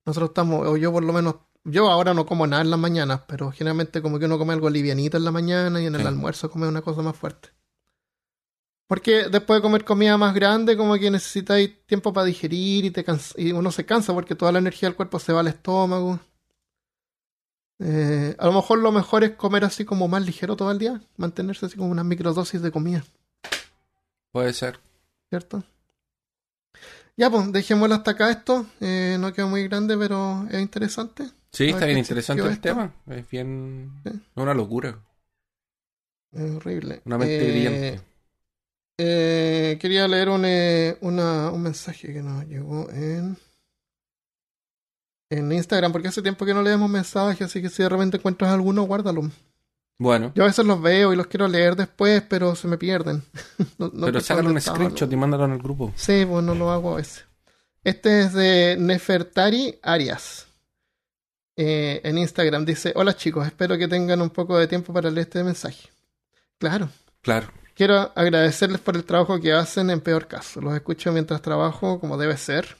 Nosotros 0.05 0.29
estamos, 0.29 0.67
o 0.67 0.77
yo 0.77 0.91
por 0.91 1.03
lo 1.03 1.13
menos, 1.13 1.35
yo 1.63 1.89
ahora 1.89 2.13
no 2.13 2.25
como 2.25 2.45
nada 2.47 2.61
en 2.61 2.69
las 2.69 2.79
mañanas, 2.79 3.21
pero 3.27 3.51
generalmente 3.51 4.01
como 4.01 4.19
que 4.19 4.25
uno 4.25 4.37
come 4.37 4.53
algo 4.53 4.69
livianito 4.69 5.17
en 5.17 5.23
la 5.25 5.31
mañana 5.31 5.81
y 5.81 5.85
en 5.85 5.95
el 5.95 6.01
Sí. 6.01 6.07
almuerzo 6.07 6.49
come 6.49 6.67
una 6.67 6.81
cosa 6.81 7.01
más 7.01 7.15
fuerte. 7.15 7.49
Porque 8.87 9.29
después 9.29 9.57
de 9.57 9.61
comer 9.61 9.85
comida 9.85 10.17
más 10.17 10.33
grande, 10.35 10.75
como 10.77 10.95
que 10.95 11.09
necesitáis 11.09 11.71
tiempo 11.85 12.11
para 12.13 12.25
digerir 12.25 12.85
y, 12.85 12.91
te 12.91 13.03
y 13.37 13.51
uno 13.51 13.71
se 13.71 13.85
cansa 13.85 14.13
porque 14.13 14.35
toda 14.35 14.51
la 14.51 14.59
energía 14.59 14.89
del 14.89 14.95
cuerpo 14.95 15.19
se 15.19 15.33
va 15.33 15.39
al 15.39 15.47
estómago. 15.47 16.19
Eh, 17.79 18.35
a 18.37 18.45
lo 18.45 18.53
mejor 18.53 18.79
lo 18.79 18.91
mejor 18.91 19.23
es 19.23 19.31
comer 19.31 19.65
así 19.65 19.83
como 19.83 20.07
más 20.07 20.23
ligero 20.25 20.55
todo 20.55 20.71
el 20.71 20.79
día, 20.79 21.01
mantenerse 21.17 21.65
así 21.65 21.75
como 21.75 21.89
unas 21.89 22.05
microdosis 22.05 22.61
de 22.61 22.71
comida, 22.71 23.03
Puede 24.31 24.53
ser. 24.53 24.79
¿cierto? 25.29 25.63
Ya, 27.17 27.29
pues, 27.29 27.51
dejémoslo 27.51 27.95
hasta 27.95 28.11
acá 28.11 28.29
esto. 28.31 28.65
Eh, 28.79 29.17
no 29.19 29.31
quedó 29.33 29.47
muy 29.47 29.63
grande, 29.67 29.97
pero 29.97 30.47
es 30.49 30.59
interesante. 30.61 31.29
Sí, 31.53 31.69
está 31.69 31.85
bien 31.85 31.99
interesante 31.99 32.41
el 32.43 32.59
tema. 32.59 32.93
Es 33.07 33.29
bien. 33.29 34.01
Es 34.03 34.13
una 34.35 34.53
locura. 34.53 34.99
Es 36.31 36.51
horrible. 36.55 37.01
Una 37.05 37.17
mente 37.19 37.37
Eh, 37.47 37.51
brillante. 37.51 38.01
eh, 38.97 39.77
quería 39.79 40.07
leer 40.07 40.29
un, 40.29 40.43
eh, 40.45 40.97
una- 41.01 41.51
un 41.51 41.61
mensaje 41.61 42.11
que 42.11 42.23
nos 42.23 42.45
llegó 42.47 42.89
en, 42.89 43.37
en 45.29 45.51
Instagram, 45.51 45.91
porque 45.91 46.07
hace 46.07 46.21
tiempo 46.21 46.45
que 46.45 46.53
no 46.53 46.61
leemos 46.61 46.89
mensajes, 46.89 47.41
así 47.47 47.61
que 47.61 47.69
si 47.69 47.83
de 47.83 47.89
repente 47.89 48.17
encuentras 48.17 48.51
alguno, 48.51 48.83
guárdalo. 48.83 49.29
Bueno, 49.99 50.31
Yo 50.35 50.43
a 50.43 50.47
veces 50.47 50.65
los 50.65 50.81
veo 50.81 51.13
y 51.13 51.15
los 51.15 51.27
quiero 51.27 51.47
leer 51.47 51.75
después, 51.75 52.23
pero 52.27 52.55
se 52.55 52.67
me 52.67 52.77
pierden. 52.77 53.23
No- 53.77 53.91
no 53.93 54.05
pero 54.07 54.19
dónde 54.21 54.51
un 54.51 54.61
screenshot 54.61 55.11
y 55.11 55.15
mándalo 55.15 55.45
en 55.45 55.51
el 55.51 55.59
grupo. 55.59 55.93
Sí, 55.95 56.25
pues 56.27 56.43
no 56.43 56.55
lo 56.55 56.71
hago 56.71 56.93
a 56.93 56.97
veces. 56.97 57.25
Este 57.83 58.21
es 58.21 58.33
de 58.33 58.75
Nefertari 58.79 59.77
Arias. 59.83 60.47
Eh, 61.55 62.01
en 62.03 62.17
Instagram 62.17 62.65
dice, 62.65 62.93
hola 62.95 63.15
chicos, 63.15 63.45
espero 63.45 63.77
que 63.77 63.87
tengan 63.87 64.21
un 64.21 64.29
poco 64.29 64.57
de 64.57 64.67
tiempo 64.67 64.93
para 64.93 65.09
leer 65.09 65.27
este 65.27 65.43
mensaje. 65.43 65.89
Claro. 66.57 66.89
Claro. 67.21 67.47
Quiero 67.75 68.11
agradecerles 68.15 68.79
por 68.81 68.95
el 68.95 69.05
trabajo 69.05 69.39
que 69.39 69.53
hacen 69.53 69.89
en 69.89 70.01
peor 70.01 70.27
caso. 70.27 70.61
Los 70.61 70.75
escucho 70.75 71.11
mientras 71.11 71.41
trabajo 71.41 71.99
como 71.99 72.17
debe 72.17 72.37
ser 72.37 72.77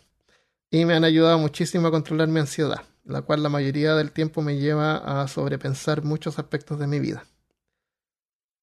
y 0.70 0.86
me 0.86 0.94
han 0.94 1.04
ayudado 1.04 1.40
muchísimo 1.40 1.88
a 1.88 1.92
controlar 1.92 2.28
mi 2.28 2.40
ansiedad, 2.40 2.84
la 3.04 3.22
cual 3.22 3.42
la 3.42 3.50
mayoría 3.50 3.96
del 3.96 4.12
tiempo 4.12 4.42
me 4.42 4.58
lleva 4.58 5.22
a 5.22 5.28
sobrepensar 5.28 6.04
muchos 6.04 6.38
aspectos 6.38 6.78
de 6.78 6.88
mi 6.88 7.00
vida. 7.00 7.26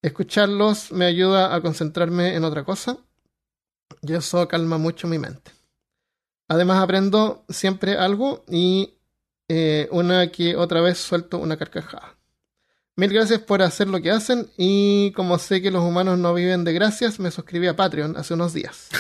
Escucharlos 0.03 0.93
me 0.93 1.05
ayuda 1.05 1.55
a 1.55 1.61
concentrarme 1.61 2.35
en 2.35 2.45
otra 2.45 2.65
cosa 2.65 2.99
y 4.03 4.15
eso 4.15 4.47
calma 4.49 4.79
mucho 4.79 5.09
mi 5.09 5.19
mente. 5.19 5.51
Además 6.49 6.83
aprendo 6.83 7.45
siempre 7.49 7.97
algo 7.97 8.45
y 8.49 9.00
eh, 9.53 9.89
una 9.91 10.29
que 10.29 10.55
otra 10.55 10.81
vez 10.81 10.97
suelto 10.99 11.39
una 11.39 11.57
carcajada. 11.57 12.17
Mil 12.95 13.13
gracias 13.13 13.41
por 13.41 13.63
hacer 13.63 13.89
lo 13.89 14.01
que 14.01 14.13
hacen 14.13 14.49
y 14.57 15.11
como 15.11 15.41
sé 15.41 15.61
que 15.61 15.73
los 15.73 15.83
humanos 15.83 16.21
no 16.21 16.33
viven 16.33 16.63
de 16.63 16.73
gracias, 16.73 17.19
me 17.19 17.33
suscribí 17.33 17.67
a 17.67 17.75
Patreon 17.75 18.17
hace 18.17 18.35
unos 18.35 18.53
días. 18.53 18.91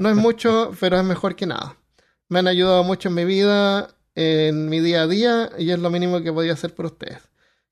No 0.00 0.10
es 0.10 0.16
mucho, 0.16 0.72
pero 0.80 0.98
es 0.98 1.04
mejor 1.04 1.36
que 1.36 1.46
nada. 1.46 1.76
Me 2.28 2.40
han 2.40 2.48
ayudado 2.48 2.82
mucho 2.82 3.10
en 3.10 3.14
mi 3.14 3.24
vida, 3.24 3.94
en 4.16 4.68
mi 4.68 4.80
día 4.80 5.02
a 5.02 5.06
día 5.06 5.50
y 5.56 5.70
es 5.70 5.78
lo 5.78 5.88
mínimo 5.88 6.20
que 6.20 6.32
podía 6.32 6.54
hacer 6.54 6.74
por 6.74 6.86
ustedes. 6.86 7.22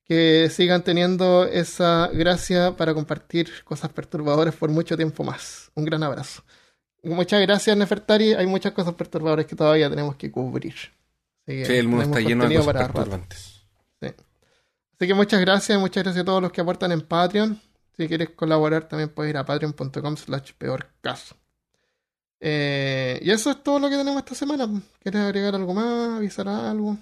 Que 0.05 0.49
sigan 0.49 0.83
teniendo 0.83 1.43
esa 1.43 2.07
gracia 2.13 2.77
para 2.77 2.93
compartir 2.93 3.49
cosas 3.65 3.91
perturbadoras 3.91 4.55
por 4.55 4.69
mucho 4.69 4.95
tiempo 4.95 5.25
más. 5.25 5.69
Un 5.75 5.83
gran 5.83 6.01
abrazo. 6.01 6.43
Muchas 7.03 7.41
gracias, 7.41 7.75
Nefertari. 7.75 8.35
Hay 8.35 8.47
muchas 8.47 8.71
cosas 8.71 8.93
perturbadoras 8.93 9.45
que 9.47 9.57
todavía 9.57 9.89
tenemos 9.89 10.15
que 10.15 10.31
cubrir. 10.31 11.00
Así 11.47 11.57
que 11.57 11.65
Sí, 11.65 11.73
el 11.73 11.87
mundo 11.87 12.05
está 12.05 12.19
lleno 12.19 12.47
de 12.47 12.55
cosas 12.55 12.73
perturbantes. 12.73 13.65
Sí. 14.01 14.07
Así 14.07 15.07
que 15.07 15.13
muchas 15.13 15.41
gracias, 15.41 15.79
muchas 15.79 16.03
gracias 16.03 16.23
a 16.23 16.25
todos 16.25 16.41
los 16.41 16.51
que 16.51 16.61
aportan 16.61 16.91
en 16.91 17.01
Patreon. 17.01 17.59
Si 17.97 18.07
quieres 18.07 18.29
colaborar, 18.31 18.87
también 18.87 19.09
puedes 19.09 19.31
ir 19.31 19.37
a 19.37 19.45
patreon.com 19.45 20.17
slash 20.17 20.53
peor 20.57 20.87
caso. 21.01 21.35
Eh, 22.39 23.19
y 23.21 23.29
eso 23.29 23.51
es 23.51 23.61
todo 23.63 23.79
lo 23.79 23.89
que 23.89 23.97
tenemos 23.97 24.19
esta 24.19 24.35
semana. 24.35 24.67
¿Quieres 24.99 25.21
agregar 25.21 25.53
algo 25.55 25.73
más? 25.73 26.17
¿Avisar 26.17 26.47
algo? 26.47 26.97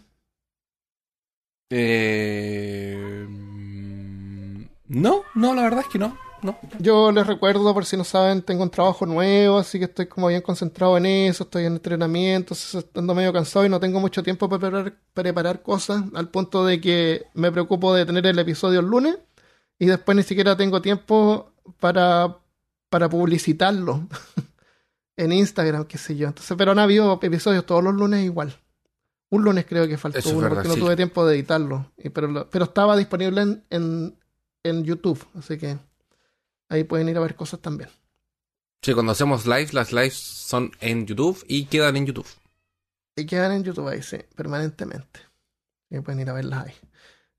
Eh, 1.69 3.25
mm, 3.29 4.63
no, 4.87 5.23
no, 5.35 5.53
la 5.53 5.63
verdad 5.63 5.81
es 5.81 5.87
que 5.87 5.99
no. 5.99 6.28
No. 6.41 6.57
Yo 6.79 7.11
les 7.11 7.25
recuerdo, 7.25 7.73
por 7.73 7.85
si 7.85 7.97
no 7.97 8.03
saben, 8.03 8.41
tengo 8.41 8.63
un 8.63 8.69
trabajo 8.69 9.05
nuevo, 9.05 9.57
así 9.57 9.79
que 9.79 9.85
estoy 9.85 10.07
como 10.07 10.27
bien 10.27 10.41
concentrado 10.41 10.97
en 10.97 11.05
eso, 11.05 11.43
estoy 11.43 11.65
en 11.65 11.73
entrenamiento, 11.73 12.53
entonces 12.53 12.85
ando 12.95 13.15
medio 13.15 13.33
cansado 13.33 13.65
y 13.65 13.69
no 13.69 13.79
tengo 13.79 13.99
mucho 13.99 14.23
tiempo 14.23 14.47
para 14.49 14.59
preparar, 14.59 14.93
preparar 15.13 15.61
cosas, 15.61 16.03
al 16.13 16.29
punto 16.29 16.65
de 16.65 16.79
que 16.79 17.25
me 17.33 17.51
preocupo 17.51 17.93
de 17.93 18.05
tener 18.05 18.25
el 18.25 18.39
episodio 18.39 18.79
el 18.79 18.85
lunes 18.85 19.17
y 19.77 19.85
después 19.85 20.15
ni 20.15 20.23
siquiera 20.23 20.55
tengo 20.55 20.81
tiempo 20.81 21.51
para, 21.79 22.37
para 22.89 23.09
publicitarlo 23.09 24.07
en 25.17 25.31
Instagram, 25.31 25.85
qué 25.85 25.97
sé 25.97 26.15
yo. 26.15 26.27
Entonces, 26.27 26.55
pero 26.57 26.71
han 26.71 26.79
habido 26.79 27.19
episodios 27.21 27.65
todos 27.65 27.83
los 27.83 27.93
lunes 27.93 28.23
igual. 28.23 28.55
Un 29.29 29.43
lunes 29.43 29.65
creo 29.67 29.87
que 29.87 29.97
faltó 29.97 30.19
Eso 30.19 30.31
uno 30.31 30.41
verdad, 30.41 30.63
porque 30.63 30.69
no 30.69 30.85
tuve 30.85 30.95
tiempo 30.95 31.25
de 31.25 31.35
editarlo, 31.35 31.91
y, 31.97 32.09
pero, 32.09 32.49
pero 32.49 32.65
estaba 32.65 32.97
disponible 32.97 33.41
en, 33.41 33.63
en, 33.69 34.19
en 34.63 34.83
YouTube, 34.83 35.23
así 35.37 35.57
que 35.57 35.77
ahí 36.70 36.84
pueden 36.84 37.09
ir 37.09 37.17
a 37.17 37.22
ver 37.22 37.36
cosas 37.36 37.59
también. 37.59 37.89
Sí, 38.82 38.93
cuando 38.93 39.11
hacemos 39.11 39.45
lives, 39.45 39.74
las 39.74 39.91
lives 39.91 40.15
son 40.15 40.72
en 40.80 41.05
YouTube 41.05 41.43
y 41.47 41.65
quedan 41.65 41.97
en 41.97 42.05
YouTube. 42.05 42.28
Y 43.17 43.26
quedan 43.26 43.51
en 43.51 43.63
YouTube 43.63 43.88
ahí, 43.88 44.01
sí, 44.01 44.17
permanentemente. 44.36 45.20
Y 45.89 45.99
pueden 45.99 46.22
ir 46.22 46.30
a 46.30 46.34
verlas 46.34 46.67
ahí. 46.67 46.74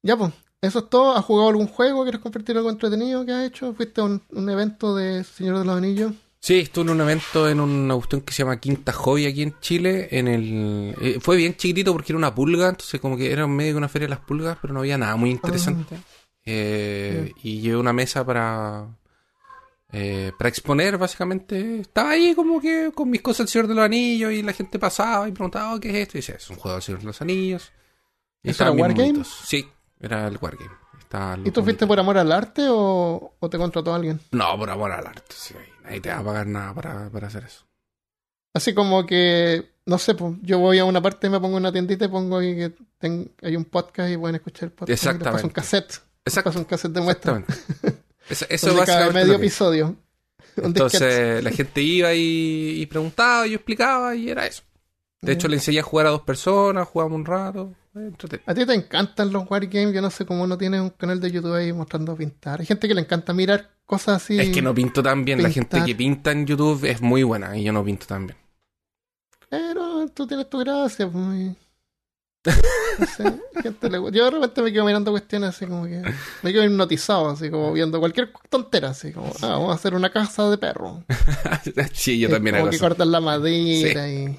Ya, 0.03 0.17
pues, 0.17 0.33
eso 0.61 0.81
es 0.81 0.91
todo. 0.91 1.17
¿Has 1.17 1.25
jugado 1.25 1.49
algún 1.49 1.69
juego? 1.69 2.03
¿Quieres 2.03 2.21
compartir 2.21 2.57
algo 2.57 2.69
entretenido 2.69 3.25
que 3.25 3.33
has 3.33 3.47
hecho? 3.47 3.73
¿Fuiste 3.73 4.01
a 4.03 4.05
un, 4.05 4.23
un 4.31 4.51
evento 4.51 4.95
de 4.95 5.25
Señor 5.25 5.59
de 5.59 5.65
los 5.65 5.77
Anillos? 5.77 6.13
Sí, 6.43 6.59
estuve 6.61 6.85
en 6.85 6.91
un 6.91 7.01
evento 7.03 7.49
en 7.49 7.61
una 7.61 7.95
cuestión 7.95 8.23
que 8.23 8.33
se 8.33 8.43
llama 8.43 8.59
Quinta 8.59 8.93
Hobby 8.93 9.27
aquí 9.27 9.43
en 9.43 9.59
Chile. 9.61 10.09
En 10.11 10.27
el 10.27 10.95
eh, 11.01 11.19
fue 11.21 11.37
bien 11.37 11.55
chiquitito 11.55 11.93
porque 11.93 12.13
era 12.13 12.19
una 12.19 12.35
pulga, 12.35 12.71
entonces 12.71 12.99
como 13.01 13.17
que 13.17 13.31
era 13.31 13.47
medio 13.47 13.73
de 13.73 13.79
una 13.79 13.89
feria 13.89 14.07
de 14.07 14.15
las 14.15 14.21
pulgas, 14.21 14.57
pero 14.61 14.73
no 14.73 14.81
había 14.81 14.97
nada 14.97 15.17
muy 15.17 15.31
interesante. 15.31 16.01
Eh, 16.45 17.33
Y 17.43 17.61
llevé 17.61 17.77
una 17.77 17.93
mesa 17.93 18.25
para 18.25 18.89
eh, 19.93 20.33
para 20.39 20.49
exponer, 20.49 20.99
básicamente. 20.99 21.81
Estaba 21.81 22.11
ahí 22.11 22.35
como 22.35 22.61
que 22.61 22.93
con 22.95 23.11
mis 23.11 23.23
cosas 23.23 23.39
del 23.39 23.49
Señor 23.49 23.67
de 23.69 23.75
los 23.75 23.85
Anillos 23.85 24.33
y 24.33 24.43
la 24.43 24.53
gente 24.53 24.79
pasaba 24.79 25.29
y 25.29 25.33
preguntaba, 25.33 25.75
"Oh, 25.75 25.81
¿qué 25.81 25.89
es 25.91 25.95
esto? 25.97 26.19
Y 26.19 26.21
decía, 26.21 26.35
es 26.37 26.49
un 26.51 26.57
juego 26.57 26.75
del 26.77 26.83
Señor 26.83 27.01
de 27.01 27.07
los 27.07 27.21
Anillos. 27.23 27.73
Y 28.43 28.51
¿Eso 28.51 28.63
era 28.65 28.73
Wargame? 28.73 29.23
Sí, 29.25 29.69
era 30.01 30.27
el 30.29 30.39
Wargame. 30.41 30.71
¿Y 31.45 31.51
tú 31.51 31.65
fuiste 31.65 31.89
por 31.89 31.99
amor 31.99 32.17
al 32.19 32.31
arte 32.31 32.63
o, 32.69 33.35
o 33.41 33.51
te 33.51 33.59
contrató 33.59 33.93
alguien? 33.93 34.21
No, 34.31 34.57
por 34.57 34.71
amor 34.71 34.93
al 34.93 35.05
arte. 35.09 35.35
Sí, 35.37 35.55
nadie 35.83 36.01
te 36.01 36.09
va 36.09 36.19
a 36.19 36.25
pagar 36.25 36.47
nada 36.47 36.73
para, 36.73 37.11
para 37.11 37.27
hacer 37.27 37.43
eso. 37.45 37.67
Así 38.55 38.75
como 38.75 39.05
que, 39.07 39.73
no 39.87 39.99
sé, 39.99 40.15
pues 40.15 40.37
yo 40.43 40.61
voy 40.61 40.79
a 40.79 40.85
una 40.85 41.03
parte, 41.03 41.29
me 41.29 41.41
pongo 41.41 41.57
en 41.57 41.65
una 41.65 41.73
tiendita 41.73 42.05
y 42.05 42.09
pongo 42.09 42.39
ahí 42.39 42.55
que 42.55 42.73
ten- 42.99 43.33
hay 43.43 43.57
un 43.57 43.65
podcast 43.65 44.09
y 44.11 44.17
pueden 44.17 44.37
escuchar 44.37 44.69
el 44.69 44.73
podcast. 44.73 44.89
y 44.89 44.93
les 44.93 45.01
paso 45.01 45.11
un 45.11 45.17
Exactamente. 45.51 45.55
cassette. 45.55 45.89
Les 45.91 46.01
Exacto. 46.27 46.51
paso 46.51 46.59
un 46.61 46.65
cassette 46.67 46.93
de 46.93 47.01
muestra. 47.01 47.39
Exactamente. 47.39 48.00
Eso, 48.31 48.47
eso 48.49 48.67
cabe 48.69 48.81
básicamente 48.81 49.21
medio 49.21 49.35
episodio. 49.35 49.97
Entonces 50.57 51.43
la 51.45 51.51
gente 51.51 51.83
iba 51.83 52.15
y, 52.15 52.81
y 52.81 52.87
preguntaba, 52.87 53.47
y 53.47 53.51
yo 53.51 53.57
explicaba 53.57 54.15
y 54.15 54.31
era 54.31 54.47
eso. 54.47 54.63
De 55.23 55.33
hecho, 55.33 55.49
le 55.49 55.57
enseñé 55.57 55.81
a 55.81 55.83
jugar 55.83 56.07
a 56.07 56.11
dos 56.11 56.23
personas, 56.23 56.89
jugamos 56.89 57.17
un 57.17 57.27
rato. 57.27 57.75
eh. 57.95 58.41
A 58.47 58.55
ti 58.55 58.65
te 58.65 58.73
encantan 58.73 59.31
los 59.31 59.51
wargames, 59.51 59.95
yo 59.95 60.01
no 60.01 60.11
sé 60.11 60.25
cómo 60.25 60.47
no 60.47 60.57
tienes 60.57 60.81
un 60.81 60.91
canal 60.91 61.21
de 61.21 61.31
YouTube 61.31 61.53
ahí 61.55 61.75
mostrando 61.75 62.17
pintar. 62.17 62.61
Hay 62.61 62.67
gente 62.67 62.89
que 62.89 62.95
le 62.95 63.03
encanta 63.03 63.35
mirar 63.35 63.71
cosas 63.85 64.23
así. 64.23 64.41
Es 64.41 64.49
que 64.49 64.63
no 64.63 64.75
pinto 64.75 65.03
tan 65.03 65.25
bien. 65.25 65.43
La 65.43 65.51
gente 65.51 65.83
que 65.85 65.95
pinta 65.95 66.33
en 66.33 66.47
YouTube 66.47 66.85
es 66.87 67.03
muy 67.03 67.23
buena 67.23 67.55
y 67.59 67.65
yo 67.65 67.73
no 67.73 67.85
pinto 67.85 68.07
tan 68.07 68.29
bien. 68.29 68.39
Pero 69.51 70.07
tú 70.09 70.27
tienes 70.27 70.49
tu 70.49 70.59
gracia, 70.59 71.07
pues. 71.11 71.55
Y- 72.47 73.01
No 73.01 73.07
sé, 73.07 73.23
hay 73.25 73.63
gente 73.63 73.91
le 73.91 73.99
gu- 73.99 74.11
Yo 74.13 74.25
de 74.25 74.31
repente 74.31 74.63
me 74.63 74.73
quedo 74.73 74.85
mirando 74.85 75.11
cuestiones 75.11 75.51
así 75.51 75.67
como 75.67 75.85
que. 75.85 76.03
Me 76.43 76.53
quedo 76.53 76.65
hipnotizado, 76.65 77.31
así 77.31 77.51
como 77.51 77.73
viendo 77.73 77.99
cualquier 78.01 78.33
tontera, 78.49 78.91
así 78.91 79.13
como, 79.13 79.33
ah, 79.43 79.49
vamos 79.49 79.71
a 79.71 79.75
hacer 79.75 79.95
una 79.95 80.11
casa 80.11 80.49
de 80.51 80.59
perro. 80.59 81.05
sí, 81.93 82.19
yo 82.19 82.29
también 82.29 82.55
como 82.57 82.65
hago 82.65 82.71
que 82.71 82.77
eso. 82.77 82.85
cortan 82.85 83.11
la 83.13 83.21
madera 83.21 84.09
y. 84.09 84.39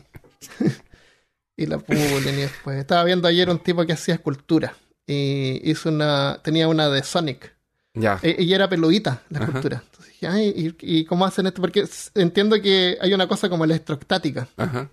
y 1.58 1.66
la 1.66 1.78
pulen 1.80 2.38
y 2.38 2.42
después. 2.42 2.78
Estaba 2.78 3.04
viendo 3.04 3.28
ayer 3.28 3.50
un 3.50 3.60
tipo 3.60 3.86
que 3.86 3.94
hacía 3.94 4.16
escultura. 4.16 4.74
Y 5.08 5.62
hizo 5.70 5.90
una. 5.90 6.40
Tenía 6.44 6.68
una 6.68 6.90
de 6.90 7.04
Sonic. 7.04 7.56
Ya. 7.94 8.20
E- 8.24 8.36
Ella 8.40 8.56
era 8.56 8.70
peludita, 8.70 9.22
la 9.30 9.40
Ajá. 9.40 9.46
escultura. 9.48 9.84
Entonces 9.86 10.14
dije, 10.14 10.28
ay, 10.28 10.76
¿y, 10.82 11.00
y 11.00 11.06
cómo 11.06 11.26
hacen 11.26 11.46
esto? 11.48 11.62
Porque 11.62 11.86
entiendo 12.16 12.62
que 12.62 12.98
hay 13.02 13.14
una 13.14 13.28
cosa 13.28 13.50
como 13.50 13.66
electrostática. 13.66 14.48
Ajá. 14.58 14.90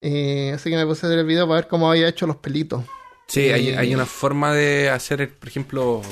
Eh, 0.00 0.52
así 0.54 0.70
que 0.70 0.76
me 0.76 0.86
puse 0.86 1.06
a 1.06 1.08
ver 1.10 1.18
el 1.20 1.26
video 1.26 1.46
para 1.46 1.60
ver 1.60 1.68
cómo 1.68 1.90
había 1.90 2.08
hecho 2.08 2.26
los 2.26 2.36
pelitos. 2.36 2.84
Sí, 3.28 3.50
hay, 3.50 3.68
Eh, 3.70 3.76
hay 3.78 3.94
una 3.94 4.06
forma 4.06 4.52
de 4.54 4.90
hacer, 4.90 5.28
por 5.38 5.48
ejemplo, 5.48 6.02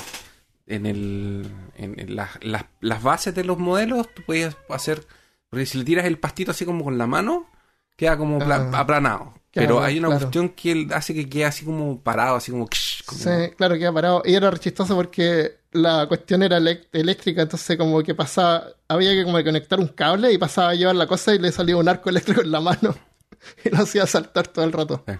en 0.67 0.85
el 0.85 1.47
en, 1.75 1.99
en 1.99 2.15
las, 2.15 2.29
las, 2.41 2.65
las 2.81 3.01
bases 3.03 3.33
de 3.35 3.43
los 3.43 3.57
modelos, 3.57 4.07
tú 4.13 4.21
puedes 4.25 4.55
hacer, 4.69 5.03
porque 5.49 5.65
si 5.65 5.77
le 5.79 5.83
tiras 5.85 6.05
el 6.05 6.17
pastito 6.19 6.51
así 6.51 6.65
como 6.65 6.83
con 6.83 6.97
la 6.97 7.07
mano, 7.07 7.49
queda 7.95 8.17
como 8.17 8.39
Ah. 8.41 8.71
aplanado. 8.73 9.33
Claro, 9.51 9.67
Pero 9.67 9.83
hay 9.83 9.97
una 9.97 10.09
claro. 10.09 10.21
cuestión 10.21 10.49
que 10.49 10.87
hace 10.93 11.13
que 11.15 11.27
quede 11.27 11.45
así 11.45 11.65
como 11.65 11.99
parado, 12.01 12.35
así 12.35 12.51
como... 12.51 12.67
como- 13.05 13.19
Sí, 13.21 13.29
claro, 13.57 13.79
que 13.79 13.91
parado. 13.91 14.21
Y 14.23 14.35
era 14.35 14.55
chistoso 14.59 14.95
porque 14.95 15.61
la 15.71 16.05
cuestión 16.07 16.43
era 16.43 16.57
eléctrica, 16.57 17.41
entonces 17.41 17.75
como 17.75 18.03
que 18.03 18.13
pasaba, 18.13 18.65
había 18.87 19.11
que 19.13 19.23
como 19.23 19.43
conectar 19.43 19.79
un 19.79 19.87
cable 19.87 20.31
y 20.31 20.37
pasaba 20.37 20.69
a 20.69 20.75
llevar 20.75 20.95
la 20.95 21.07
cosa 21.07 21.33
y 21.33 21.39
le 21.39 21.51
salía 21.51 21.75
un 21.77 21.89
arco 21.89 22.09
eléctrico 22.11 22.41
en 22.41 22.51
la 22.51 22.61
mano. 22.61 22.95
y 23.65 23.69
lo 23.69 23.77
hacía 23.79 24.05
saltar 24.07 24.47
todo 24.47 24.65
el 24.65 24.71
rato. 24.71 25.03
Sí. 25.07 25.13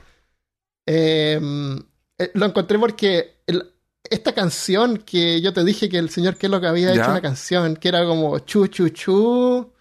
Eh, 0.86 1.39
lo 2.34 2.45
encontré 2.45 2.80
porque 2.80 3.41
el- 3.47 3.72
esta 4.09 4.34
canción 4.34 4.97
que 4.97 5.39
yo 5.41 5.53
te 5.53 5.63
dije 5.63 5.88
que 5.89 5.97
el 5.99 6.09
señor 6.09 6.36
Kellogg 6.38 6.65
había 6.65 6.93
Ya. 6.93 7.01
hecho 7.01 7.11
una 7.11 7.22
canción 7.22 7.76
que 7.76 7.89
era 7.89 8.03
como 8.05 8.39
chu 8.39 8.67
chu 8.67 8.89
chu, 8.89 9.72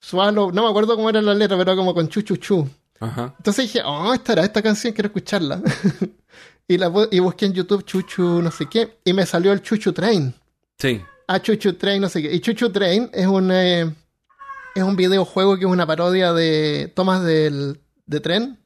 swallow, 0.00 0.52
no 0.52 0.62
me 0.62 0.68
acuerdo 0.68 0.94
cómo 0.96 1.08
era 1.10 1.20
la 1.22 1.34
letra, 1.34 1.56
pero 1.58 1.74
como 1.76 1.92
con 1.94 2.08
chu 2.08 2.22
chu 2.22 2.36
chu. 2.36 2.68
Ajá. 3.00 3.34
Entonces 3.38 3.64
dije, 3.66 3.82
oh, 3.84 4.14
esta 4.14 4.32
era 4.34 4.44
esta 4.44 4.62
canción, 4.62 4.92
quiero 4.92 5.08
escucharla. 5.08 5.60
y, 6.68 6.78
la, 6.78 6.92
y 7.10 7.18
busqué 7.18 7.46
en 7.46 7.52
YouTube 7.52 7.84
Chuchu 7.84 8.40
no 8.40 8.50
sé 8.50 8.66
qué, 8.66 8.98
y 9.04 9.12
me 9.12 9.26
salió 9.26 9.52
el 9.52 9.60
Chuchu 9.60 9.92
Train. 9.92 10.32
Sí. 10.78 11.02
Ah, 11.26 11.40
Chuchu 11.40 11.72
Train 11.74 12.00
no 12.00 12.08
sé 12.08 12.22
qué. 12.22 12.32
Y 12.32 12.40
Chuchu 12.40 12.70
Train 12.70 13.10
es 13.12 13.26
un, 13.26 13.50
eh, 13.52 13.92
es 14.74 14.82
un 14.82 14.96
videojuego 14.96 15.56
que 15.56 15.64
es 15.64 15.70
una 15.70 15.86
parodia 15.86 16.32
de 16.32 16.92
tomas 16.94 17.22
del, 17.22 17.80
de 18.06 18.20
tren. 18.20 18.58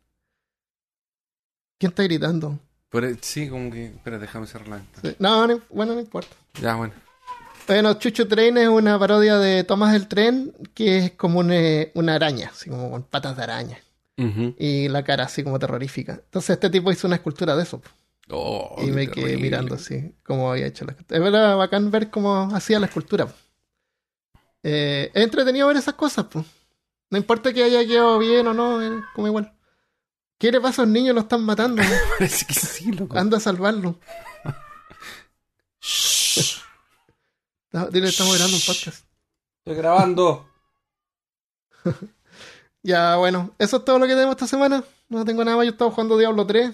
¿Quién 1.78 1.90
está 1.90 2.02
gritando? 2.02 2.58
Pero, 2.90 3.08
sí, 3.20 3.48
como 3.48 3.70
que... 3.70 3.86
Espera, 3.86 4.18
déjame 4.18 4.46
cerrar 4.46 4.68
la 4.68 4.76
ventana. 4.76 5.10
Sí. 5.10 5.16
No, 5.18 5.46
no, 5.46 5.60
bueno, 5.70 5.94
no 5.94 6.00
importa. 6.00 6.34
Ya, 6.60 6.74
bueno. 6.74 6.94
Bueno, 7.66 7.94
Chuchu 7.94 8.26
Train 8.26 8.56
es 8.56 8.68
una 8.68 8.98
parodia 8.98 9.36
de 9.36 9.62
tomas 9.62 9.92
del 9.92 10.08
tren 10.08 10.54
que 10.72 10.98
es 10.98 11.10
como 11.12 11.40
una, 11.40 11.54
una 11.92 12.14
araña, 12.14 12.50
así 12.50 12.70
como 12.70 12.90
con 12.90 13.02
patas 13.02 13.36
de 13.36 13.42
araña. 13.42 13.78
Y 14.58 14.88
la 14.88 15.04
cara 15.04 15.24
así 15.24 15.44
como 15.44 15.60
terrorífica. 15.60 16.14
Entonces 16.14 16.50
este 16.50 16.70
tipo 16.70 16.90
hizo 16.90 17.06
una 17.06 17.16
escultura 17.16 17.54
de 17.54 17.62
eso. 17.62 17.80
Oh, 18.30 18.74
y 18.78 18.86
me 18.86 19.06
quedé 19.06 19.26
terrible. 19.26 19.42
mirando 19.42 19.74
así, 19.76 20.12
cómo 20.24 20.50
había 20.50 20.66
hecho 20.66 20.84
la 20.84 20.92
escultura. 20.92 21.28
Era 21.28 21.54
bacán 21.54 21.90
ver 21.90 22.10
cómo 22.10 22.50
hacía 22.52 22.80
la 22.80 22.86
escultura. 22.86 23.28
Eh, 24.62 25.10
es 25.14 25.24
entretenido 25.24 25.68
ver 25.68 25.76
esas 25.76 25.94
cosas, 25.94 26.26
pues. 26.30 26.44
No 27.10 27.18
importa 27.18 27.52
que 27.52 27.62
haya 27.62 27.86
quedado 27.86 28.18
bien 28.18 28.46
o 28.46 28.54
no, 28.54 28.82
es 28.82 29.04
como 29.14 29.26
igual. 29.26 29.54
¿Qué 30.38 30.52
le 30.52 30.60
pasa 30.60 30.82
a 30.82 30.84
los 30.84 30.92
niños? 30.92 31.14
Lo 31.14 31.22
están 31.22 31.42
matando. 31.42 31.82
¿no? 31.82 31.88
Parece 32.18 32.46
que 32.46 32.54
sí, 32.54 32.92
loco. 32.92 33.18
Anda 33.18 33.38
a 33.38 33.40
salvarlo. 33.40 33.98
Shh. 35.80 36.60
No, 37.72 37.86
Dile, 37.88 38.08
estamos 38.08 38.34
grabando 38.34 38.56
un 38.56 38.62
podcast. 38.62 39.04
Estoy 39.58 39.76
grabando. 39.76 40.48
Ya, 42.80 43.16
bueno, 43.16 43.54
eso 43.58 43.78
es 43.78 43.84
todo 43.84 43.98
lo 43.98 44.06
que 44.06 44.14
tenemos 44.14 44.34
esta 44.34 44.46
semana. 44.46 44.84
No 45.08 45.24
tengo 45.24 45.44
nada 45.44 45.56
más. 45.56 45.66
Yo 45.66 45.72
estaba 45.72 45.90
jugando 45.90 46.16
Diablo 46.16 46.46
3. 46.46 46.72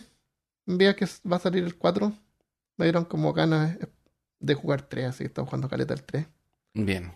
Vía 0.66 0.94
que 0.94 1.08
va 1.30 1.38
a 1.38 1.40
salir 1.40 1.64
el 1.64 1.76
4. 1.76 2.12
Me 2.76 2.84
dieron 2.84 3.06
como 3.06 3.32
ganas 3.32 3.78
de 4.38 4.54
jugar 4.54 4.82
3, 4.82 5.06
así 5.06 5.18
que 5.20 5.28
estaba 5.28 5.46
jugando 5.46 5.68
caleta 5.68 5.94
el 5.94 6.04
3. 6.04 6.26
Bien. 6.74 7.12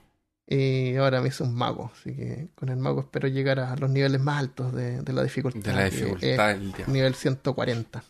Y 0.50 0.96
ahora 0.96 1.20
me 1.20 1.28
hice 1.28 1.42
un 1.42 1.54
mago, 1.54 1.90
así 1.94 2.14
que 2.16 2.48
con 2.54 2.70
el 2.70 2.78
mago 2.78 3.00
espero 3.02 3.28
llegar 3.28 3.60
a 3.60 3.76
los 3.76 3.90
niveles 3.90 4.18
más 4.20 4.38
altos 4.38 4.72
de, 4.72 5.02
de 5.02 5.12
la 5.12 5.22
dificultad. 5.22 5.60
De 5.60 5.72
la 5.76 5.84
que 5.90 5.96
dificultad 5.96 6.48
del 6.56 6.72
nivel 6.86 7.14
140 7.14 8.02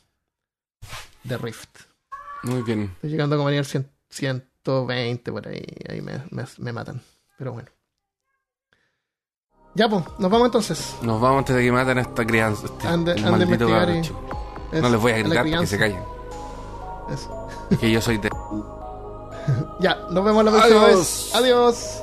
de 1.24 1.36
Rift. 1.38 1.80
Muy 2.44 2.62
bien. 2.62 2.90
Estoy 2.94 3.10
llegando 3.10 3.36
como 3.36 3.48
a 3.48 3.50
nivel 3.50 3.66
100 3.66 3.90
120 4.10 5.32
por 5.32 5.48
ahí. 5.48 5.64
Ahí 5.88 6.00
me, 6.00 6.22
me- 6.30 6.44
me 6.58 6.72
matan. 6.72 7.02
Pero 7.36 7.52
bueno. 7.52 7.68
Ya, 9.74 9.88
pues, 9.88 10.04
nos 10.18 10.30
vamos 10.30 10.46
entonces. 10.46 10.94
Nos 11.02 11.20
vamos 11.20 11.38
antes 11.40 11.56
de 11.56 11.62
que 11.62 11.72
maten 11.72 11.98
a 11.98 12.02
esta 12.02 12.24
crianza. 12.24 12.66
Este 12.66 12.86
Ande- 12.86 13.12
ande 13.24 13.44
a 13.44 13.46
investigar 13.46 13.90
y- 13.90 14.80
No 14.80 14.88
les 14.90 15.00
voy 15.00 15.12
a 15.12 15.18
gritar 15.18 15.38
porque 15.38 15.42
crianza. 15.50 15.66
se 15.70 15.78
callen. 15.78 16.02
Eso. 17.12 17.48
Que 17.80 17.90
yo 17.90 18.00
soy 18.00 18.18
de. 18.18 18.30
Ya, 19.80 19.94
nos 20.10 20.24
vemos 20.24 20.44
la 20.44 20.50
próxima 20.50 20.84
Adiós. 20.84 20.98
vez. 20.98 21.34
Adiós. 21.34 22.02